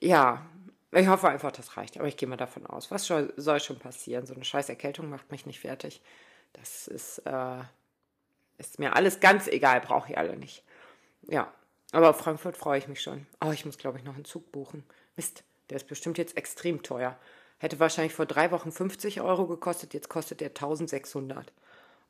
ja, 0.00 0.46
ich 0.92 1.08
hoffe 1.08 1.28
einfach, 1.28 1.52
das 1.52 1.76
reicht. 1.76 1.98
Aber 1.98 2.06
ich 2.06 2.16
gehe 2.16 2.28
mal 2.28 2.36
davon 2.36 2.66
aus. 2.66 2.90
Was 2.90 3.04
soll, 3.04 3.32
soll 3.36 3.60
schon 3.60 3.78
passieren? 3.78 4.26
So 4.26 4.34
eine 4.34 4.44
scheiß 4.44 4.68
Erkältung 4.68 5.10
macht 5.10 5.30
mich 5.32 5.44
nicht 5.44 5.60
fertig. 5.60 6.02
Das 6.52 6.86
ist, 6.86 7.18
äh, 7.20 7.62
ist 8.68 8.78
mir 8.78 8.96
alles 8.96 9.20
ganz 9.20 9.48
egal, 9.48 9.80
brauche 9.80 10.10
ich 10.10 10.18
alle 10.18 10.36
nicht. 10.36 10.64
Ja, 11.28 11.52
aber 11.92 12.10
auf 12.10 12.18
Frankfurt 12.18 12.56
freue 12.56 12.78
ich 12.78 12.88
mich 12.88 13.02
schon. 13.02 13.26
Oh, 13.44 13.50
ich 13.52 13.64
muss, 13.64 13.78
glaube 13.78 13.98
ich, 13.98 14.04
noch 14.04 14.14
einen 14.14 14.24
Zug 14.24 14.50
buchen. 14.52 14.84
Mist, 15.16 15.44
der 15.70 15.76
ist 15.76 15.88
bestimmt 15.88 16.18
jetzt 16.18 16.36
extrem 16.36 16.82
teuer. 16.82 17.18
Hätte 17.58 17.78
wahrscheinlich 17.80 18.14
vor 18.14 18.26
drei 18.26 18.50
Wochen 18.50 18.72
50 18.72 19.20
Euro 19.20 19.46
gekostet, 19.46 19.94
jetzt 19.94 20.08
kostet 20.08 20.40
der 20.40 20.48
1600. 20.48 21.52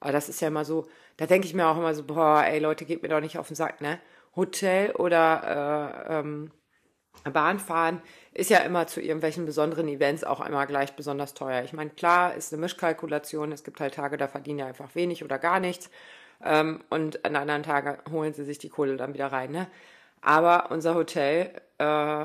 Aber 0.01 0.13
das 0.13 0.29
ist 0.29 0.41
ja 0.41 0.49
immer 0.49 0.65
so, 0.65 0.89
da 1.17 1.27
denke 1.27 1.47
ich 1.47 1.55
mir 1.55 1.67
auch 1.67 1.77
immer 1.77 1.95
so, 1.95 2.05
boah, 2.05 2.43
ey 2.45 2.59
Leute, 2.59 2.85
geht 2.85 3.03
mir 3.03 3.09
doch 3.09 3.21
nicht 3.21 3.39
auf 3.39 3.49
den 3.49 3.57
Sack, 3.57 3.81
ne? 3.81 4.01
Hotel 4.35 4.93
oder 4.93 6.09
äh, 6.09 6.19
ähm, 6.19 6.51
Bahnfahren 7.31 8.01
ist 8.33 8.51
ja 8.51 8.59
immer 8.59 8.87
zu 8.87 9.01
irgendwelchen 9.01 9.47
besonderen 9.47 9.87
Events 9.89 10.25
auch 10.25 10.41
einmal 10.41 10.67
gleich 10.67 10.97
besonders 10.97 11.35
teuer. 11.35 11.63
Ich 11.63 11.73
meine, 11.73 11.91
klar, 11.91 12.35
ist 12.35 12.53
eine 12.53 12.61
Mischkalkulation. 12.61 13.53
Es 13.53 13.63
gibt 13.63 13.79
halt 13.81 13.95
Tage, 13.95 14.17
da 14.17 14.27
verdienen 14.27 14.61
ja 14.61 14.67
einfach 14.67 14.95
wenig 14.95 15.23
oder 15.23 15.39
gar 15.39 15.61
nichts. 15.61 15.91
Ähm, 16.45 16.83
und 16.91 17.25
an 17.25 17.37
anderen 17.37 17.63
Tagen 17.63 17.99
holen 18.11 18.35
sie 18.35 18.45
sich 18.45 18.59
die 18.59 18.69
Kohle 18.69 18.97
dann 18.97 19.15
wieder 19.15 19.31
rein. 19.33 19.51
Ne? 19.53 19.69
Aber 20.21 20.71
unser 20.71 20.95
Hotel 20.95 21.53
äh, 21.79 22.25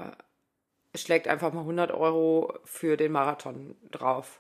schlägt 0.96 1.28
einfach 1.28 1.54
mal 1.54 1.62
100 1.62 1.92
Euro 1.92 2.54
für 2.64 2.98
den 2.98 3.12
Marathon 3.12 3.76
drauf. 3.92 4.40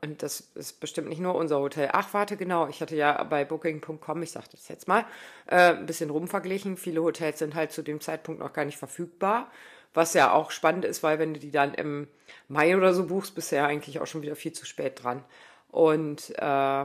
Und 0.00 0.22
das 0.22 0.40
ist 0.54 0.80
bestimmt 0.80 1.08
nicht 1.08 1.20
nur 1.20 1.34
unser 1.34 1.60
Hotel. 1.60 1.88
Ach, 1.92 2.12
warte, 2.12 2.36
genau. 2.36 2.68
Ich 2.68 2.80
hatte 2.82 2.96
ja 2.96 3.22
bei 3.24 3.44
Booking.com, 3.44 4.22
ich 4.22 4.32
sage 4.32 4.48
das 4.50 4.68
jetzt 4.68 4.88
mal, 4.88 5.06
äh, 5.46 5.72
ein 5.74 5.86
bisschen 5.86 6.10
rumverglichen. 6.10 6.76
Viele 6.76 7.02
Hotels 7.02 7.38
sind 7.38 7.54
halt 7.54 7.72
zu 7.72 7.82
dem 7.82 8.00
Zeitpunkt 8.00 8.40
noch 8.40 8.52
gar 8.52 8.64
nicht 8.64 8.76
verfügbar. 8.76 9.50
Was 9.94 10.12
ja 10.12 10.32
auch 10.32 10.50
spannend 10.50 10.84
ist, 10.84 11.02
weil 11.02 11.18
wenn 11.18 11.34
du 11.34 11.40
die 11.40 11.52
dann 11.52 11.72
im 11.72 12.08
Mai 12.48 12.76
oder 12.76 12.92
so 12.92 13.06
buchst, 13.06 13.34
bist 13.34 13.52
du 13.52 13.56
ja 13.56 13.66
eigentlich 13.66 14.00
auch 14.00 14.06
schon 14.06 14.22
wieder 14.22 14.36
viel 14.36 14.52
zu 14.52 14.66
spät 14.66 15.02
dran. 15.02 15.24
Und 15.70 16.30
äh, 16.36 16.84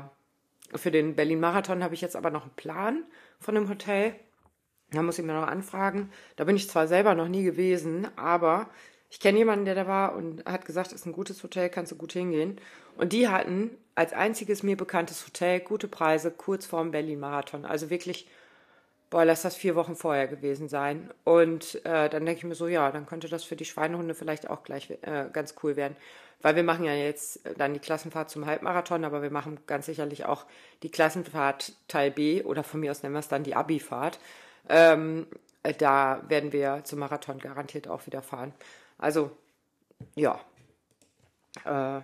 für 0.75 0.91
den 0.91 1.15
Berlin-Marathon 1.15 1.84
habe 1.84 1.93
ich 1.93 2.01
jetzt 2.01 2.15
aber 2.15 2.29
noch 2.29 2.43
einen 2.43 2.55
Plan 2.55 3.03
von 3.39 3.55
einem 3.55 3.69
Hotel. 3.69 4.15
Da 4.91 5.03
muss 5.03 5.19
ich 5.19 5.25
mir 5.25 5.34
noch 5.34 5.47
anfragen. 5.47 6.12
Da 6.36 6.43
bin 6.43 6.55
ich 6.55 6.69
zwar 6.69 6.88
selber 6.88 7.15
noch 7.15 7.27
nie 7.27 7.43
gewesen, 7.43 8.08
aber 8.15 8.69
ich 9.10 9.19
kenne 9.19 9.39
jemanden, 9.39 9.65
der 9.65 9.75
da 9.75 9.88
war 9.88 10.15
und 10.15 10.45
hat 10.45 10.65
gesagt, 10.65 10.88
es 10.88 11.01
ist 11.01 11.05
ein 11.05 11.13
gutes 11.13 11.41
Hotel, 11.43 11.69
kannst 11.69 11.91
du 11.91 11.95
gut 11.95 12.13
hingehen. 12.13 12.60
Und 12.95 13.13
die 13.13 13.27
hatten 13.27 13.71
als 13.95 14.13
einziges 14.13 14.63
mir 14.63 14.77
bekanntes 14.77 15.25
Hotel 15.25 15.60
gute 15.60 15.88
Preise 15.88 16.32
kurz 16.32 16.65
vorm 16.65 16.91
Berlin-Marathon. 16.91 17.65
Also 17.65 17.89
wirklich, 17.89 18.27
boah, 19.10 19.26
lass 19.26 19.41
das 19.41 19.56
vier 19.56 19.76
Wochen 19.76 19.95
vorher 19.95 20.28
gewesen 20.28 20.69
sein. 20.69 21.12
Und 21.24 21.84
äh, 21.86 22.10
dann 22.10 22.26
denke 22.26 22.39
ich 22.39 22.43
mir 22.43 22.56
so, 22.56 22.67
ja, 22.67 22.91
dann 22.91 23.06
könnte 23.06 23.28
das 23.28 23.43
für 23.43 23.56
die 23.56 23.65
Schweinehunde 23.65 24.15
vielleicht 24.15 24.50
auch 24.50 24.63
gleich 24.63 24.89
äh, 25.02 25.26
ganz 25.32 25.56
cool 25.63 25.76
werden. 25.76 25.95
Weil 26.41 26.56
wir 26.56 26.63
machen 26.63 26.86
ja 26.86 26.93
jetzt 26.93 27.41
dann 27.58 27.74
die 27.74 27.80
Klassenfahrt 27.80 28.30
zum 28.30 28.45
Halbmarathon, 28.45 29.04
aber 29.04 29.22
wir 29.22 29.32
machen 29.32 29.60
ganz 29.67 29.88
sicherlich 29.88 30.26
auch 30.26 30.45
die 30.84 30.91
Klassenfahrt 30.91 31.74
Teil 31.88 32.12
B 32.12 32.43
oder 32.43 32.63
von 32.63 32.80
mir 32.80 32.91
aus 32.91 33.04
nennen 33.04 33.15
wir 33.15 33.19
es 33.19 33.28
dann 33.28 33.43
die 33.43 33.56
Abi-Fahrt. 33.56 34.19
Ähm, 34.69 35.28
da 35.80 36.22
werden 36.30 36.54
wir 36.54 36.82
zum 36.86 37.00
Marathon 37.00 37.39
garantiert 37.39 37.89
auch 37.89 38.06
wieder 38.06 38.22
fahren. 38.22 38.54
Also, 38.98 39.32
ja. 40.15 40.39
Äh, 41.65 42.02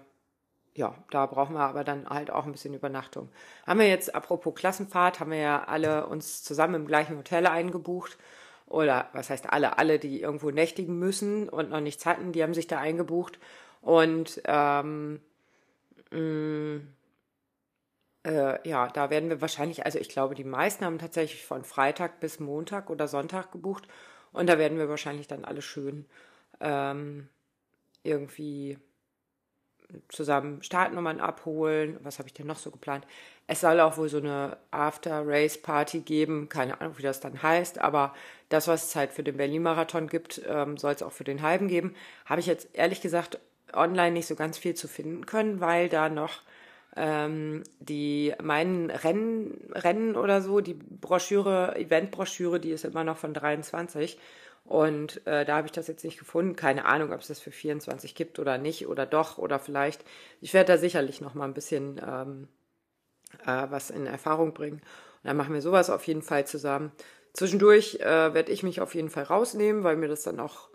ja, 0.76 0.94
da 1.10 1.26
brauchen 1.26 1.54
wir 1.56 1.62
aber 1.62 1.84
dann 1.86 2.08
halt 2.10 2.30
auch 2.30 2.46
ein 2.46 2.52
bisschen 2.52 2.74
Übernachtung. 2.74 3.30
Haben 3.66 3.80
wir 3.80 3.88
jetzt, 3.88 4.14
apropos 4.14 4.56
Klassenfahrt, 4.56 5.20
haben 5.22 5.32
wir 5.32 5.38
ja 5.38 5.64
alle 5.64 6.08
uns 6.08 6.44
zusammen 6.44 6.76
im 6.76 6.88
gleichen 6.88 7.18
Hotel 7.18 7.48
eingebucht. 7.48 8.18
Oder 8.68 9.10
was 9.14 9.30
heißt 9.30 9.50
alle? 9.50 9.78
Alle, 9.78 10.00
die 10.00 10.22
irgendwo 10.22 10.52
nächtigen 10.52 11.00
müssen 11.00 11.48
und 11.48 11.70
noch 11.70 11.80
nichts 11.80 12.06
hatten, 12.06 12.34
die 12.34 12.44
haben 12.44 12.54
sich 12.54 12.68
da 12.68 12.80
eingebucht. 12.80 13.40
Und 13.82 14.42
ähm, 14.46 15.22
mh, 16.12 16.20
mm, 16.20 16.88
äh, 18.26 18.68
ja, 18.68 18.88
da 18.90 19.10
werden 19.10 19.30
wir 19.30 19.40
wahrscheinlich, 19.42 19.86
also 19.86 20.00
ich 20.00 20.10
glaube, 20.10 20.36
die 20.36 20.44
meisten 20.44 20.84
haben 20.84 21.00
tatsächlich 21.00 21.46
von 21.46 21.64
Freitag 21.64 22.20
bis 22.20 22.40
Montag 22.40 22.90
oder 22.90 23.08
Sonntag 23.08 23.52
gebucht. 23.52 23.88
Und 24.34 24.48
da 24.50 24.58
werden 24.58 24.78
wir 24.78 24.90
wahrscheinlich 24.90 25.28
dann 25.28 25.46
alle 25.46 25.62
schön 25.62 26.06
ähm, 26.60 27.30
irgendwie 28.04 28.78
zusammen 30.10 30.62
Startnummern 30.63 31.19
abholen. 31.19 31.98
Was 32.04 32.19
habe 32.19 32.28
ich 32.28 32.34
denn 32.34 32.48
noch 32.48 32.58
so 32.58 32.71
geplant? 32.71 33.06
Es 33.48 33.62
soll 33.62 33.80
auch 33.80 33.98
wohl 33.98 34.10
so 34.10 34.17
eine 34.17 34.58
After-Race-Party 34.71 36.00
geben. 36.00 36.50
Keine 36.50 36.80
Ahnung, 36.80 36.98
wie 36.98 37.04
das 37.04 37.19
dann 37.19 37.41
heißt. 37.41 37.80
Aber 37.80 38.13
das, 38.50 38.67
was 38.67 38.88
es 38.88 38.95
halt 38.95 39.13
für 39.13 39.24
den 39.24 39.38
Berlin-Marathon 39.38 40.08
gibt, 40.08 40.41
ähm, 40.48 40.78
soll 40.78 40.93
es 40.93 41.04
auch 41.04 41.12
für 41.12 41.24
den 41.24 41.41
halben 41.41 41.67
geben. 41.67 41.95
Habe 42.26 42.41
ich 42.41 42.48
jetzt 42.48 42.69
ehrlich 42.74 43.02
gesagt 43.02 43.39
online 43.74 44.12
nicht 44.12 44.28
so 44.28 44.36
ganz 44.36 44.58
viel 44.58 44.74
zu 44.74 44.88
finden 44.88 45.26
können, 45.26 45.60
weil 45.60 45.89
da 45.89 46.10
noch 46.10 46.41
ähm, 46.95 47.63
die 47.80 48.34
meinen 48.41 48.89
Rennen, 48.89 49.69
Rennen 49.74 50.15
oder 50.15 50.41
so, 50.41 50.62
die 50.62 50.74
Broschüre, 50.74 51.76
Eventbroschüre, 51.76 52.60
die 52.60 52.71
ist 52.71 52.86
immer 52.86 53.04
noch 53.04 53.17
von 53.17 53.34
23. 53.34 54.17
Und 54.65 55.25
äh, 55.28 55.45
da 55.45 55.58
habe 55.58 55.67
ich 55.67 55.73
das 55.73 55.88
jetzt 55.88 56.04
nicht 56.04 56.17
gefunden. 56.17 56.56
Keine 56.56 56.86
Ahnung, 56.86 57.13
ob 57.13 57.21
es 57.21 57.28
das 57.28 57.39
für 57.39 57.51
24 57.51 58.15
gibt 58.15 58.39
oder 58.39 58.58
nicht 58.58 58.88
oder 58.88 59.06
doch 59.06 59.38
oder 59.38 59.60
vielleicht. 59.60 60.04
Ich 60.41 60.54
werde 60.54 60.73
da 60.73 60.78
sicherlich 60.78 61.21
noch 61.21 61.36
mal 61.36 61.45
ein 61.45 61.54
bisschen 61.54 62.01
ähm, 62.06 62.47
äh, 63.45 63.67
was 63.69 63.91
in 63.91 64.08
Erfahrung 64.08 64.54
bringen. 64.54 64.78
Und 64.78 64.82
dann 65.23 65.38
machen 65.38 65.54
wir 65.54 65.62
sowas 65.62 65.89
auf 65.89 66.06
jeden 66.08 66.23
Fall 66.23 66.47
zusammen. 66.47 66.91
Zwischendurch 67.34 67.99
äh, 67.99 68.34
werde 68.34 68.51
ich 68.51 68.63
mich 68.63 68.82
auf 68.82 68.95
jeden 68.95 69.10
Fall 69.10 69.23
rausnehmen, 69.23 69.84
weil 69.84 69.97
mir 69.97 70.08
das 70.08 70.23
dann 70.23 70.39
auch, 70.39 70.69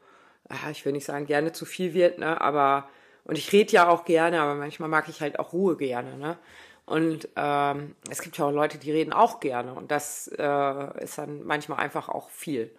äh, 0.48 0.70
ich 0.70 0.84
will 0.84 0.92
nicht 0.92 1.06
sagen, 1.06 1.26
gerne 1.26 1.52
zu 1.52 1.64
viel 1.64 1.92
wird, 1.94 2.18
ne? 2.18 2.40
Aber 2.40 2.88
und 3.24 3.38
ich 3.38 3.52
rede 3.52 3.72
ja 3.72 3.88
auch 3.88 4.04
gerne, 4.04 4.40
aber 4.40 4.54
manchmal 4.54 4.88
mag 4.88 5.08
ich 5.08 5.20
halt 5.20 5.38
auch 5.38 5.52
Ruhe 5.52 5.76
gerne, 5.76 6.16
ne? 6.16 6.38
Und 6.86 7.28
ähm, 7.36 7.94
es 8.10 8.20
gibt 8.22 8.36
ja 8.38 8.46
auch 8.46 8.50
Leute, 8.50 8.78
die 8.78 8.90
reden 8.90 9.12
auch 9.12 9.38
gerne. 9.40 9.74
Und 9.74 9.90
das 9.92 10.28
äh, 10.36 11.04
ist 11.04 11.18
dann 11.18 11.44
manchmal 11.44 11.78
einfach 11.78 12.08
auch 12.08 12.30
viel. 12.30 12.70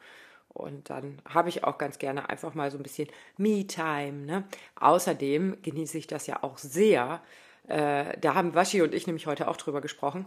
Und 0.53 0.89
dann 0.89 1.21
habe 1.27 1.49
ich 1.49 1.63
auch 1.63 1.77
ganz 1.77 1.97
gerne 1.97 2.29
einfach 2.29 2.53
mal 2.53 2.71
so 2.71 2.77
ein 2.77 2.83
bisschen 2.83 3.09
Me-Time. 3.37 4.25
Ne? 4.25 4.43
Außerdem 4.75 5.61
genieße 5.61 5.97
ich 5.97 6.07
das 6.07 6.27
ja 6.27 6.43
auch 6.43 6.57
sehr. 6.57 7.21
Äh, 7.67 8.17
da 8.19 8.33
haben 8.33 8.53
Waschi 8.53 8.81
und 8.81 8.93
ich 8.93 9.07
nämlich 9.07 9.27
heute 9.27 9.47
auch 9.47 9.57
drüber 9.57 9.81
gesprochen. 9.81 10.25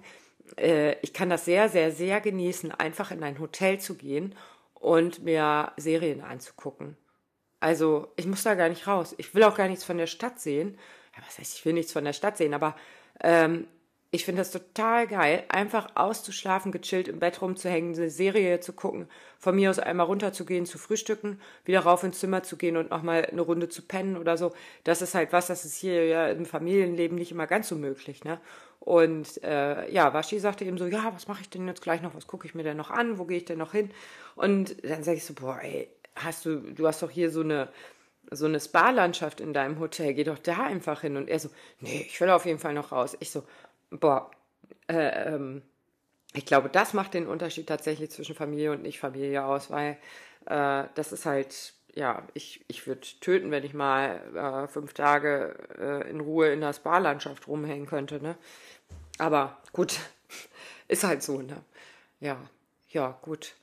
Äh, 0.56 0.96
ich 1.00 1.12
kann 1.12 1.28
das 1.28 1.44
sehr, 1.44 1.68
sehr, 1.68 1.92
sehr 1.92 2.20
genießen, 2.20 2.72
einfach 2.72 3.10
in 3.10 3.22
ein 3.22 3.38
Hotel 3.38 3.78
zu 3.80 3.96
gehen 3.96 4.34
und 4.74 5.22
mir 5.24 5.72
Serien 5.76 6.22
anzugucken. 6.22 6.96
Also 7.60 8.12
ich 8.16 8.26
muss 8.26 8.42
da 8.42 8.54
gar 8.54 8.68
nicht 8.68 8.86
raus. 8.86 9.14
Ich 9.18 9.34
will 9.34 9.42
auch 9.44 9.56
gar 9.56 9.68
nichts 9.68 9.84
von 9.84 9.98
der 9.98 10.06
Stadt 10.06 10.40
sehen. 10.40 10.78
Ja, 11.16 11.22
was 11.26 11.38
heißt, 11.38 11.58
ich 11.58 11.64
will 11.64 11.72
nichts 11.74 11.92
von 11.92 12.04
der 12.04 12.12
Stadt 12.12 12.36
sehen, 12.36 12.54
aber 12.54 12.76
ähm, 13.22 13.66
ich 14.14 14.24
finde 14.24 14.42
das 14.42 14.52
total 14.52 15.08
geil, 15.08 15.42
einfach 15.48 15.88
auszuschlafen, 15.96 16.70
gechillt 16.70 17.08
im 17.08 17.18
Bett 17.18 17.42
rumzuhängen, 17.42 17.96
eine 17.96 18.10
Serie 18.10 18.60
zu 18.60 18.72
gucken, 18.72 19.08
von 19.40 19.56
mir 19.56 19.70
aus 19.70 19.80
einmal 19.80 20.06
runterzugehen, 20.06 20.66
zu 20.66 20.78
frühstücken, 20.78 21.40
wieder 21.64 21.80
rauf 21.80 22.04
ins 22.04 22.20
Zimmer 22.20 22.44
zu 22.44 22.56
gehen 22.56 22.76
und 22.76 22.90
nochmal 22.90 23.26
eine 23.26 23.40
Runde 23.40 23.68
zu 23.68 23.82
pennen 23.82 24.16
oder 24.16 24.36
so. 24.36 24.52
Das 24.84 25.02
ist 25.02 25.16
halt 25.16 25.32
was, 25.32 25.48
das 25.48 25.64
ist 25.64 25.74
hier 25.74 26.06
ja 26.06 26.28
im 26.28 26.46
Familienleben 26.46 27.18
nicht 27.18 27.32
immer 27.32 27.48
ganz 27.48 27.68
so 27.68 27.74
möglich, 27.74 28.22
ne? 28.22 28.40
Und 28.78 29.42
äh, 29.42 29.90
ja, 29.90 30.14
Waschi 30.14 30.38
sagte 30.38 30.64
eben 30.64 30.78
so, 30.78 30.86
ja, 30.86 31.12
was 31.12 31.26
mache 31.26 31.40
ich 31.40 31.50
denn 31.50 31.66
jetzt 31.66 31.82
gleich 31.82 32.00
noch, 32.00 32.14
was 32.14 32.28
gucke 32.28 32.46
ich 32.46 32.54
mir 32.54 32.62
denn 32.62 32.76
noch 32.76 32.90
an, 32.90 33.18
wo 33.18 33.24
gehe 33.24 33.38
ich 33.38 33.46
denn 33.46 33.58
noch 33.58 33.72
hin? 33.72 33.90
Und 34.36 34.76
dann 34.84 35.02
sage 35.02 35.16
ich 35.16 35.24
so, 35.24 35.34
boah, 35.34 35.58
ey, 35.60 35.88
hast 36.14 36.46
du, 36.46 36.60
du 36.60 36.86
hast 36.86 37.02
doch 37.02 37.10
hier 37.10 37.30
so 37.30 37.40
eine 37.40 37.68
so 38.30 38.46
eine 38.46 38.58
Spa-Landschaft 38.58 39.40
in 39.40 39.52
deinem 39.52 39.78
Hotel, 39.78 40.14
geh 40.14 40.24
doch 40.24 40.38
da 40.38 40.62
einfach 40.62 41.02
hin. 41.02 41.16
Und 41.16 41.28
er 41.28 41.38
so, 41.38 41.50
nee, 41.80 42.06
ich 42.08 42.20
will 42.20 42.30
auf 42.30 42.46
jeden 42.46 42.58
Fall 42.58 42.74
noch 42.74 42.90
raus. 42.90 43.16
Ich 43.20 43.30
so, 43.30 43.44
boah, 44.00 44.30
äh, 44.88 45.34
ähm, 45.34 45.62
ich 46.32 46.46
glaube, 46.46 46.68
das 46.68 46.94
macht 46.94 47.14
den 47.14 47.26
Unterschied 47.26 47.68
tatsächlich 47.68 48.10
zwischen 48.10 48.34
Familie 48.34 48.72
und 48.72 48.82
Nicht-Familie 48.82 49.44
aus, 49.44 49.70
weil 49.70 49.96
äh, 50.46 50.84
das 50.94 51.12
ist 51.12 51.26
halt, 51.26 51.74
ja, 51.94 52.26
ich, 52.34 52.64
ich 52.68 52.86
würde 52.86 53.06
töten, 53.20 53.50
wenn 53.50 53.64
ich 53.64 53.72
mal 53.74 54.64
äh, 54.66 54.68
fünf 54.68 54.94
Tage 54.94 55.56
äh, 55.78 56.10
in 56.10 56.20
Ruhe 56.20 56.52
in 56.52 56.60
der 56.60 56.72
Spa-Landschaft 56.72 57.46
rumhängen 57.46 57.86
könnte, 57.86 58.22
ne? 58.22 58.36
Aber 59.18 59.58
gut, 59.72 60.00
ist 60.88 61.04
halt 61.04 61.22
so, 61.22 61.40
ne? 61.40 61.62
Ja, 62.20 62.38
ja, 62.88 63.18
gut. 63.22 63.54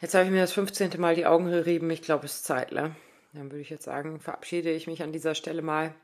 Jetzt 0.00 0.14
habe 0.14 0.26
ich 0.26 0.30
mir 0.30 0.42
das 0.42 0.52
15. 0.52 1.00
Mal 1.00 1.14
die 1.14 1.26
Augen 1.26 1.46
gerieben. 1.46 1.90
Ich 1.90 2.02
glaube, 2.02 2.26
es 2.26 2.36
ist 2.36 2.44
Zeit, 2.44 2.70
ne? 2.70 2.94
Dann 3.32 3.50
würde 3.50 3.62
ich 3.62 3.70
jetzt 3.70 3.84
sagen, 3.84 4.20
verabschiede 4.20 4.70
ich 4.70 4.86
mich 4.86 5.02
an 5.02 5.12
dieser 5.12 5.34
Stelle 5.34 5.62
mal 5.62 5.94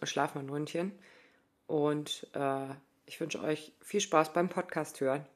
und 0.00 0.06
schlafe 0.08 0.36
mal 0.36 0.44
ein 0.44 0.50
Ründchen. 0.50 0.92
Und 1.66 2.26
äh, 2.34 2.66
ich 3.06 3.20
wünsche 3.20 3.42
euch 3.42 3.72
viel 3.80 4.00
Spaß 4.00 4.32
beim 4.32 4.48
Podcast 4.48 5.00
hören, 5.00 5.26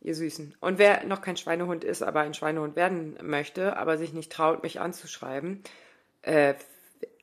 ihr 0.00 0.14
Süßen. 0.14 0.56
Und 0.60 0.78
wer 0.78 1.04
noch 1.04 1.20
kein 1.20 1.36
Schweinehund 1.36 1.84
ist, 1.84 2.02
aber 2.02 2.20
ein 2.20 2.34
Schweinehund 2.34 2.76
werden 2.76 3.18
möchte, 3.22 3.76
aber 3.76 3.98
sich 3.98 4.12
nicht 4.12 4.32
traut, 4.32 4.62
mich 4.62 4.80
anzuschreiben, 4.80 5.62
äh, 6.22 6.54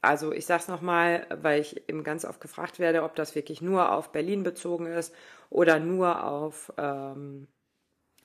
also 0.01 0.31
ich 0.31 0.45
sage 0.45 0.61
es 0.61 0.67
nochmal, 0.67 1.25
weil 1.41 1.59
ich 1.59 1.89
eben 1.89 2.03
ganz 2.03 2.25
oft 2.25 2.39
gefragt 2.39 2.79
werde, 2.79 3.03
ob 3.03 3.15
das 3.15 3.33
wirklich 3.33 3.61
nur 3.61 3.91
auf 3.91 4.11
Berlin 4.11 4.43
bezogen 4.43 4.85
ist 4.85 5.13
oder 5.49 5.79
nur 5.79 6.23
auf 6.23 6.71
ähm, 6.77 7.47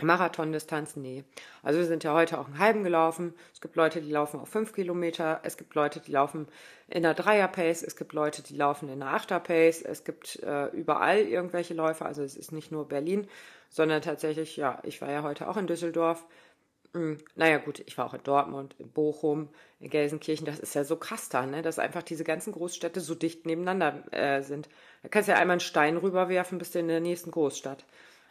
Marathondistanz, 0.05 0.96
nee. 0.96 1.24
Also 1.62 1.78
wir 1.78 1.86
sind 1.86 2.05
ja 2.05 2.14
heute 2.14 2.38
auch 2.38 2.46
einen 2.46 2.59
halben 2.59 2.84
gelaufen. 2.84 3.34
Es 3.53 3.61
gibt 3.61 3.76
Leute, 3.76 4.01
die 4.01 4.11
laufen 4.11 4.40
auf 4.40 4.48
fünf 4.48 4.72
Kilometer. 4.72 5.40
Es 5.42 5.57
gibt 5.57 5.74
Leute, 5.74 6.01
die 6.01 6.12
laufen 6.12 6.48
in 6.88 7.03
der 7.03 7.14
Dreier-Pace. 7.14 7.82
Es 7.82 7.96
gibt 7.96 8.12
Leute, 8.12 8.42
die 8.42 8.57
laufen 8.57 8.88
in 8.88 9.01
der 9.01 9.11
Achter-Pace. 9.11 9.82
Es 9.82 10.05
gibt 10.05 10.42
äh, 10.42 10.66
überall 10.68 11.20
irgendwelche 11.20 11.74
Läufer. 11.74 12.07
Also 12.07 12.22
es 12.22 12.36
ist 12.36 12.53
nicht 12.53 12.72
nur 12.72 12.88
Berlin, 12.88 13.26
sondern 13.68 14.03
tatsächlich, 14.03 14.57
ja, 14.57 14.80
ich 14.82 15.01
war 15.01 15.11
ja 15.11 15.22
heute 15.22 15.48
auch 15.48 15.57
in 15.57 15.66
Düsseldorf. 15.66 16.24
Hm, 16.92 17.18
naja, 17.36 17.59
gut, 17.59 17.82
ich 17.86 17.96
war 17.98 18.07
auch 18.07 18.14
in 18.14 18.22
Dortmund, 18.24 18.74
in 18.78 18.90
Bochum, 18.90 19.48
in 19.78 19.90
Gelsenkirchen. 19.90 20.44
Das 20.44 20.59
ist 20.59 20.74
ja 20.74 20.82
so 20.82 20.96
krass 20.96 21.28
da, 21.28 21.46
ne? 21.46 21.62
dass 21.62 21.78
einfach 21.78 22.03
diese 22.03 22.24
ganzen 22.24 22.53
Großstädte 22.53 23.01
so 23.01 23.14
dicht 23.14 23.46
nebeneinander 23.46 24.12
äh, 24.12 24.42
sind. 24.42 24.68
Da 25.03 25.09
kannst 25.09 25.28
du 25.28 25.32
ja 25.32 25.38
einmal 25.38 25.55
einen 25.55 25.61
Stein 25.61 25.96
rüberwerfen, 25.96 26.59
bist 26.59 26.74
du 26.74 26.80
in 26.80 26.88
der 26.88 27.01
nächsten 27.01 27.30
Großstadt. 27.30 27.84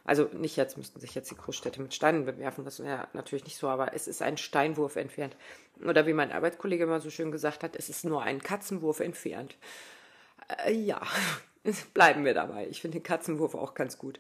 Also 0.10 0.28
nicht 0.34 0.58
jetzt 0.58 0.76
müssten 0.76 1.00
sich 1.00 1.14
jetzt 1.14 1.30
die 1.30 1.36
Großstädte 1.36 1.80
mit 1.84 1.94
Steinen 1.94 2.26
bewerfen, 2.26 2.66
das 2.66 2.84
wäre 2.84 3.08
natürlich 3.14 3.44
nicht 3.44 3.58
so, 3.58 3.68
aber 3.68 3.94
es 3.94 4.08
ist 4.08 4.24
ein 4.24 4.38
Steinwurf 4.38 4.96
entfernt. 4.96 5.36
Oder 5.86 6.08
wie 6.08 6.14
mein 6.14 6.32
Arbeitskollege 6.32 6.86
immer 6.86 7.00
so 7.00 7.12
schön 7.12 7.32
gesagt 7.32 7.62
hat, 7.62 7.76
es 7.76 7.90
ist 7.90 8.06
nur 8.06 8.24
ein 8.24 8.42
Katzenwurf 8.42 9.02
entfernt. 9.02 9.56
Äh, 10.66 10.74
ja, 10.74 11.00
bleiben 11.94 12.26
wir 12.26 12.34
dabei. 12.34 12.66
Ich 12.72 12.82
finde 12.82 12.98
den 12.98 13.04
Katzenwurf 13.04 13.54
auch 13.54 13.76
ganz 13.76 14.00
gut. 14.00 14.20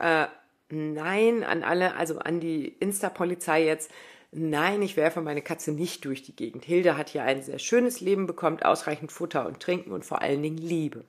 Äh, 0.00 0.24
nein, 0.70 1.44
an 1.44 1.64
alle, 1.64 1.96
also 1.96 2.18
an 2.18 2.40
die 2.40 2.68
Insta-Polizei 2.68 3.62
jetzt. 3.62 3.90
Nein, 4.32 4.80
ich 4.80 4.96
werfe 4.96 5.20
meine 5.20 5.42
Katze 5.42 5.70
nicht 5.70 6.06
durch 6.06 6.22
die 6.22 6.34
Gegend. 6.34 6.64
Hilde 6.64 6.96
hat 6.96 7.10
hier 7.10 7.24
ein 7.24 7.42
sehr 7.42 7.58
schönes 7.58 8.00
Leben, 8.00 8.26
bekommt 8.26 8.64
ausreichend 8.64 9.12
Futter 9.12 9.44
und 9.44 9.60
Trinken 9.60 9.92
und 9.92 10.06
vor 10.06 10.22
allen 10.22 10.42
Dingen 10.42 10.56
Liebe. 10.56 11.04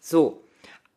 So, 0.00 0.44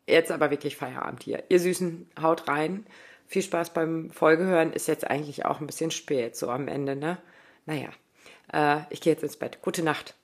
jetzt 0.06 0.30
aber 0.30 0.50
wirklich 0.50 0.76
Feierabend 0.76 1.22
hier. 1.22 1.44
Ihr 1.48 1.60
Süßen, 1.60 2.10
haut 2.20 2.48
rein. 2.48 2.86
Viel 3.26 3.42
Spaß 3.42 3.72
beim 3.72 4.10
Folgehören. 4.10 4.72
Ist 4.72 4.88
jetzt 4.88 5.08
eigentlich 5.08 5.44
auch 5.46 5.60
ein 5.60 5.66
bisschen 5.66 5.90
spät, 5.90 6.36
so 6.36 6.50
am 6.50 6.68
Ende, 6.68 6.96
ne? 6.96 7.18
Naja, 7.66 7.88
äh, 8.52 8.82
ich 8.90 9.00
gehe 9.00 9.12
jetzt 9.12 9.22
ins 9.22 9.36
Bett. 9.36 9.62
Gute 9.62 9.82
Nacht. 9.82 10.14